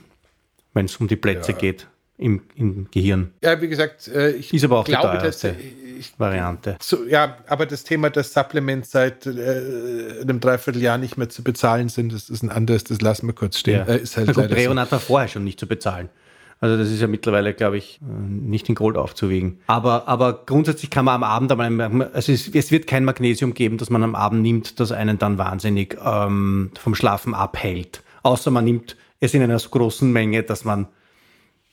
wenn 0.74 0.86
es 0.86 0.96
um 0.96 1.06
die 1.06 1.16
Plätze 1.16 1.52
ja. 1.52 1.58
geht 1.58 1.86
im, 2.18 2.42
im 2.56 2.88
Gehirn. 2.90 3.32
Ja, 3.42 3.60
wie 3.62 3.68
gesagt, 3.68 4.08
äh, 4.08 4.32
ich 4.32 4.52
ist 4.52 4.64
aber 4.64 4.80
auch 4.80 4.84
glaube, 4.84 5.18
die 5.18 5.24
dass, 5.24 5.44
ich, 5.44 6.12
Variante. 6.18 6.76
So, 6.80 7.04
ja, 7.06 7.38
aber 7.46 7.64
das 7.64 7.84
Thema, 7.84 8.10
dass 8.10 8.32
Supplements 8.32 8.90
seit 8.90 9.26
äh, 9.26 10.20
einem 10.20 10.40
Dreivierteljahr 10.40 10.98
nicht 10.98 11.16
mehr 11.16 11.28
zu 11.28 11.42
bezahlen 11.42 11.88
sind, 11.88 12.12
das 12.12 12.28
ist 12.28 12.42
ein 12.42 12.50
anderes, 12.50 12.84
das 12.84 13.00
lassen 13.00 13.26
wir 13.26 13.34
kurz 13.34 13.58
stehen. 13.58 13.84
Ja. 13.86 13.94
Äh, 13.94 13.98
ist 13.98 14.16
halt 14.16 14.34
gut, 14.34 14.48
Breonat 14.48 14.88
so. 14.88 14.92
war 14.92 15.00
vorher 15.00 15.28
schon 15.28 15.44
nicht 15.44 15.60
zu 15.60 15.66
bezahlen. 15.66 16.08
Also 16.60 16.76
das 16.76 16.90
ist 16.90 17.00
ja 17.00 17.06
mittlerweile, 17.06 17.54
glaube 17.54 17.78
ich, 17.78 18.00
äh, 18.02 18.04
nicht 18.04 18.68
in 18.68 18.74
Gold 18.74 18.96
aufzuwiegen. 18.96 19.60
Aber, 19.68 20.08
aber 20.08 20.44
grundsätzlich 20.44 20.90
kann 20.90 21.04
man 21.04 21.14
am 21.14 21.22
Abend, 21.22 21.52
also 21.52 22.32
es, 22.32 22.48
es, 22.48 22.70
wird 22.72 22.88
kein 22.88 23.04
Magnesium 23.04 23.54
geben, 23.54 23.78
das 23.78 23.90
man 23.90 24.02
am 24.02 24.16
Abend 24.16 24.42
nimmt, 24.42 24.80
das 24.80 24.90
einen 24.90 25.18
dann 25.18 25.38
wahnsinnig 25.38 25.96
ähm, 26.04 26.72
vom 26.78 26.96
Schlafen 26.96 27.34
abhält. 27.34 28.02
Außer 28.24 28.50
man 28.50 28.64
nimmt 28.64 28.96
es 29.20 29.34
in 29.34 29.42
einer 29.42 29.58
so 29.58 29.68
großen 29.70 30.12
Menge, 30.12 30.42
dass 30.42 30.64
man 30.64 30.88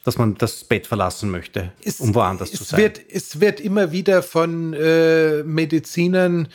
dass 0.05 0.19
man 0.19 0.35
das 0.35 0.63
Bett 0.63 0.85
verlassen 0.85 1.31
möchte, 1.31 1.71
es, 1.83 1.99
um 1.99 2.13
woanders 2.13 2.51
zu 2.51 2.63
sein. 2.63 2.79
Wird, 2.79 3.01
es 3.09 3.41
wird 3.41 3.59
immer 3.59 3.91
wieder 3.91 4.21
von 4.21 4.73
äh, 4.73 5.41
Medizinern 5.41 6.47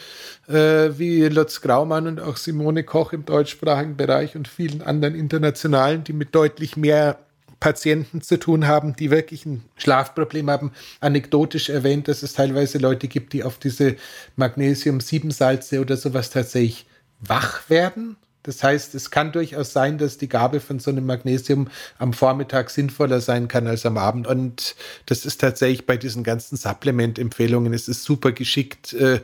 äh, 0.47 0.91
wie 0.97 1.25
Lutz 1.25 1.61
Graumann 1.61 2.07
und 2.07 2.21
auch 2.21 2.37
Simone 2.37 2.85
Koch 2.85 3.13
im 3.13 3.25
deutschsprachigen 3.25 3.97
Bereich 3.97 4.37
und 4.37 4.47
vielen 4.47 4.83
anderen 4.83 5.17
internationalen, 5.17 6.05
die 6.05 6.13
mit 6.13 6.33
deutlich 6.33 6.77
mehr 6.77 7.19
Patienten 7.59 8.23
zu 8.23 8.39
tun 8.39 8.69
haben, 8.69 8.95
die 8.95 9.11
wirklich 9.11 9.45
ein 9.45 9.65
Schlafproblem 9.77 10.49
haben, 10.49 10.71
anekdotisch 11.01 11.71
erwähnt, 11.71 12.07
dass 12.07 12.23
es 12.23 12.35
teilweise 12.35 12.79
Leute 12.79 13.09
gibt, 13.09 13.33
die 13.33 13.43
auf 13.43 13.59
diese 13.59 13.97
Magnesium-7-Salze 14.37 15.81
oder 15.81 15.97
sowas 15.97 16.31
tatsächlich 16.31 16.87
wach 17.19 17.69
werden 17.69 18.17
das 18.43 18.63
heißt, 18.63 18.95
es 18.95 19.11
kann 19.11 19.33
durchaus 19.33 19.73
sein, 19.73 19.99
dass 19.99 20.17
die 20.17 20.29
Gabe 20.29 20.61
von 20.61 20.79
so 20.79 20.91
einem 20.91 21.05
Magnesium 21.05 21.69
am 21.99 22.15
Vormittag 22.15 22.71
sinnvoller 22.71 23.21
sein 23.21 23.49
kann 23.49 23.67
als 23.67 23.85
am 23.85 23.99
Abend. 23.99 24.27
Und 24.27 24.77
das 25.07 25.27
ist 25.27 25.41
tatsächlich 25.41 25.87
bei 25.87 25.99
diesen 25.99 26.25
ganzen 26.25 26.57
Supplement-Empfehlungen, 26.57 27.75
es 27.75 27.89
ist 27.89 28.05
super 28.05 28.33
geschickt, 28.33 28.95
äh, 28.95 29.21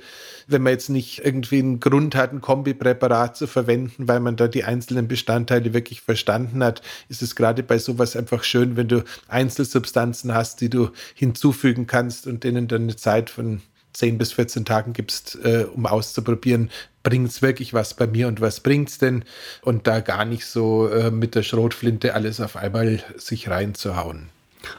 wenn 0.49 0.63
man 0.63 0.75
jetzt 0.75 0.91
nicht 0.91 1.25
irgendwie 1.25 1.59
einen 1.59 1.81
Grund 1.81 2.15
hat, 2.15 2.33
ein 2.33 2.41
Kombipräparat 2.41 3.37
zu 3.37 3.47
verwenden, 3.47 4.07
weil 4.07 4.21
man 4.21 4.37
da 4.37 4.49
die 4.49 4.65
einzelnen 4.65 5.09
Bestandteile 5.09 5.73
wirklich 5.73 6.03
verstanden 6.03 6.63
hat, 6.63 6.83
ist 7.09 7.23
es 7.23 7.35
gerade 7.35 7.63
bei 7.63 7.79
sowas 7.79 8.17
einfach 8.17 8.45
schön, 8.45 8.77
wenn 8.77 8.89
du 8.89 9.03
Einzelsubstanzen 9.29 10.35
hast, 10.35 10.61
die 10.61 10.71
du 10.71 10.91
hinzufügen 11.15 11.87
kannst 11.87 12.27
und 12.27 12.45
denen 12.45 12.69
dann 12.69 12.83
eine 12.83 12.97
Zeit 12.97 13.31
von 13.31 13.63
10 13.99 14.19
bis 14.19 14.33
14 14.33 14.65
Tagen 14.65 14.93
gibst, 14.93 15.39
äh, 15.45 15.67
um 15.73 15.87
auszuprobieren, 15.87 16.71
bringt 17.03 17.29
es 17.29 17.43
wirklich 17.43 17.73
was 17.75 17.95
bei 17.95 18.07
mir 18.07 18.29
und 18.29 18.41
was 18.41 18.61
bringt 18.61 18.89
es 18.89 18.99
denn? 18.99 19.25
Und 19.63 19.87
da 19.87 20.01
gar 20.01 20.25
nicht 20.25 20.47
so 20.47 20.89
äh, 20.89 21.11
mit 21.11 21.35
der 21.35 21.43
Schrotflinte 21.43 22.15
alles 22.15 22.41
auf 22.41 22.57
einmal 22.57 23.03
sich 23.17 23.49
reinzuhauen. 23.49 24.29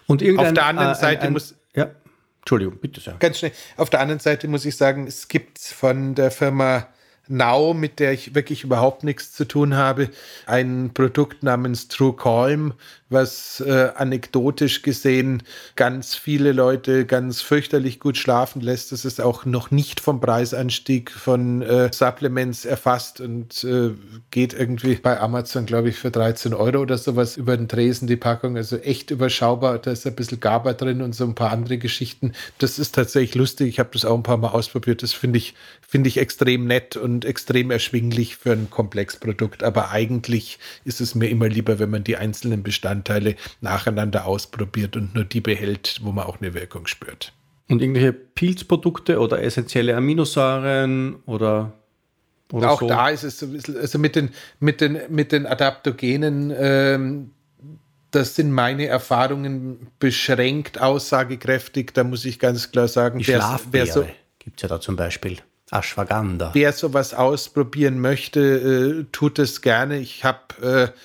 Und 0.05 0.21
auf 0.37 0.53
der 0.53 0.65
anderen 0.65 0.91
äh, 0.91 0.95
Seite 0.95 1.21
ein, 1.21 1.27
ein, 1.27 1.33
muss. 1.33 1.55
Ja, 1.75 1.89
Entschuldigung, 2.41 2.77
bitte 2.79 3.01
sehr. 3.01 3.15
Ganz 3.19 3.39
schnell. 3.39 3.51
Auf 3.77 3.89
der 3.89 4.01
anderen 4.01 4.19
Seite 4.19 4.47
muss 4.47 4.65
ich 4.65 4.75
sagen, 4.75 5.07
es 5.07 5.27
gibt 5.27 5.59
von 5.59 6.15
der 6.15 6.31
Firma 6.31 6.87
Now, 7.29 7.73
mit 7.73 7.99
der 7.99 8.13
ich 8.13 8.35
wirklich 8.35 8.63
überhaupt 8.63 9.03
nichts 9.03 9.33
zu 9.33 9.45
tun 9.45 9.75
habe, 9.75 10.09
ein 10.45 10.91
Produkt 10.93 11.43
namens 11.43 11.87
True 11.87 12.15
Calm, 12.15 12.73
was 13.09 13.61
äh, 13.65 13.89
anekdotisch 13.95 14.81
gesehen 14.81 15.43
ganz 15.75 16.15
viele 16.15 16.51
Leute 16.51 17.05
ganz 17.05 17.41
fürchterlich 17.41 17.99
gut 17.99 18.17
schlafen 18.17 18.61
lässt. 18.61 18.91
Das 18.91 19.05
ist 19.05 19.21
auch 19.21 19.45
noch 19.45 19.71
nicht 19.71 19.99
vom 19.99 20.19
Preisanstieg 20.19 21.11
von 21.11 21.61
äh, 21.61 21.89
Supplements 21.93 22.65
erfasst 22.65 23.21
und 23.21 23.63
äh, 23.63 23.91
geht 24.31 24.53
irgendwie 24.53 24.95
bei 24.95 25.19
Amazon, 25.19 25.65
glaube 25.65 25.89
ich, 25.89 25.95
für 25.95 26.11
13 26.11 26.53
Euro 26.53 26.79
oder 26.79 26.97
sowas 26.97 27.37
über 27.37 27.55
den 27.55 27.69
Tresen 27.69 28.07
die 28.07 28.17
Packung. 28.17 28.57
Also 28.57 28.77
echt 28.77 29.11
überschaubar. 29.11 29.79
Da 29.79 29.91
ist 29.91 30.05
ein 30.05 30.15
bisschen 30.15 30.39
GABA 30.39 30.73
drin 30.73 31.01
und 31.01 31.15
so 31.15 31.23
ein 31.23 31.35
paar 31.35 31.51
andere 31.51 31.77
Geschichten. 31.77 32.33
Das 32.57 32.77
ist 32.77 32.93
tatsächlich 32.93 33.35
lustig. 33.35 33.69
Ich 33.69 33.79
habe 33.79 33.89
das 33.93 34.03
auch 34.03 34.15
ein 34.15 34.23
paar 34.23 34.37
Mal 34.37 34.49
ausprobiert. 34.49 35.01
Das 35.01 35.13
finde 35.13 35.37
ich, 35.37 35.53
finde 35.87 36.09
ich 36.09 36.17
extrem 36.17 36.65
nett 36.67 36.97
und 36.97 37.23
extrem 37.23 37.71
erschwinglich 37.71 38.35
für 38.35 38.51
ein 38.51 38.69
Komplexprodukt. 38.69 39.63
Aber 39.63 39.91
eigentlich 39.91 40.59
ist 40.83 40.99
es 40.99 41.15
mir 41.15 41.29
immer 41.29 41.47
lieber, 41.47 41.79
wenn 41.79 41.89
man 41.89 42.03
die 42.03 42.17
einzelnen 42.17 42.63
Bestandteile 42.63 42.96
Bestandteile 42.97 43.35
nacheinander 43.61 44.25
ausprobiert 44.25 44.95
und 44.95 45.15
nur 45.15 45.23
die 45.23 45.41
behält, 45.41 45.99
wo 46.03 46.11
man 46.11 46.25
auch 46.25 46.39
eine 46.39 46.53
Wirkung 46.53 46.87
spürt. 46.87 47.33
Und 47.69 47.81
irgendwelche 47.81 48.13
Pilzprodukte 48.13 49.19
oder 49.19 49.43
essentielle 49.43 49.95
Aminosäuren 49.95 51.17
oder, 51.25 51.73
auch 52.53 52.79
so? 52.79 52.87
da 52.87 53.09
ist 53.09 53.23
es 53.23 53.39
so 53.39 53.45
ein 53.45 53.53
bisschen, 53.53 53.77
also 53.77 53.99
mit 53.99 54.15
den, 54.15 54.29
mit 54.59 54.79
den, 54.79 54.99
mit 55.09 55.31
den 55.31 55.45
Adaptogenen, 55.45 56.53
ähm, 56.57 57.31
das 58.11 58.35
sind 58.35 58.51
meine 58.51 58.87
Erfahrungen 58.87 59.87
beschränkt 59.99 60.79
aussagekräftig. 60.79 61.93
Da 61.93 62.05
muss 62.05 62.23
ich 62.23 62.39
ganz 62.39 62.71
klar 62.71 62.87
sagen, 62.87 63.19
Die 63.19 63.27
wer, 63.27 63.59
wer 63.71 63.85
so 63.85 64.05
gibt 64.39 64.57
es 64.57 64.61
ja 64.61 64.69
da 64.69 64.79
zum 64.79 64.95
Beispiel. 64.95 65.39
Ashwagandha. 65.71 66.51
Wer 66.53 66.71
sowas 66.71 67.13
ausprobieren 67.13 67.99
möchte, 67.99 68.39
äh, 68.39 69.05
tut 69.11 69.39
es 69.39 69.61
gerne. 69.61 69.97
Ich 69.97 70.23
habe 70.23 70.93
äh, 70.93 70.97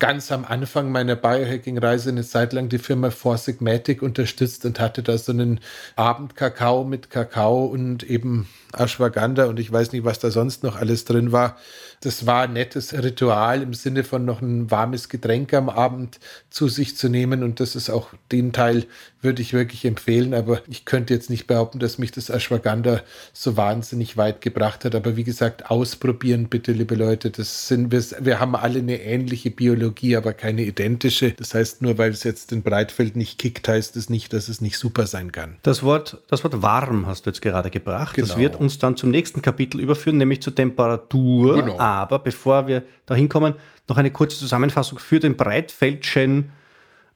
ganz 0.00 0.32
am 0.32 0.44
Anfang 0.44 0.90
meiner 0.90 1.14
Biohacking-Reise 1.14 2.08
eine 2.08 2.24
Zeit 2.24 2.52
lang 2.54 2.68
die 2.68 2.78
Firma 2.78 3.10
Four 3.10 3.36
Sigmatic 3.36 4.02
unterstützt 4.02 4.64
und 4.64 4.80
hatte 4.80 5.02
da 5.02 5.16
so 5.16 5.30
einen 5.30 5.60
Abendkakao 5.94 6.84
mit 6.84 7.10
Kakao 7.10 7.66
und 7.66 8.02
eben 8.02 8.48
Ashwagandha 8.72 9.44
und 9.44 9.60
ich 9.60 9.70
weiß 9.70 9.92
nicht, 9.92 10.04
was 10.04 10.18
da 10.18 10.30
sonst 10.30 10.62
noch 10.62 10.76
alles 10.76 11.04
drin 11.04 11.32
war. 11.32 11.56
Das 12.02 12.26
war 12.26 12.44
ein 12.44 12.54
nettes 12.54 12.94
Ritual 12.94 13.62
im 13.62 13.74
Sinne 13.74 14.04
von 14.04 14.24
noch 14.24 14.40
ein 14.40 14.70
warmes 14.70 15.10
Getränk 15.10 15.52
am 15.52 15.68
Abend 15.68 16.18
zu 16.48 16.66
sich 16.66 16.96
zu 16.96 17.10
nehmen 17.10 17.42
und 17.42 17.60
das 17.60 17.76
ist 17.76 17.90
auch 17.90 18.08
den 18.32 18.52
Teil, 18.54 18.86
würde 19.22 19.42
ich 19.42 19.52
wirklich 19.52 19.84
empfehlen, 19.84 20.32
aber 20.32 20.62
ich 20.66 20.86
könnte 20.86 21.12
jetzt 21.12 21.28
nicht 21.28 21.46
behaupten, 21.46 21.78
dass 21.78 21.98
mich 21.98 22.10
das 22.10 22.30
Ashwagandha 22.30 23.02
so 23.34 23.56
wahnsinnig 23.56 24.16
weit 24.16 24.40
gebracht 24.40 24.84
hat, 24.86 24.94
aber 24.94 25.16
wie 25.16 25.24
gesagt, 25.24 25.70
ausprobieren 25.70 26.48
bitte, 26.48 26.72
liebe 26.72 26.94
Leute, 26.94 27.30
das 27.30 27.68
sind 27.68 27.92
wir, 27.92 28.02
wir 28.20 28.40
haben 28.40 28.56
alle 28.56 28.78
eine 28.78 29.02
ähnliche 29.02 29.50
Biologie, 29.50 30.16
aber 30.16 30.32
keine 30.32 30.62
identische. 30.62 31.32
Das 31.32 31.52
heißt, 31.52 31.82
nur 31.82 31.98
weil 31.98 32.12
es 32.12 32.24
jetzt 32.24 32.50
in 32.52 32.62
Breitfeld 32.62 33.14
nicht 33.14 33.38
kickt, 33.38 33.68
heißt 33.68 33.96
es 33.96 34.08
nicht, 34.08 34.32
dass 34.32 34.48
es 34.48 34.62
nicht 34.62 34.78
super 34.78 35.06
sein 35.06 35.32
kann. 35.32 35.56
Das 35.62 35.82
Wort, 35.82 36.18
das 36.28 36.42
Wort 36.44 36.62
warm 36.62 37.06
hast 37.06 37.26
du 37.26 37.30
jetzt 37.30 37.42
gerade 37.42 37.68
gebracht. 37.68 38.16
Genau. 38.16 38.26
Das 38.26 38.38
wird 38.38 38.56
uns 38.56 38.78
dann 38.78 38.96
zum 38.96 39.10
nächsten 39.10 39.42
Kapitel 39.42 39.80
überführen, 39.80 40.16
nämlich 40.16 40.40
zur 40.40 40.54
Temperatur. 40.54 41.56
Genau. 41.56 41.76
Aber 41.90 42.18
bevor 42.18 42.66
wir 42.66 42.82
da 43.06 43.14
hinkommen, 43.14 43.54
noch 43.88 43.98
eine 43.98 44.10
kurze 44.10 44.38
Zusammenfassung 44.38 44.98
für 44.98 45.20
den 45.20 45.36
Breitfeldschen 45.36 46.50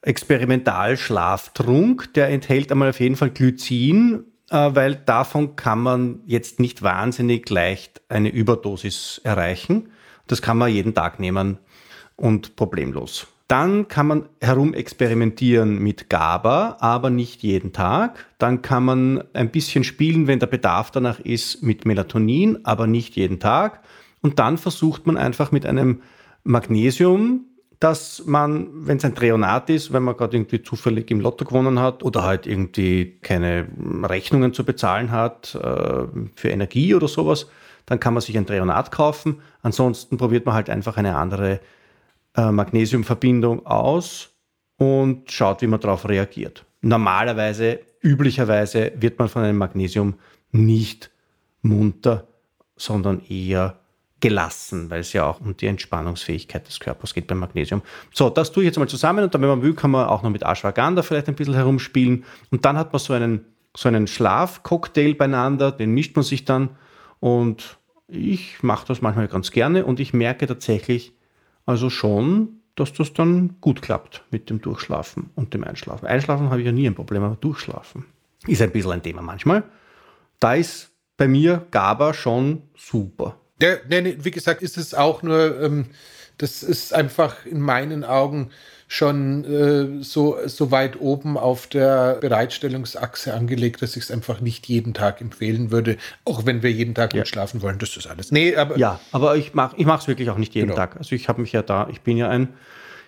Experimentalschlaftrunk, 0.03 2.14
der 2.14 2.29
enthält 2.29 2.70
einmal 2.70 2.91
auf 2.91 3.01
jeden 3.01 3.16
Fall 3.16 3.31
Glycin, 3.31 4.25
äh, 4.51 4.70
weil 4.75 4.97
davon 4.97 5.57
kann 5.57 5.81
man 5.81 6.20
jetzt 6.27 6.61
nicht 6.61 6.83
wahnsinnig 6.83 7.49
leicht 7.49 8.03
eine 8.09 8.29
Überdosis 8.29 9.20
erreichen. 9.25 9.89
Das 10.27 10.43
kann 10.43 10.59
man 10.59 10.70
jeden 10.70 10.95
Tag 10.95 11.20
nehmen 11.20 11.59
und 12.16 12.57
problemlos. 12.57 13.29
Dann 13.49 13.89
kann 13.89 14.07
man 14.07 14.29
herumexperimentieren 14.41 15.79
mit 15.79 16.09
GABA, 16.09 16.79
aber 16.81 17.11
nicht 17.11 17.43
jeden 17.43 17.72
Tag. 17.72 18.27
Dann 18.39 18.62
kann 18.62 18.85
man 18.85 19.25
ein 19.35 19.51
bisschen 19.51 19.85
spielen, 19.85 20.27
wenn 20.27 20.39
der 20.39 20.47
Bedarf 20.47 20.91
danach 20.91 21.20
ist, 21.20 21.62
mit 21.62 21.85
Melatonin, 21.85 22.64
aber 22.64 22.87
nicht 22.87 23.16
jeden 23.16 23.41
Tag. 23.41 23.83
Und 24.25 24.39
dann 24.39 24.57
versucht 24.57 25.07
man 25.07 25.18
einfach 25.18 25.53
mit 25.53 25.66
einem 25.66 26.01
Magnesium, 26.45 27.45
dass 27.79 28.22
man, 28.25 28.87
wenn 28.87 28.97
es 28.97 29.05
ein 29.05 29.14
Treonat 29.14 29.68
ist, 29.68 29.93
wenn 29.93 30.03
man 30.03 30.16
gerade 30.16 30.35
irgendwie 30.35 30.62
zufällig 30.62 31.11
im 31.11 31.20
Lotto 31.20 31.45
gewonnen 31.45 31.79
hat 31.79 32.03
oder 32.03 32.22
halt 32.22 32.47
irgendwie 32.47 33.18
keine 33.20 33.68
Rechnungen 34.03 34.55
zu 34.55 34.64
bezahlen 34.64 35.11
hat 35.11 35.55
äh, 35.57 36.07
für 36.37 36.49
Energie 36.49 36.95
oder 36.95 37.07
sowas, 37.07 37.49
dann 37.85 38.01
kann 38.01 38.14
man 38.14 38.22
sich 38.22 38.39
ein 38.39 38.47
Treonat 38.47 38.91
kaufen. 38.91 39.43
Ansonsten 39.61 40.16
probiert 40.16 40.47
man 40.47 40.55
halt 40.55 40.70
einfach 40.70 40.97
eine 40.97 41.16
andere 41.16 41.61
äh, 42.35 42.51
Magnesiumverbindung 42.51 43.66
aus 43.66 44.31
und 44.79 45.31
schaut, 45.31 45.61
wie 45.61 45.66
man 45.66 45.81
darauf 45.81 46.09
reagiert. 46.09 46.64
Normalerweise, 46.81 47.81
üblicherweise 48.01 48.93
wird 48.97 49.18
man 49.18 49.29
von 49.29 49.43
einem 49.43 49.59
Magnesium 49.59 50.14
nicht 50.51 51.11
munter, 51.61 52.27
sondern 52.75 53.20
eher 53.29 53.84
gelassen, 54.25 54.89
weil 54.89 55.01
es 55.01 55.12
ja 55.12 55.27
auch 55.27 55.43
um 55.43 55.55
die 55.55 55.66
Entspannungsfähigkeit 55.66 56.66
des 56.66 56.81
Körpers 56.81 57.12
geht 57.12 57.27
beim 57.27 57.41
Magnesium. 57.41 57.83
So, 58.11 58.31
das 58.31 58.53
tue 58.53 58.62
ich 58.62 58.68
jetzt 58.68 58.79
mal 58.79 58.89
zusammen 58.89 59.22
und 59.22 59.35
dann, 59.35 59.43
wenn 59.43 59.51
man 59.51 59.61
will, 59.61 59.75
kann 59.75 59.91
man 59.91 60.09
auch 60.09 60.22
noch 60.22 60.31
mit 60.31 60.43
Ashwagandha 60.43 61.03
vielleicht 61.03 61.29
ein 61.29 61.35
bisschen 61.35 61.53
herumspielen 61.53 62.25
und 62.51 62.64
dann 62.64 62.79
hat 62.79 62.91
man 62.95 63.01
so 63.01 63.12
einen, 63.12 63.45
so 63.77 63.87
einen 63.87 64.07
Schlafcocktail 64.07 65.14
beieinander, 65.14 65.72
den 65.72 65.91
mischt 65.91 66.16
man 66.16 66.22
sich 66.22 66.47
dann 66.47 66.70
und 67.20 67.77
ich 68.09 68.62
mache 68.62 68.87
das 68.87 69.03
manchmal 69.03 69.29
ganz 69.29 69.51
gerne 69.51 69.85
und 69.85 70.01
ich 70.01 70.14
merke 70.14 70.47
tatsächlich 70.47 71.12
also 71.66 71.91
schon, 71.91 72.61
dass 72.77 72.95
das 72.95 73.12
dann 73.12 73.57
gut 73.61 73.83
klappt 73.83 74.25
mit 74.31 74.49
dem 74.49 74.62
Durchschlafen 74.62 75.33
und 75.35 75.53
dem 75.53 75.64
Einschlafen. 75.64 76.07
Einschlafen 76.07 76.49
habe 76.49 76.61
ich 76.61 76.66
ja 76.66 76.72
nie 76.72 76.87
ein 76.87 76.95
Problem, 76.95 77.25
aber 77.25 77.37
Durchschlafen 77.37 78.07
ist 78.47 78.62
ein 78.62 78.70
bisschen 78.72 78.93
ein 78.93 79.03
Thema 79.03 79.20
manchmal. 79.20 79.64
Da 80.41 80.55
ist 80.55 80.93
bei 81.18 81.29
mir 81.29 81.66
GABA 81.70 82.14
schon 82.14 82.62
super. 82.75 83.37
Der, 83.61 83.81
nee, 83.89 84.17
wie 84.21 84.31
gesagt, 84.31 84.63
ist 84.63 84.77
es 84.77 84.95
auch 84.95 85.23
nur, 85.23 85.61
ähm, 85.61 85.87
das 86.39 86.63
ist 86.63 86.93
einfach 86.93 87.47
in 87.47 87.61
meinen 87.61 88.05
Augen 88.05 88.51
schon 88.89 89.45
äh, 89.45 90.05
so, 90.05 90.37
so 90.47 90.71
weit 90.71 91.01
oben 91.01 91.37
auf 91.37 91.67
der 91.67 92.15
Bereitstellungsachse 92.21 93.33
angelegt, 93.35 93.83
dass 93.83 93.97
ich 93.97 94.05
es 94.05 94.11
einfach 94.11 94.41
nicht 94.41 94.67
jeden 94.69 94.95
Tag 94.95 95.21
empfehlen 95.21 95.71
würde, 95.71 95.97
auch 96.25 96.47
wenn 96.47 96.63
wir 96.63 96.71
jeden 96.71 96.95
Tag 96.95 97.15
ja. 97.15 97.21
gut 97.21 97.29
schlafen 97.29 97.63
wollen. 97.63 97.79
Das 97.79 97.97
ist 97.97 98.07
alles. 98.07 98.31
Nee, 98.31 98.55
aber 98.57 98.77
ja, 98.79 99.01
aber 99.11 99.37
ich 99.37 99.55
mache 99.55 99.75
ich 99.79 99.87
es 99.87 100.09
wirklich 100.09 100.31
auch 100.31 100.39
nicht 100.39 100.55
jeden 100.55 100.69
genau. 100.69 100.77
Tag. 100.77 100.97
Also 100.97 101.15
ich 101.15 101.29
habe 101.29 101.41
mich 101.41 101.53
ja 101.53 101.63
da, 101.63 101.89
ich 101.91 102.03
bin 102.03 102.17
ja 102.17 102.29
ein 102.29 102.55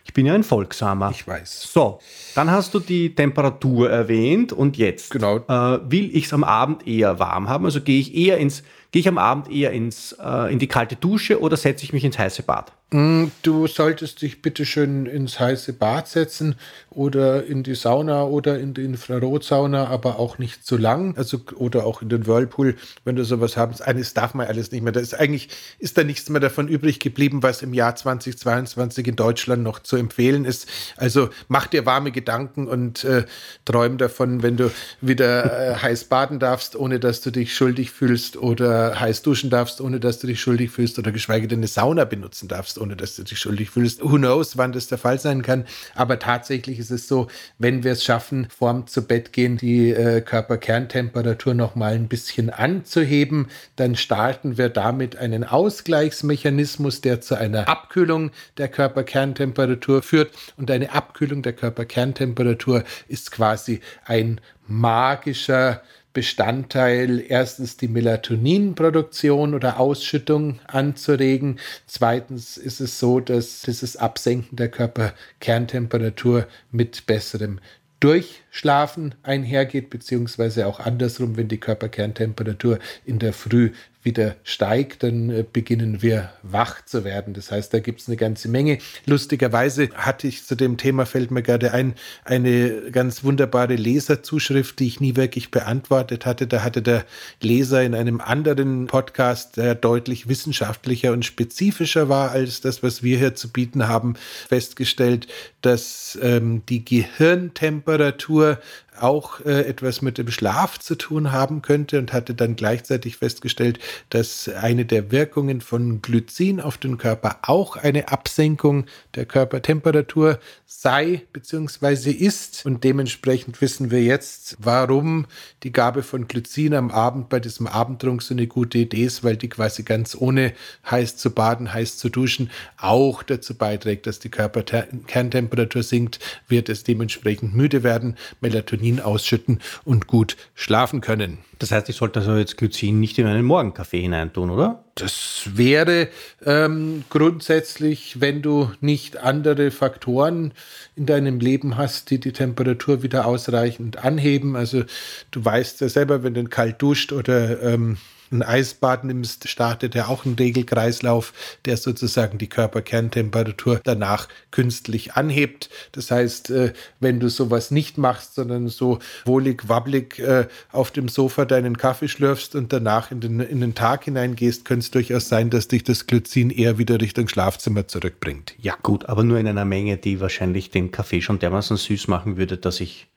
ich 0.07 0.15
bin 0.15 0.25
ja 0.25 0.35
ein 0.35 0.45
Folgsamer. 0.45 1.11
Ich 1.11 1.27
weiß. 1.27 1.69
So, 1.73 1.99
dann 2.37 2.49
hast 2.49 2.73
du 2.73 2.79
die 2.79 3.15
Temperatur 3.15 3.91
erwähnt 3.91 4.53
und 4.53 4.77
jetzt 4.77 5.11
genau. 5.11 5.39
äh, 5.39 5.81
will 5.91 6.15
ich 6.17 6.27
es 6.27 6.33
am 6.33 6.45
Abend 6.45 6.87
eher 6.87 7.19
warm 7.19 7.49
haben. 7.49 7.65
Also 7.65 7.81
gehe 7.81 7.99
ich 7.99 8.15
eher 8.15 8.39
ins, 8.39 8.63
gehe 8.97 9.03
ich 9.03 9.09
am 9.09 9.19
Abend 9.19 9.51
eher 9.51 9.73
ins, 9.73 10.13
äh, 10.13 10.51
in 10.51 10.59
die 10.59 10.69
kalte 10.69 10.97
Dusche 10.97 11.39
oder 11.43 11.59
setze 11.59 11.85
ich 11.85 11.93
mich 11.93 12.03
ins 12.03 12.19
heiße 12.19 12.43
Bad? 12.45 12.73
Mm, 12.93 13.33
du 13.43 13.67
solltest 13.67 14.23
dich 14.23 14.43
bitte 14.43 14.65
schön 14.65 15.07
ins 15.07 15.41
heiße 15.41 15.73
Bad 15.73 16.07
setzen 16.07 16.55
oder 16.89 17.45
in 17.45 17.65
die 17.65 17.75
Sauna 17.75 18.23
oder 18.23 18.61
in 18.61 18.75
die 18.75 18.85
Infrarotsauna, 18.85 19.89
aber 19.89 20.21
auch 20.21 20.39
nicht 20.39 20.65
zu 20.65 20.77
lang. 20.77 21.17
Also 21.17 21.41
oder 21.57 21.85
auch 21.85 22.01
in 22.01 22.11
den 22.11 22.29
Whirlpool, 22.29 22.77
wenn 23.05 23.17
du 23.17 23.25
sowas 23.25 23.57
haben. 23.57 23.75
Eines 23.81 24.15
darf 24.15 24.35
man 24.35 24.47
alles 24.47 24.71
nicht 24.71 24.83
mehr. 24.83 24.93
Da 24.93 25.01
ist 25.01 25.19
eigentlich 25.19 25.49
ist 25.81 25.99
da 25.99 26.05
nichts 26.05 26.29
mehr 26.29 26.41
davon 26.41 26.69
übrig 26.69 27.01
geblieben, 27.01 27.43
was 27.43 27.61
im 27.63 27.75
Jahr 27.75 27.97
2022 27.97 29.09
in 29.09 29.17
Deutschland 29.17 29.65
noch 29.65 29.81
zu 29.81 29.97
empfehlen 29.97 30.45
ist. 30.45 30.69
Also 30.97 31.31
mach 31.49 31.67
dir 31.67 31.87
warme 31.87 32.13
Gedanken 32.13 32.69
und 32.69 33.03
äh, 33.03 33.25
träum 33.65 33.99
davon, 33.99 34.45
wenn 34.45 34.57
du 34.57 34.71
wieder 35.01 35.73
äh, 35.73 35.75
heiß 35.75 36.05
baden 36.05 36.39
darfst, 36.39 36.77
ohne 36.77 37.01
dass 37.01 37.21
du 37.21 37.33
dich 37.33 37.53
schuldig 37.53 37.91
fühlst 37.91 38.37
oder 38.37 39.01
heiß 39.01 39.23
duschen 39.23 39.51
darfst, 39.51 39.81
ohne 39.81 39.99
dass 39.99 40.21
du 40.21 40.29
dich 40.29 40.41
schuldig 40.41 40.71
fühlst 40.71 41.01
oder 41.01 41.11
geschweige 41.11 41.49
denn 41.49 41.59
eine 41.59 41.67
Sauna 41.67 42.05
benutzen 42.05 42.47
darfst 42.47 42.76
machst, 42.77 42.79
ohne 42.79 42.97
dass 42.97 43.17
du 43.17 43.23
dich 43.23 43.39
schuldig 43.39 43.71
fühlst. 43.71 44.03
Who 44.03 44.17
knows, 44.17 44.57
wann 44.57 44.73
das 44.73 44.89
der 44.89 44.99
Fall 44.99 45.19
sein 45.19 45.43
kann. 45.43 45.65
Aber 45.95 46.19
tatsächlich 46.19 46.79
ist 46.79 46.91
es 46.91 47.09
so, 47.09 47.29
wenn 47.59 47.85
wir 47.85 47.93
es 47.93 48.05
schaffen, 48.05 48.49
vorm 48.51 48.87
zu 48.87 49.07
Bett 49.07 49.33
gehen, 49.33 49.57
die 49.57 49.91
äh, 49.91 50.21
Körperkerntemperatur 50.21 51.55
noch 51.55 51.75
mal 51.75 51.95
ein 51.95 52.09
bisschen 52.09 52.51
anzuheben, 52.51 53.49
dann 53.77 53.97
starten 53.97 54.59
wir 54.59 54.69
damit 54.69 55.17
einen 55.17 55.45
Ausgleichsmechanismus, 55.45 57.01
der 57.01 57.21
zu 57.21 57.37
einer 57.37 57.69
Abkühlung 57.69 58.31
der 58.59 58.69
Körperkerntemperatur 58.69 60.03
führt. 60.03 60.33
Und 60.57 60.71
eine 60.71 60.93
Abkühlung 60.93 61.43
der 61.43 61.53
Körperkerntemperatur 61.53 62.85
ist 63.09 63.31
quasi 63.31 63.81
ein 64.05 64.41
magischer 64.69 65.83
Bestandteil, 66.17 67.23
erstens 67.29 67.77
die 67.77 67.89
Melatoninproduktion 67.89 69.53
oder 69.53 69.79
Ausschüttung 69.79 70.61
anzuregen. 70.67 71.59
Zweitens 71.85 72.57
ist 72.57 72.81
es 72.81 72.99
so, 72.99 73.21
dass 73.21 73.61
dieses 73.61 73.99
Absenken 73.99 74.57
der 74.57 74.71
Körperkerntemperatur 74.71 76.47
mit 76.73 77.05
besserem 77.05 77.61
Durchschlafen 78.01 79.15
einhergeht, 79.25 79.91
beziehungsweise 79.91 80.67
auch 80.67 80.81
andersrum, 80.81 81.37
wenn 81.37 81.49
die 81.49 81.61
Körperkerntemperatur 81.61 82.79
in 83.05 83.19
der 83.19 83.35
Früh 83.35 83.73
wieder 84.07 84.37
steigt, 84.45 85.03
dann 85.03 85.29
äh, 85.29 85.45
beginnen 85.51 86.01
wir 86.01 86.31
wach 86.43 86.83
zu 86.87 87.05
werden. 87.05 87.35
Das 87.35 87.51
heißt, 87.51 87.75
da 87.75 87.81
gibt 87.81 88.01
es 88.01 88.09
eine 88.09 88.17
ganze 88.17 88.49
Menge. 88.49 88.79
Lustigerweise 89.05 89.91
hatte 89.95 90.27
ich 90.29 90.47
zu 90.47 90.55
dem 90.55 90.79
Thema, 90.79 91.05
fällt 91.05 91.31
mir 91.31 91.43
gerade 91.43 91.73
ein, 91.73 91.95
eine 92.25 92.91
ganz 92.91 93.25
wunderbare 93.25 93.75
Leserzuschrift, 93.75 94.79
die 94.79 94.87
ich 94.87 95.01
nie 95.01 95.17
wirklich 95.17 95.51
beantwortet 95.51 96.25
hatte. 96.25 96.47
Da 96.47 96.63
hatte 96.63 96.81
der 96.81 97.05
Leser 97.43 97.83
in 97.83 97.95
einem 97.95 98.23
anderen 98.23 98.87
Podcast, 98.87 99.59
der 99.59 99.75
deutlich 99.75 100.29
wissenschaftlicher 100.29 101.13
und 101.13 101.27
spezifischer 101.27 102.09
war 102.09 102.31
als 102.31 102.63
das, 102.63 102.83
was 102.83 103.03
wir 103.03 103.19
hier 103.19 103.35
zu 103.35 103.51
bieten 103.51 103.89
haben, 103.89 104.15
festgestellt, 104.49 105.27
dass 105.61 106.17
ähm, 106.23 106.63
die 106.69 106.85
Gehirntemperatur 106.85 108.61
auch 109.03 109.41
äh, 109.45 109.63
etwas 109.63 110.03
mit 110.03 110.19
dem 110.19 110.31
Schlaf 110.31 110.79
zu 110.79 110.95
tun 110.95 111.33
haben 111.33 111.63
könnte 111.63 111.99
und 111.99 112.13
hatte 112.13 112.35
dann 112.35 112.57
gleichzeitig 112.57 113.17
festgestellt, 113.17 113.79
dass 114.11 114.49
eine 114.49 114.85
der 114.85 115.11
Wirkungen 115.11 115.61
von 115.61 116.03
Glycin 116.03 116.61
auf 116.61 116.79
den 116.79 116.99
Körper 116.99 117.39
auch 117.43 117.77
eine 117.77 118.09
Absenkung 118.09 118.87
der 119.15 119.27
Körpertemperatur 119.27 120.39
sei 120.67 121.23
bzw. 121.33 122.11
ist. 122.11 122.65
Und 122.67 122.85
dementsprechend 122.85 123.61
wissen 123.61 123.91
wir 123.91 124.03
jetzt, 124.03 124.57
warum 124.59 125.27
die 125.63 125.73
Gabe 125.73 126.03
von 126.03 126.29
Glycin 126.29 126.75
am 126.75 126.91
Abend 126.91 127.29
bei 127.29 127.41
diesem 127.41 127.67
Abendtrunk 127.67 128.23
so 128.23 128.35
eine 128.35 128.47
gute 128.47 128.79
Idee 128.79 129.05
ist, 129.05 129.25
weil 129.25 129.37
die 129.37 129.49
quasi 129.49 129.83
ganz 129.83 130.17
ohne 130.19 130.53
heiß 130.91 131.17
zu 131.17 131.31
baden, 131.31 131.73
heiß 131.73 131.99
zu 131.99 132.09
duschen 132.09 132.51
auch 132.77 133.23
dazu 133.23 133.55
beiträgt, 133.55 134.07
dass 134.07 134.19
die 134.19 134.29
Körperkerntemperatur 134.29 135.83
sinkt, 135.83 136.21
wird 136.49 136.69
es 136.69 136.85
dementsprechend 136.85 137.55
müde 137.55 137.83
werden, 137.83 138.17
Melatonin 138.41 138.86
Melatonin 138.87 139.01
ausschütten 139.01 139.61
und 139.85 140.07
gut 140.07 140.37
schlafen 140.55 141.01
können. 141.01 141.39
Das 141.59 141.73
heißt, 141.73 141.89
ich 141.89 141.97
sollte 141.97 142.21
also 142.21 142.37
jetzt 142.37 142.57
Glycin 142.57 143.01
nicht 143.01 143.19
in 143.19 143.27
einen 143.27 143.45
Morgenkaffee 143.45 144.01
hineintun, 144.01 144.51
oder? 144.51 144.85
Das 144.95 145.49
wäre 145.55 146.09
ähm, 146.45 147.05
grundsätzlich, 147.09 148.21
wenn 148.21 148.43
du 148.43 148.71
nicht 148.81 149.19
andere 149.19 149.71
Faktoren 149.71 150.53
in 150.97 151.07
deinem 151.07 151.41
Leben 151.41 151.77
hast, 151.77 152.11
die 152.11 152.21
die 152.21 152.33
Temperatur 152.33 153.03
wieder 153.03 153.27
ausreichend 153.27 154.05
anheben. 154.05 154.57
Also 154.57 154.85
du 155.31 155.45
weißt 155.45 155.81
ja 155.81 155.89
selber, 155.89 156.23
wenn 156.23 156.35
du 156.35 156.45
kalt 156.45 156.81
duscht 156.81 157.13
oder 157.13 157.63
ähm, 157.63 157.97
ein 158.31 158.43
Eisbad 158.43 159.05
nimmst, 159.05 159.49
startet 159.49 159.95
er 159.95 160.09
auch 160.09 160.25
einen 160.25 160.35
Regelkreislauf, 160.35 161.33
der 161.65 161.77
sozusagen 161.77 162.39
die 162.39 162.49
Körperkerntemperatur 162.49 163.81
danach 163.83 164.29
künstlich 164.51 165.15
anhebt. 165.15 165.71
Das 165.93 166.11
heißt, 166.11 166.51
äh, 166.51 166.73
wenn 167.01 167.21
du 167.21 167.29
sowas 167.29 167.71
nicht 167.71 167.99
machst, 167.99 168.35
sondern 168.35 168.69
so 168.69 168.99
wohlig, 169.25 169.69
wabbelig 169.69 170.19
äh, 170.19 170.47
auf 170.73 170.91
dem 170.91 171.09
Sofa 171.09 171.45
deinen 171.45 171.77
Kaffee 171.79 172.09
schlürfst 172.09 172.55
und 172.55 172.73
danach 172.73 173.11
in 173.11 173.21
den, 173.21 173.41
in 173.41 173.61
den 173.61 173.75
Tag 173.75 174.05
hineingehst, 174.05 174.65
könnte 174.65 174.85
es 174.85 174.91
durchaus 174.91 175.29
sein, 175.29 175.51
dass 175.51 175.69
dich 175.69 175.85
das 175.85 176.07
Glycin 176.07 176.51
eher 176.51 176.79
wieder 176.79 177.01
Richtung 177.01 177.29
Schlafzimmer 177.29 177.89
zurückbringt. 177.89 178.55
Ja, 178.59 178.77
gut, 178.83 179.07
aber 179.07 179.23
nur 179.23 179.39
in 179.39 179.47
einer 179.47 179.65
Menge, 179.65 179.97
die 179.97 180.21
wahrscheinlich 180.21 180.71
den 180.71 180.91
Kaffee 180.91 181.21
schon 181.21 181.39
dermaßen 181.39 181.77
süß 181.77 182.09
machen 182.09 182.37
würde, 182.37 182.57
dass 182.57 182.81
ich 182.81 183.09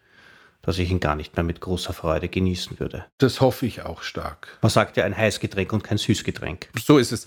dass 0.62 0.78
ich 0.78 0.92
ihn 0.92 1.00
gar 1.00 1.16
nicht 1.16 1.36
mehr 1.36 1.44
mit 1.44 1.62
großer 1.62 1.94
Freude 1.94 2.28
genießen 2.30 2.80
würde. 2.80 3.06
Das 3.18 3.42
hoffe 3.42 3.66
ich 3.66 3.84
auch 3.84 4.04
stark. 4.04 4.58
Man 4.62 4.70
sagt 4.70 4.98
ja 4.98 5.06
ein 5.06 5.16
Heißgetränk 5.16 5.74
und 5.74 5.84
kein 5.84 5.98
Süßgetränk. 5.98 6.70
So 6.84 6.98
ist 6.98 7.12
es. 7.12 7.26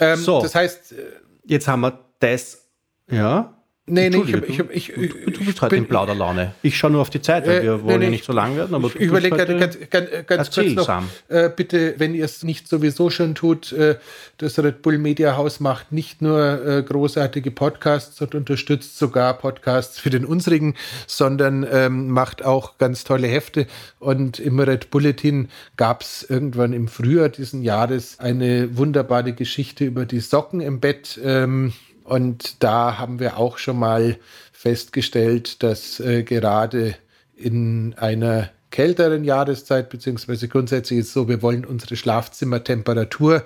Ähm, 0.00 0.18
so, 0.18 0.40
das 0.40 0.54
heißt, 0.54 0.92
äh, 0.92 0.96
jetzt 1.44 1.66
haben 1.66 1.80
wir 1.80 1.98
das, 2.20 2.68
ja. 3.10 3.57
Nee, 3.88 4.10
nee, 4.10 4.18
ich, 4.18 4.34
ich, 4.34 4.58
ich, 4.58 4.96
ich, 4.96 5.12
du 5.38 5.44
bist 5.44 5.62
halt 5.62 5.72
in 5.72 5.86
Plauderlaune. 5.86 6.54
Ich 6.62 6.76
schaue 6.76 6.90
nur 6.90 7.00
auf 7.00 7.10
die 7.10 7.22
Zeit, 7.22 7.46
weil 7.46 7.58
äh, 7.58 7.62
wir 7.62 7.82
wollen 7.82 7.98
nee, 7.98 8.04
ja 8.06 8.10
nicht 8.10 8.24
so 8.24 8.32
lang 8.32 8.56
werden. 8.56 8.74
Aber 8.74 8.88
ich 8.88 8.96
überlege 8.96 9.36
ganz, 9.36 9.78
ganz, 9.90 10.08
ganz 10.26 10.50
kurz 10.50 10.74
noch, 10.74 11.02
äh, 11.28 11.50
bitte, 11.54 11.94
wenn 11.98 12.14
ihr 12.14 12.24
es 12.24 12.42
nicht 12.42 12.68
sowieso 12.68 13.10
schon 13.10 13.34
tut, 13.34 13.72
äh, 13.72 13.96
das 14.38 14.58
Red 14.58 14.82
Bull 14.82 14.98
Media 14.98 15.36
Haus 15.36 15.60
macht 15.60 15.92
nicht 15.92 16.22
nur 16.22 16.66
äh, 16.66 16.82
großartige 16.82 17.50
Podcasts 17.50 18.20
und 18.20 18.34
unterstützt 18.34 18.98
sogar 18.98 19.34
Podcasts 19.34 19.98
für 19.98 20.10
den 20.10 20.24
unsrigen, 20.24 20.74
sondern 21.06 21.66
ähm, 21.70 22.10
macht 22.10 22.44
auch 22.44 22.78
ganz 22.78 23.04
tolle 23.04 23.26
Hefte. 23.26 23.66
Und 23.98 24.38
im 24.38 24.60
Red 24.60 24.90
Bulletin 24.90 25.48
gab 25.76 26.02
es 26.02 26.26
irgendwann 26.28 26.72
im 26.72 26.88
Frühjahr 26.88 27.28
diesen 27.28 27.62
Jahres 27.62 28.18
eine 28.18 28.76
wunderbare 28.76 29.32
Geschichte 29.32 29.84
über 29.84 30.06
die 30.06 30.20
Socken 30.20 30.60
im 30.60 30.80
Bett. 30.80 31.18
Ähm, 31.22 31.72
und 32.08 32.62
da 32.62 32.98
haben 32.98 33.20
wir 33.20 33.36
auch 33.36 33.58
schon 33.58 33.78
mal 33.78 34.16
festgestellt, 34.52 35.62
dass 35.62 36.00
äh, 36.00 36.22
gerade 36.22 36.94
in 37.36 37.94
einer 37.98 38.50
kälteren 38.70 39.24
Jahreszeit, 39.24 39.90
beziehungsweise 39.90 40.48
grundsätzlich 40.48 41.00
ist 41.00 41.08
es 41.08 41.12
so, 41.12 41.28
wir 41.28 41.42
wollen 41.42 41.64
unsere 41.64 41.96
Schlafzimmertemperatur 41.96 43.44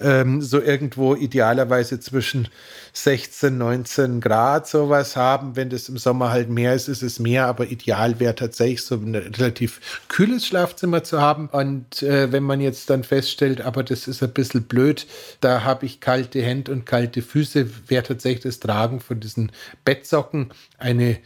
ähm, 0.00 0.42
so 0.42 0.60
irgendwo 0.60 1.14
idealerweise 1.14 2.00
zwischen 2.00 2.48
16, 2.92 3.56
19 3.56 4.20
Grad 4.20 4.66
sowas 4.66 5.16
haben. 5.16 5.56
Wenn 5.56 5.70
das 5.70 5.88
im 5.88 5.98
Sommer 5.98 6.30
halt 6.30 6.48
mehr 6.48 6.74
ist, 6.74 6.88
ist 6.88 7.02
es 7.02 7.18
mehr, 7.18 7.46
aber 7.46 7.68
ideal 7.68 8.18
wäre 8.18 8.34
tatsächlich 8.34 8.82
so 8.82 8.96
ein 8.96 9.14
relativ 9.14 9.80
kühles 10.08 10.46
Schlafzimmer 10.46 11.04
zu 11.04 11.20
haben. 11.20 11.48
Und 11.48 12.02
äh, 12.02 12.32
wenn 12.32 12.42
man 12.42 12.60
jetzt 12.60 12.90
dann 12.90 13.04
feststellt, 13.04 13.60
aber 13.60 13.82
das 13.82 14.08
ist 14.08 14.22
ein 14.22 14.32
bisschen 14.32 14.64
blöd, 14.64 15.06
da 15.40 15.64
habe 15.64 15.86
ich 15.86 16.00
kalte 16.00 16.42
Hände 16.42 16.72
und 16.72 16.86
kalte 16.86 17.22
Füße, 17.22 17.68
wäre 17.88 18.02
tatsächlich 18.02 18.42
das 18.42 18.60
Tragen 18.60 19.00
von 19.00 19.20
diesen 19.20 19.52
Bettsocken 19.84 20.50
eine 20.78 21.18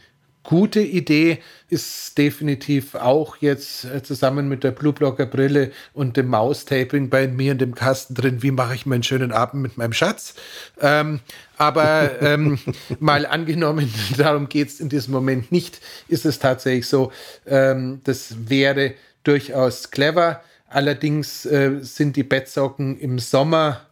gute 0.45 0.79
Idee 0.79 1.39
ist 1.69 2.17
definitiv 2.17 2.95
auch 2.95 3.37
jetzt 3.37 3.85
äh, 3.85 4.01
zusammen 4.03 4.47
mit 4.47 4.63
der 4.63 4.71
Blueblocker 4.71 5.25
Brille 5.25 5.71
und 5.93 6.15
dem 6.15 6.27
Maustaping 6.27 7.09
bei 7.09 7.27
mir 7.27 7.53
in 7.53 7.57
dem 7.57 7.75
Kasten 7.75 8.13
drin, 8.13 8.43
wie 8.43 8.51
mache 8.51 8.75
ich 8.75 8.85
meinen 8.85 9.03
schönen 9.03 9.31
Abend 9.31 9.61
mit 9.61 9.77
meinem 9.77 9.93
Schatz. 9.93 10.35
Ähm, 10.79 11.19
aber 11.57 12.11
ähm, 12.21 12.59
mal 12.99 13.25
angenommen, 13.25 13.91
darum 14.17 14.47
geht 14.47 14.69
es 14.69 14.79
in 14.79 14.89
diesem 14.89 15.13
Moment 15.13 15.51
nicht, 15.51 15.81
ist 16.07 16.25
es 16.25 16.39
tatsächlich 16.39 16.87
so, 16.87 17.11
ähm, 17.47 18.01
das 18.03 18.49
wäre 18.49 18.93
durchaus 19.23 19.91
clever. 19.91 20.41
Allerdings 20.69 21.45
äh, 21.45 21.79
sind 21.81 22.15
die 22.15 22.23
Bettsocken 22.23 22.99
im 22.99 23.19
Sommer 23.19 23.84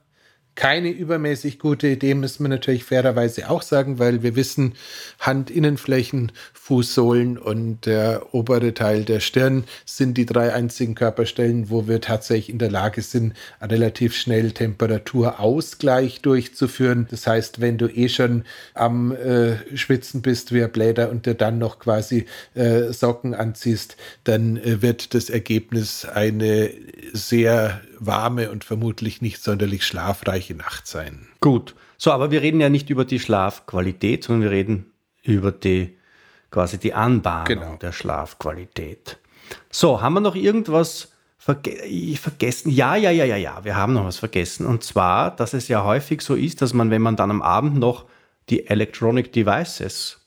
keine 0.55 0.89
übermäßig 0.89 1.57
gute 1.57 1.87
Idee, 1.87 2.13
müssen 2.13 2.43
wir 2.43 2.49
natürlich 2.49 2.83
fairerweise 2.83 3.49
auch 3.49 3.61
sagen, 3.61 3.97
weil 3.97 4.21
wir 4.21 4.35
wissen, 4.35 4.73
Handinnenflächen, 5.19 6.31
Fußsohlen 6.53 7.37
und 7.37 7.85
der 7.85 8.33
obere 8.33 8.73
Teil 8.73 9.03
der 9.03 9.19
Stirn 9.19 9.63
sind 9.85 10.17
die 10.17 10.25
drei 10.25 10.53
einzigen 10.53 10.95
Körperstellen, 10.95 11.69
wo 11.69 11.87
wir 11.87 12.01
tatsächlich 12.01 12.49
in 12.49 12.59
der 12.59 12.71
Lage 12.71 13.01
sind, 13.01 13.33
relativ 13.61 14.15
schnell 14.15 14.51
Temperaturausgleich 14.51 16.21
durchzuführen. 16.21 17.07
Das 17.09 17.25
heißt, 17.27 17.59
wenn 17.59 17.77
du 17.77 17.87
eh 17.87 18.07
schon 18.07 18.43
am 18.75 19.11
äh, 19.11 19.75
Schwitzen 19.75 20.21
bist 20.21 20.53
wie 20.53 20.63
ein 20.63 20.71
Bläder 20.71 21.09
und 21.09 21.25
dir 21.25 21.33
dann 21.33 21.57
noch 21.57 21.79
quasi 21.79 22.27
äh, 22.53 22.93
Socken 22.93 23.33
anziehst, 23.33 23.97
dann 24.23 24.57
äh, 24.57 24.81
wird 24.81 25.13
das 25.15 25.29
Ergebnis 25.29 26.05
eine 26.05 26.69
sehr 27.13 27.81
warme 27.99 28.49
und 28.49 28.63
vermutlich 28.63 29.21
nicht 29.21 29.41
sonderlich 29.41 29.85
schlafreiche 29.85 30.55
Nacht 30.55 30.87
sein. 30.87 31.27
Gut. 31.39 31.75
So, 31.97 32.11
aber 32.11 32.31
wir 32.31 32.41
reden 32.41 32.59
ja 32.59 32.69
nicht 32.69 32.89
über 32.89 33.05
die 33.05 33.19
Schlafqualität, 33.19 34.23
sondern 34.23 34.41
wir 34.41 34.51
reden 34.51 34.91
über 35.21 35.51
die 35.51 35.95
quasi 36.49 36.77
die 36.77 36.93
Anbahnung 36.93 37.45
genau. 37.45 37.75
der 37.77 37.91
Schlafqualität. 37.91 39.19
So, 39.69 40.01
haben 40.01 40.13
wir 40.13 40.19
noch 40.21 40.35
irgendwas 40.35 41.11
verge 41.37 41.71
vergessen? 42.15 42.71
Ja, 42.71 42.95
ja, 42.95 43.11
ja, 43.11 43.25
ja, 43.25 43.37
ja, 43.37 43.63
wir 43.63 43.75
haben 43.75 43.93
noch 43.93 44.05
was 44.05 44.17
vergessen. 44.17 44.65
Und 44.65 44.83
zwar, 44.83 45.35
dass 45.35 45.53
es 45.53 45.67
ja 45.67 45.83
häufig 45.83 46.21
so 46.21 46.33
ist, 46.33 46.61
dass 46.61 46.73
man, 46.73 46.89
wenn 46.89 47.01
man 47.01 47.15
dann 47.15 47.31
am 47.31 47.41
Abend 47.41 47.77
noch 47.77 48.05
die 48.49 48.67
Electronic 48.67 49.31
Devices 49.31 50.19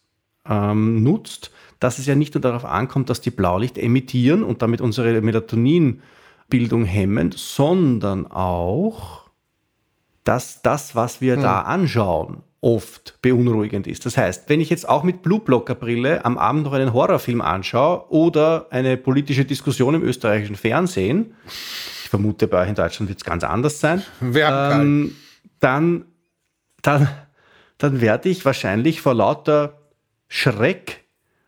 ähm, 0.49 1.03
nutzt, 1.03 1.51
dass 1.81 1.99
es 1.99 2.07
ja 2.07 2.15
nicht 2.15 2.35
nur 2.35 2.41
darauf 2.41 2.65
ankommt, 2.65 3.11
dass 3.11 3.21
die 3.21 3.31
Blaulicht 3.31 3.77
emittieren 3.77 4.43
und 4.43 4.63
damit 4.63 4.81
unsere 4.81 5.21
Melatonin 5.21 6.01
Bildung 6.49 6.85
hemmen, 6.85 7.33
sondern 7.35 8.27
auch, 8.27 9.31
dass 10.25 10.63
das, 10.63 10.95
was 10.95 11.21
wir 11.21 11.35
hm. 11.35 11.43
da 11.43 11.61
anschauen, 11.63 12.43
oft 12.61 13.19
beunruhigend 13.23 13.87
ist. 13.87 14.07
Das 14.07 14.17
heißt, 14.17 14.49
wenn 14.49 14.61
ich 14.61 14.71
jetzt 14.71 14.89
auch 14.89 15.05
mit 15.05 15.23
Blueblocker-Brille 15.23 16.25
am 16.25 16.37
Abend 16.37 16.65
noch 16.65 16.73
einen 16.73 16.93
Horrorfilm 16.93 17.41
anschaue 17.41 18.11
oder 18.11 18.67
eine 18.71 18.97
politische 18.97 19.45
Diskussion 19.45 19.95
im 19.95 20.03
österreichischen 20.03 20.57
Fernsehen, 20.57 21.35
ich 21.47 22.11
vermute, 22.11 22.49
bei 22.49 22.63
euch 22.63 22.69
in 22.69 22.75
Deutschland 22.75 23.09
wird 23.09 23.19
es 23.19 23.25
ganz 23.25 23.45
anders 23.45 23.79
sein, 23.79 24.03
ähm, 24.21 25.15
dann, 25.61 26.07
dann, 26.83 27.09
dann 27.79 28.01
werde 28.01 28.29
ich 28.29 28.45
wahrscheinlich 28.45 29.01
vor 29.01 29.15
lauter 29.15 29.81
Schreck 30.29 31.05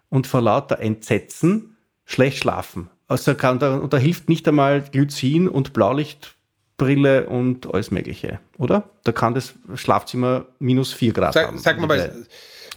und 0.09 0.27
vor 0.27 0.41
lauter 0.41 0.79
Entsetzen 0.79 1.77
schlecht 2.05 2.39
schlafen. 2.39 2.91
Also 3.09 3.35
kann, 3.35 3.59
da, 3.59 3.79
da 3.79 3.97
hilft 3.97 4.29
nicht 4.29 4.47
einmal 4.47 4.83
Glycin 4.83 5.49
und 5.49 5.73
Blaulichtbrille 5.73 7.27
und 7.27 7.73
alles 7.73 7.91
Mögliche, 7.91 8.39
oder? 8.59 8.91
Da 9.03 9.13
kann 9.13 9.35
das 9.35 9.55
Schlafzimmer 9.75 10.47
minus 10.59 10.93
4 10.93 11.15
Grad 11.15 11.33
sag, 11.33 11.47
haben. 11.49 11.59
Sag 11.59 11.81
mal, 11.81 11.89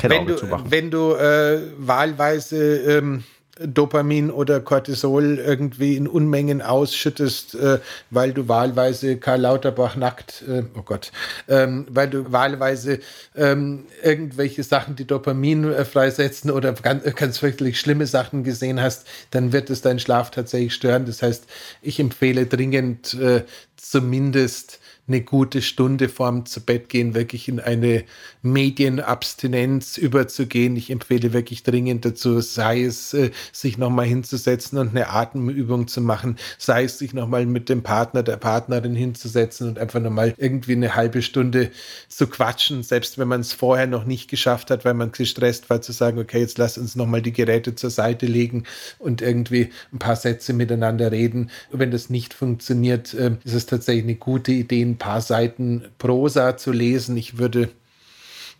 wenn 0.01 0.25
du, 0.25 0.41
wenn 0.71 0.89
du 0.89 1.13
äh, 1.15 1.61
wahlweise 1.77 2.77
ähm, 2.77 3.23
Dopamin 3.65 4.29
oder 4.29 4.59
Cortisol 4.59 5.37
irgendwie 5.37 5.95
in 5.95 6.07
Unmengen 6.07 6.61
ausschüttest, 6.61 7.55
äh, 7.55 7.79
weil 8.09 8.33
du 8.33 8.47
wahlweise 8.47 9.17
Karl 9.17 9.41
Lauterbach 9.41 9.95
nackt, 9.95 10.43
äh, 10.47 10.63
oh 10.77 10.81
Gott, 10.83 11.11
ähm, 11.47 11.85
weil 11.89 12.09
du 12.09 12.31
wahlweise 12.31 12.99
ähm, 13.35 13.85
irgendwelche 14.03 14.63
Sachen, 14.63 14.95
die 14.95 15.05
Dopamin 15.05 15.71
äh, 15.71 15.85
freisetzen 15.85 16.51
oder 16.51 16.73
ganz, 16.73 17.03
ganz 17.15 17.41
wirklich 17.41 17.79
schlimme 17.79 18.05
Sachen 18.07 18.43
gesehen 18.43 18.81
hast, 18.81 19.07
dann 19.31 19.53
wird 19.53 19.69
es 19.69 19.81
deinen 19.81 19.99
Schlaf 19.99 20.31
tatsächlich 20.31 20.73
stören. 20.73 21.05
Das 21.05 21.21
heißt, 21.21 21.45
ich 21.81 21.99
empfehle 21.99 22.45
dringend 22.45 23.13
äh, 23.13 23.43
zumindest 23.77 24.80
eine 25.11 25.21
gute 25.21 25.61
Stunde 25.61 26.09
vorm 26.09 26.45
zu 26.45 26.61
Bett 26.61 26.89
gehen 26.89 27.13
wirklich 27.13 27.47
in 27.47 27.59
eine 27.59 28.03
Medienabstinenz 28.41 29.97
überzugehen. 29.97 30.75
Ich 30.75 30.89
empfehle 30.89 31.33
wirklich 31.33 31.63
dringend 31.63 32.05
dazu, 32.05 32.39
sei 32.41 32.83
es 32.83 33.13
äh, 33.13 33.31
sich 33.51 33.77
nochmal 33.77 34.05
hinzusetzen 34.05 34.77
und 34.77 34.89
eine 34.89 35.09
Atemübung 35.09 35.87
zu 35.87 36.01
machen, 36.01 36.37
sei 36.57 36.85
es 36.85 36.97
sich 36.97 37.13
nochmal 37.13 37.45
mit 37.45 37.69
dem 37.69 37.83
Partner, 37.83 38.23
der 38.23 38.37
Partnerin 38.37 38.95
hinzusetzen 38.95 39.69
und 39.69 39.79
einfach 39.79 39.99
nochmal 39.99 40.33
irgendwie 40.37 40.73
eine 40.73 40.95
halbe 40.95 41.21
Stunde 41.21 41.71
zu 42.07 42.27
quatschen, 42.27 42.83
selbst 42.83 43.17
wenn 43.17 43.27
man 43.27 43.41
es 43.41 43.53
vorher 43.53 43.87
noch 43.87 44.05
nicht 44.05 44.29
geschafft 44.29 44.71
hat, 44.71 44.85
weil 44.85 44.93
man 44.93 45.11
gestresst 45.11 45.69
war, 45.69 45.81
zu 45.81 45.91
sagen, 45.91 46.19
okay, 46.19 46.39
jetzt 46.39 46.57
lass 46.57 46.77
uns 46.77 46.95
nochmal 46.95 47.21
die 47.21 47.33
Geräte 47.33 47.75
zur 47.75 47.89
Seite 47.89 48.25
legen 48.25 48.63
und 48.97 49.21
irgendwie 49.21 49.69
ein 49.93 49.99
paar 49.99 50.15
Sätze 50.15 50.53
miteinander 50.53 51.11
reden. 51.11 51.51
Wenn 51.71 51.91
das 51.91 52.09
nicht 52.09 52.33
funktioniert, 52.33 53.13
äh, 53.13 53.31
ist 53.43 53.53
es 53.53 53.65
tatsächlich 53.65 54.05
eine 54.05 54.15
gute 54.15 54.51
Idee, 54.51 54.81
paar 55.01 55.21
Seiten 55.21 55.85
Prosa 55.97 56.57
zu 56.57 56.71
lesen. 56.71 57.17
Ich 57.17 57.39
würde 57.39 57.69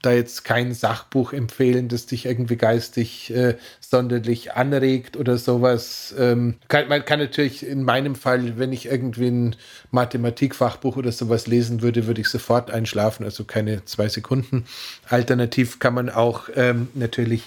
da 0.02 0.12
jetzt 0.12 0.44
kein 0.44 0.74
Sachbuch 0.74 1.34
empfehlen, 1.34 1.88
das 1.88 2.08
dich 2.08 2.26
irgendwie 2.26 2.56
geistig 2.56 3.32
äh, 3.32 3.58
sonderlich 3.80 4.54
anregt 4.54 5.16
oder 5.16 5.38
sowas. 5.38 6.16
Ähm, 6.18 6.56
kann, 6.68 6.88
man 6.88 7.06
kann 7.06 7.20
natürlich 7.20 7.64
in 7.64 7.84
meinem 7.84 8.16
Fall, 8.16 8.58
wenn 8.58 8.74
ich 8.74 8.88
irgendwie 8.88 9.28
ein 9.28 9.56
Mathematikfachbuch 9.92 10.98
oder 10.98 11.12
sowas 11.12 11.46
lesen 11.46 11.84
würde, 11.84 12.08
würde 12.08 12.22
ich 12.22 12.30
sofort 12.30 12.72
einschlafen, 12.72 13.24
also 13.24 13.44
keine 13.44 13.86
zwei 13.86 14.10
Sekunden. 14.10 14.66
Alternativ 15.08 15.78
kann 15.78 15.94
man 15.94 16.10
auch 16.10 16.50
ähm, 16.56 16.88
natürlich 16.96 17.44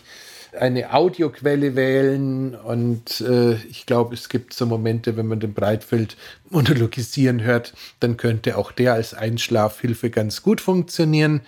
eine 0.58 0.92
Audioquelle 0.92 1.76
wählen 1.76 2.54
und 2.54 3.20
äh, 3.20 3.54
ich 3.64 3.86
glaube, 3.86 4.14
es 4.14 4.28
gibt 4.28 4.54
so 4.54 4.66
Momente, 4.66 5.16
wenn 5.16 5.26
man 5.26 5.40
den 5.40 5.54
Breitfeld 5.54 6.16
monologisieren 6.50 7.42
hört, 7.42 7.74
dann 8.00 8.16
könnte 8.16 8.56
auch 8.56 8.72
der 8.72 8.94
als 8.94 9.14
Einschlafhilfe 9.14 10.10
ganz 10.10 10.42
gut 10.42 10.60
funktionieren. 10.60 11.40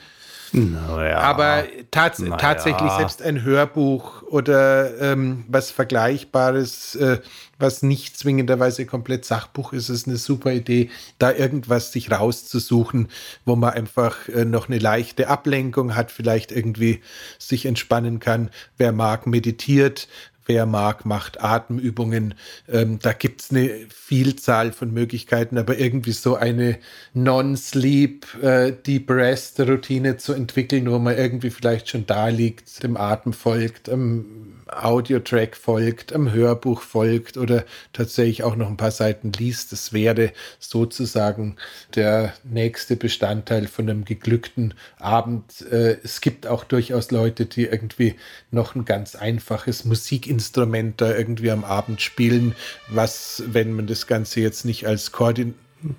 Naja, 0.53 1.18
Aber 1.18 1.64
tats 1.90 2.18
naja. 2.18 2.36
tatsächlich 2.36 2.90
selbst 2.92 3.22
ein 3.22 3.42
Hörbuch 3.42 4.22
oder 4.22 5.01
ähm, 5.01 5.44
was 5.49 5.70
Vergleichbares, 5.70 6.94
äh, 6.97 7.20
was 7.59 7.82
nicht 7.82 8.18
zwingenderweise 8.18 8.86
komplett 8.86 9.24
Sachbuch 9.24 9.72
ist, 9.72 9.88
ist 9.88 10.07
eine 10.07 10.16
super 10.16 10.53
Idee, 10.53 10.90
da 11.18 11.32
irgendwas 11.32 11.92
sich 11.92 12.11
rauszusuchen, 12.11 13.09
wo 13.44 13.57
man 13.57 13.74
einfach 13.74 14.28
äh, 14.28 14.44
noch 14.44 14.68
eine 14.68 14.78
leichte 14.78 15.28
Ablenkung 15.28 15.94
hat, 15.94 16.11
vielleicht 16.11 16.53
irgendwie 16.53 17.01
sich 17.38 17.66
entspannen 17.66 18.18
kann. 18.20 18.51
Wer 18.76 18.92
mag, 18.92 19.26
meditiert, 19.26 20.09
wer 20.47 20.66
mag, 20.66 21.05
macht 21.05 21.42
Atemübungen. 21.42 22.34
Ähm, 22.68 22.99
da 23.01 23.12
gibt 23.12 23.42
es 23.42 23.51
eine 23.51 23.70
Vielzahl 23.88 24.72
von 24.72 24.92
Möglichkeiten, 24.92 25.59
aber 25.59 25.78
irgendwie 25.78 26.12
so 26.12 26.36
eine 26.36 26.78
Non-Sleep, 27.14 28.42
äh, 28.42 28.72
Deep 28.72 29.11
Rest-Routine 29.11 30.16
zu 30.16 30.32
entwickeln, 30.32 30.90
wo 30.90 30.99
man 30.99 31.16
irgendwie 31.16 31.51
vielleicht 31.51 31.88
schon 31.88 32.07
da 32.07 32.28
liegt, 32.28 32.82
dem 32.82 32.97
Atem 32.97 33.32
folgt, 33.32 33.88
am 33.88 34.56
Audiotrack 34.67 35.57
folgt, 35.57 36.12
am 36.12 36.33
Hörbuch 36.33 36.83
folgt 36.83 37.37
oder 37.37 37.64
tatsächlich 37.93 38.43
auch 38.43 38.57
noch 38.57 38.69
ein 38.69 38.77
paar 38.77 38.91
Seiten 38.91 39.33
liest, 39.33 39.71
das 39.73 39.93
wäre 39.93 40.33
sozusagen 40.59 41.57
der 41.95 42.35
nächste 42.43 42.97
Bestandteil 42.97 43.69
von 43.69 43.89
einem 43.89 44.05
geglückten 44.05 44.75
Abend. 44.99 45.64
Äh, 45.71 45.99
es 46.03 46.21
gibt 46.21 46.47
auch 46.47 46.64
durchaus 46.64 47.11
Leute, 47.11 47.47
die 47.47 47.64
irgendwie 47.64 48.17
noch 48.51 48.75
ein 48.75 48.85
ganz 48.85 49.14
einfaches 49.14 49.85
Musikinstrument 49.85 51.01
da 51.01 51.17
irgendwie 51.17 51.51
am 51.51 51.64
Abend 51.64 52.01
spielen, 52.01 52.57
was, 52.89 53.45
wenn 53.47 53.73
man 53.73 53.87
das 53.87 54.07
Ganze 54.07 54.41
jetzt 54.41 54.64
nicht 54.64 54.87
als 54.87 55.12
Koordin 55.12 55.55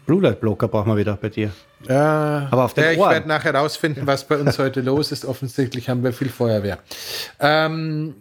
Blue 0.05 0.21
Light 0.21 0.41
Blocker 0.41 0.67
brauchen 0.67 0.91
wir 0.91 0.97
wieder 0.97 1.15
bei 1.15 1.29
dir. 1.29 1.51
Ja, 1.87 2.47
aber 2.51 2.65
auf 2.65 2.73
den 2.73 2.83
ja, 2.83 2.91
ich 2.91 2.99
werde 2.99 3.27
nachher 3.27 3.53
herausfinden, 3.53 4.01
was 4.05 4.25
bei 4.25 4.37
uns 4.37 4.57
heute 4.57 4.81
los 4.81 5.11
ist. 5.11 5.23
Offensichtlich 5.23 5.87
haben 5.87 6.03
wir 6.03 6.13
viel 6.13 6.29
Feuerwehr. 6.29 6.79
Ähm, 7.39 8.15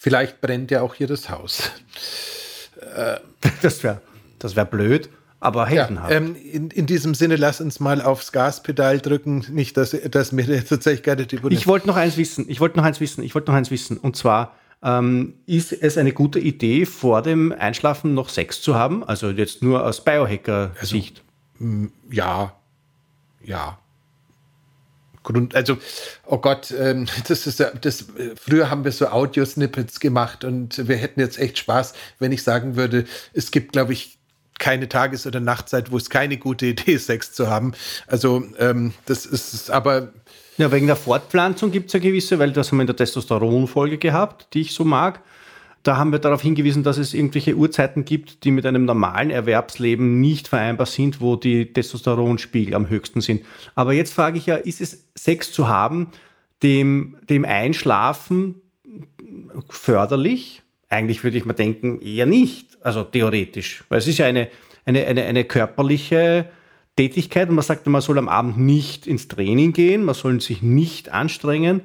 Vielleicht 0.00 0.40
brennt 0.40 0.70
ja 0.70 0.82
auch 0.82 0.94
hier 0.94 1.06
das 1.06 1.28
Haus. 1.30 1.70
Äh, 2.80 3.16
das 3.62 3.82
wäre 3.82 4.00
das 4.44 4.56
wär 4.56 4.66
blöd, 4.66 5.08
aber 5.40 5.66
heldenhaft. 5.66 6.10
Ja, 6.10 6.18
ähm, 6.18 6.36
in, 6.36 6.70
in, 6.70 6.86
diesem 6.86 7.14
Sinne, 7.14 7.36
lass 7.36 7.62
uns 7.62 7.80
mal 7.80 8.02
aufs 8.02 8.30
Gaspedal 8.30 9.00
drücken. 9.00 9.46
Nicht, 9.50 9.76
dass, 9.78 9.96
dass 10.10 10.32
mir 10.32 10.64
tatsächlich 10.66 11.02
gerade 11.02 11.26
die 11.26 11.36
Bundes 11.36 11.58
Ich 11.58 11.66
wollte 11.66 11.86
noch 11.86 11.96
eins 11.96 12.18
wissen. 12.18 12.44
Ich 12.48 12.60
wollte 12.60 12.76
noch 12.76 12.84
eins 12.84 13.00
wissen. 13.00 13.24
Ich 13.24 13.34
wollte 13.34 13.50
noch 13.50 13.56
eins 13.56 13.70
wissen. 13.70 13.96
Und 13.96 14.16
zwar, 14.16 14.54
ähm, 14.82 15.34
ist 15.46 15.72
es 15.72 15.96
eine 15.96 16.12
gute 16.12 16.38
Idee, 16.38 16.84
vor 16.84 17.22
dem 17.22 17.52
Einschlafen 17.52 18.12
noch 18.12 18.28
Sex 18.28 18.60
zu 18.60 18.74
haben? 18.74 19.02
Also 19.02 19.30
jetzt 19.30 19.62
nur 19.62 19.86
aus 19.86 20.04
Biohacker-Sicht. 20.04 21.22
Also, 21.58 21.88
ja, 22.10 22.52
ja. 23.42 23.78
Grund, 25.24 25.56
also, 25.56 25.78
oh 26.26 26.38
Gott, 26.38 26.72
ähm, 26.78 27.06
das 27.28 27.48
ist 27.48 27.64
das, 27.80 28.06
früher 28.36 28.70
haben 28.70 28.84
wir 28.84 28.92
so 28.92 29.08
Audio-Snippets 29.08 29.98
gemacht 29.98 30.44
und 30.44 30.86
wir 30.86 30.96
hätten 30.96 31.18
jetzt 31.18 31.38
echt 31.38 31.58
Spaß, 31.58 31.94
wenn 32.20 32.30
ich 32.30 32.44
sagen 32.44 32.76
würde, 32.76 33.04
es 33.32 33.50
gibt, 33.50 33.72
glaube 33.72 33.92
ich, 33.92 34.18
keine 34.58 34.88
Tages- 34.88 35.26
oder 35.26 35.40
Nachtzeit, 35.40 35.90
wo 35.90 35.96
es 35.96 36.10
keine 36.10 36.36
gute 36.36 36.66
Idee 36.66 36.92
ist, 36.92 37.06
Sex 37.06 37.32
zu 37.32 37.48
haben. 37.48 37.72
Also, 38.06 38.44
ähm, 38.58 38.92
das 39.06 39.26
ist 39.26 39.70
aber. 39.70 40.12
Ja, 40.56 40.70
wegen 40.70 40.86
der 40.86 40.94
Fortpflanzung 40.94 41.72
gibt 41.72 41.88
es 41.88 41.94
ja 41.94 41.98
gewisse, 41.98 42.38
weil 42.38 42.52
das 42.52 42.70
haben 42.70 42.78
wir 42.78 42.82
in 42.82 42.86
der 42.86 42.94
Testosteron-Folge 42.94 43.98
gehabt, 43.98 44.54
die 44.54 44.60
ich 44.60 44.72
so 44.72 44.84
mag. 44.84 45.20
Da 45.84 45.98
haben 45.98 46.12
wir 46.12 46.18
darauf 46.18 46.40
hingewiesen, 46.40 46.82
dass 46.82 46.96
es 46.96 47.12
irgendwelche 47.12 47.54
Uhrzeiten 47.56 48.06
gibt, 48.06 48.44
die 48.44 48.50
mit 48.50 48.64
einem 48.64 48.86
normalen 48.86 49.28
Erwerbsleben 49.30 50.18
nicht 50.18 50.48
vereinbar 50.48 50.86
sind, 50.86 51.20
wo 51.20 51.36
die 51.36 51.74
Testosteronspiegel 51.74 52.74
am 52.74 52.88
höchsten 52.88 53.20
sind. 53.20 53.44
Aber 53.74 53.92
jetzt 53.92 54.14
frage 54.14 54.38
ich 54.38 54.46
ja, 54.46 54.56
ist 54.56 54.80
es 54.80 55.04
Sex 55.14 55.52
zu 55.52 55.68
haben, 55.68 56.08
dem, 56.62 57.16
dem 57.28 57.44
Einschlafen 57.44 58.62
förderlich? 59.68 60.62
Eigentlich 60.88 61.22
würde 61.22 61.36
ich 61.36 61.44
mal 61.44 61.52
denken, 61.52 62.00
eher 62.00 62.26
nicht. 62.26 62.78
Also 62.80 63.04
theoretisch. 63.04 63.84
Weil 63.90 63.98
es 63.98 64.06
ist 64.06 64.16
ja 64.16 64.26
eine, 64.26 64.48
eine, 64.86 65.04
eine, 65.04 65.24
eine 65.24 65.44
körperliche 65.44 66.48
Tätigkeit 66.96 67.50
und 67.50 67.56
man 67.56 67.64
sagt, 67.64 67.86
man 67.86 68.00
soll 68.00 68.16
am 68.16 68.28
Abend 68.30 68.56
nicht 68.56 69.06
ins 69.06 69.28
Training 69.28 69.74
gehen, 69.74 70.04
man 70.04 70.14
soll 70.14 70.40
sich 70.40 70.62
nicht 70.62 71.10
anstrengen. 71.10 71.82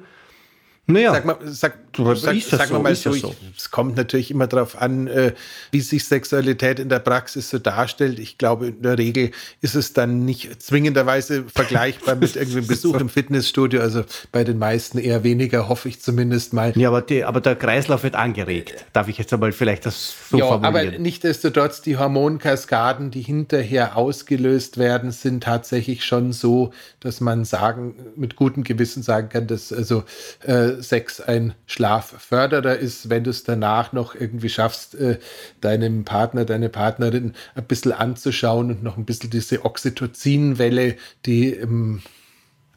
Naja, 0.92 1.12
sag 1.12 1.24
mal, 1.24 1.38
sag, 1.44 1.74
sag, 1.96 2.42
sag 2.42 2.68
so, 2.68 2.78
mal 2.78 2.94
so, 2.94 3.14
ich, 3.14 3.22
so, 3.22 3.34
es 3.56 3.70
kommt 3.70 3.96
natürlich 3.96 4.30
immer 4.30 4.46
darauf 4.46 4.80
an, 4.80 5.06
äh, 5.06 5.32
wie 5.70 5.80
sich 5.80 6.04
Sexualität 6.04 6.78
in 6.78 6.88
der 6.88 6.98
Praxis 6.98 7.50
so 7.50 7.58
darstellt. 7.58 8.18
Ich 8.18 8.38
glaube, 8.38 8.68
in 8.68 8.82
der 8.82 8.98
Regel 8.98 9.30
ist 9.60 9.74
es 9.74 9.92
dann 9.92 10.24
nicht 10.24 10.62
zwingenderweise 10.62 11.44
vergleichbar 11.44 12.16
mit 12.16 12.36
irgendeinem 12.36 12.66
Besuch 12.66 12.96
im 13.00 13.08
Fitnessstudio. 13.08 13.80
Also 13.80 14.04
bei 14.32 14.44
den 14.44 14.58
meisten 14.58 14.98
eher 14.98 15.24
weniger, 15.24 15.68
hoffe 15.68 15.88
ich 15.88 16.00
zumindest 16.00 16.52
mal. 16.52 16.72
Ja, 16.76 16.88
aber, 16.88 17.02
die, 17.02 17.24
aber 17.24 17.40
der 17.40 17.56
Kreislauf 17.56 18.02
wird 18.02 18.14
angeregt. 18.14 18.84
Darf 18.92 19.08
ich 19.08 19.18
jetzt 19.18 19.32
einmal 19.32 19.52
vielleicht 19.52 19.86
das 19.86 20.14
so 20.30 20.38
ja, 20.38 20.46
formulieren? 20.46 20.88
aber 20.88 20.98
nichtsdestotrotz, 20.98 21.82
die 21.82 21.96
Hormonkaskaden, 21.96 23.10
die 23.10 23.22
hinterher 23.22 23.96
ausgelöst 23.96 24.78
werden, 24.78 25.10
sind 25.10 25.42
tatsächlich 25.44 26.04
schon 26.04 26.32
so, 26.32 26.72
dass 27.00 27.20
man 27.20 27.44
sagen, 27.44 27.94
mit 28.16 28.36
gutem 28.36 28.64
Gewissen 28.64 29.02
sagen 29.02 29.28
kann, 29.28 29.46
dass 29.46 29.72
also 29.72 30.04
äh, 30.44 30.79
Sex 30.82 31.20
ein 31.20 31.54
Schlafförderer 31.66 32.76
ist, 32.76 33.10
wenn 33.10 33.24
du 33.24 33.30
es 33.30 33.44
danach 33.44 33.92
noch 33.92 34.14
irgendwie 34.14 34.48
schaffst, 34.48 34.94
äh, 34.94 35.18
deinem 35.60 36.04
Partner, 36.04 36.44
deine 36.44 36.68
Partnerin 36.68 37.34
ein 37.54 37.64
bisschen 37.64 37.92
anzuschauen 37.92 38.70
und 38.70 38.82
noch 38.82 38.96
ein 38.96 39.04
bisschen 39.04 39.30
diese 39.30 39.64
Oxytocinwelle, 39.64 40.96
die 41.26 41.50
im 41.50 42.02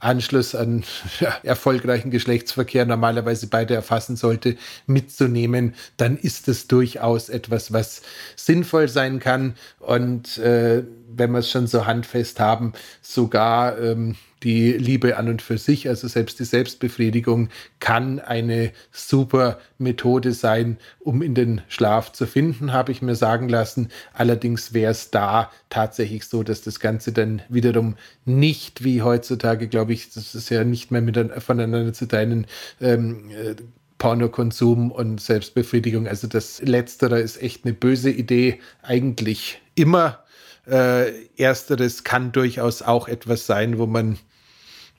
Anschluss 0.03 0.53
an 0.53 0.83
ja, 1.19 1.35
erfolgreichen 1.43 2.11
Geschlechtsverkehr 2.11 2.85
normalerweise 2.85 3.47
beide 3.47 3.73
erfassen 3.73 4.15
sollte, 4.15 4.57
mitzunehmen, 4.85 5.75
dann 5.97 6.17
ist 6.17 6.47
es 6.47 6.67
durchaus 6.67 7.29
etwas, 7.29 7.73
was 7.73 8.01
sinnvoll 8.35 8.89
sein 8.89 9.19
kann. 9.19 9.55
Und 9.79 10.37
äh, 10.37 10.83
wenn 11.15 11.31
wir 11.31 11.39
es 11.39 11.51
schon 11.51 11.67
so 11.67 11.85
handfest 11.85 12.39
haben, 12.39 12.73
sogar 13.01 13.79
ähm, 13.79 14.15
die 14.43 14.73
Liebe 14.73 15.17
an 15.17 15.29
und 15.29 15.41
für 15.41 15.57
sich, 15.57 15.87
also 15.87 16.07
selbst 16.07 16.39
die 16.39 16.45
Selbstbefriedigung, 16.45 17.49
kann 17.79 18.19
eine 18.19 18.71
super 18.91 19.59
Methode 19.77 20.33
sein, 20.33 20.77
um 20.99 21.21
in 21.21 21.33
den 21.33 21.61
Schlaf 21.67 22.11
zu 22.11 22.25
finden, 22.25 22.73
habe 22.73 22.91
ich 22.91 23.01
mir 23.01 23.15
sagen 23.15 23.49
lassen. 23.49 23.89
Allerdings 24.13 24.73
wäre 24.73 24.91
es 24.91 25.11
da 25.11 25.51
tatsächlich 25.69 26.25
so, 26.25 26.43
dass 26.43 26.61
das 26.61 26.79
Ganze 26.79 27.11
dann 27.11 27.41
wiederum 27.49 27.95
nicht 28.25 28.83
wie 28.83 29.01
heutzutage, 29.01 29.67
glaube 29.67 29.93
ich, 29.93 30.11
das 30.11 30.35
ist 30.35 30.49
ja 30.49 30.63
nicht 30.63 30.91
mehr 30.91 31.01
mit, 31.01 31.17
voneinander 31.41 31.93
zu 31.93 32.07
teilen, 32.07 32.45
ähm, 32.81 33.29
äh, 33.31 33.55
Pornokonsum 34.03 34.91
und 34.91 35.21
Selbstbefriedigung. 35.21 36.09
Also 36.09 36.27
das 36.27 36.61
Letztere 36.61 37.21
ist 37.21 37.41
echt 37.41 37.63
eine 37.63 37.73
böse 37.73 38.09
Idee, 38.09 38.59
eigentlich 38.81 39.61
immer. 39.75 40.19
Äh, 40.67 41.11
ersteres 41.37 42.03
kann 42.03 42.33
durchaus 42.33 42.81
auch 42.81 43.07
etwas 43.07 43.45
sein, 43.45 43.77
wo 43.77 43.85
man 43.85 44.17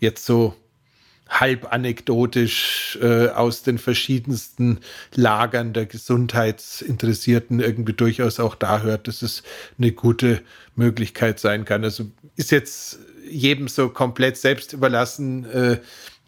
jetzt 0.04 0.24
so 0.24 0.54
halb 1.28 1.72
anekdotisch 1.72 2.98
äh, 3.02 3.28
aus 3.28 3.62
den 3.62 3.78
verschiedensten 3.78 4.78
Lagern 5.14 5.72
der 5.72 5.86
Gesundheitsinteressierten 5.86 7.60
irgendwie 7.60 7.94
durchaus 7.94 8.38
auch 8.38 8.54
da 8.54 8.82
hört, 8.82 9.08
dass 9.08 9.22
es 9.22 9.42
eine 9.78 9.92
gute 9.92 10.42
Möglichkeit 10.76 11.40
sein 11.40 11.64
kann. 11.64 11.82
Also 11.82 12.10
ist 12.36 12.50
jetzt 12.50 12.98
jedem 13.28 13.68
so 13.68 13.88
komplett 13.88 14.36
selbst 14.36 14.72
überlassen 14.72 15.44
äh, 15.46 15.80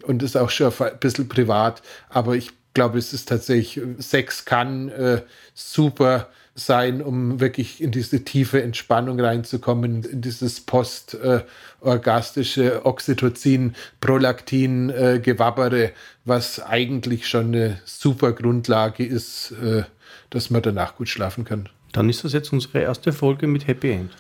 und 0.03 0.22
ist 0.22 0.37
auch 0.37 0.51
schon 0.51 0.72
ein 0.79 0.99
bisschen 0.99 1.29
privat, 1.29 1.83
aber 2.09 2.35
ich 2.35 2.51
glaube, 2.74 2.99
es 2.99 3.12
ist 3.12 3.29
tatsächlich, 3.29 3.81
Sex 3.99 4.45
kann 4.45 4.89
äh, 4.89 5.22
super 5.55 6.29
sein, 6.57 7.01
um 7.03 7.39
wirklich 7.39 7.81
in 7.83 7.93
diese 7.93 8.25
tiefe 8.25 8.63
Entspannung 8.63 9.21
reinzukommen, 9.21 10.03
in 10.05 10.23
dieses 10.23 10.61
postorgastische 10.61 12.87
Oxytocin, 12.87 13.75
Prolaktin, 14.01 14.89
äh, 14.91 15.21
Gewabbere, 15.23 15.93
was 16.25 16.61
eigentlich 16.61 17.29
schon 17.29 17.49
eine 17.49 17.79
super 17.85 18.33
Grundlage 18.33 19.05
ist, 19.05 19.53
äh, 19.63 19.83
dass 20.31 20.49
man 20.51 20.63
danach 20.63 20.97
gut 20.97 21.11
schlafen 21.11 21.45
kann. 21.45 21.69
Dann 21.93 22.09
ist 22.09 22.25
das 22.25 22.33
jetzt 22.33 22.51
unsere 22.53 22.81
erste 22.81 23.13
Folge 23.13 23.47
mit 23.47 23.67
Happy 23.67 23.91
End. 23.93 24.17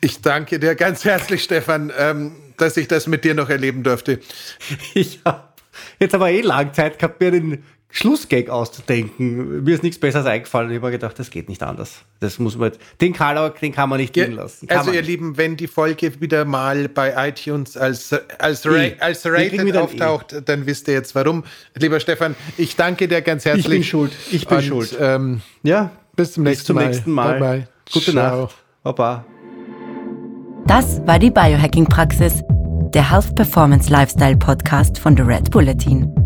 Ich 0.00 0.22
danke 0.22 0.58
dir 0.58 0.74
ganz 0.74 1.04
herzlich, 1.04 1.42
Stefan, 1.42 1.92
ähm, 1.98 2.32
dass 2.56 2.78
ich 2.78 2.88
das 2.88 3.06
mit 3.06 3.24
dir 3.24 3.34
noch 3.34 3.50
erleben 3.50 3.82
durfte. 3.82 4.20
Ich 4.94 5.20
habe 5.24 5.42
jetzt 5.98 6.14
aber 6.14 6.30
eh 6.30 6.40
lange 6.40 6.72
Zeit 6.72 6.98
gehabt, 6.98 7.20
mir 7.20 7.30
den 7.30 7.62
Schlussgag 7.96 8.50
auszudenken. 8.50 9.64
Mir 9.64 9.74
ist 9.74 9.82
nichts 9.82 9.98
Besseres 9.98 10.26
eingefallen. 10.26 10.70
Ich 10.70 10.76
habe 10.76 10.88
mir 10.88 10.92
gedacht, 10.92 11.18
das 11.18 11.30
geht 11.30 11.48
nicht 11.48 11.62
anders. 11.62 12.02
Das 12.20 12.38
muss 12.38 12.58
man, 12.58 12.72
den 13.00 13.14
kann, 13.14 13.52
den 13.62 13.72
kann 13.72 13.88
man 13.88 13.98
nicht 13.98 14.12
gehen 14.12 14.32
lassen. 14.32 14.66
Kann 14.66 14.80
also 14.80 14.90
ihr 14.90 15.00
nicht. 15.00 15.08
Lieben, 15.08 15.38
wenn 15.38 15.56
die 15.56 15.66
Folge 15.66 16.20
wieder 16.20 16.44
mal 16.44 16.90
bei 16.90 17.28
iTunes 17.28 17.74
als, 17.78 18.14
als, 18.38 18.66
Ra 18.66 18.76
e. 18.76 18.96
als 19.00 19.24
Rated 19.24 19.74
auftaucht, 19.78 20.34
e. 20.34 20.42
dann 20.44 20.66
wisst 20.66 20.88
ihr 20.88 20.94
jetzt 20.94 21.14
warum. 21.14 21.44
Lieber 21.74 21.98
Stefan, 21.98 22.36
ich 22.58 22.76
danke 22.76 23.08
dir 23.08 23.22
ganz 23.22 23.46
herzlich. 23.46 23.64
Ich 23.64 23.70
bin 23.70 23.82
schuld. 23.82 24.12
Ich 24.30 24.46
bin 24.46 24.58
Und, 24.58 24.64
schuld. 24.64 24.98
Ähm, 25.00 25.40
ja, 25.62 25.90
bis 26.16 26.34
zum 26.34 26.44
nächsten 26.44 26.58
bis 26.58 26.66
zum 26.66 26.76
Mal. 26.76 26.86
Nächsten 26.88 27.10
Mal. 27.12 27.38
Bye, 27.38 27.58
bye. 27.60 27.68
Gute 27.90 28.12
Ciao. 28.12 28.42
Nacht. 28.42 28.56
Baba. 28.82 29.24
Das 30.66 31.00
war 31.06 31.18
die 31.18 31.30
Biohacking-Praxis, 31.30 32.42
der 32.92 33.10
Health 33.10 33.34
Performance 33.34 33.90
Lifestyle 33.90 34.36
Podcast 34.36 34.98
von 34.98 35.16
The 35.16 35.22
Red 35.22 35.50
Bulletin. 35.50 36.25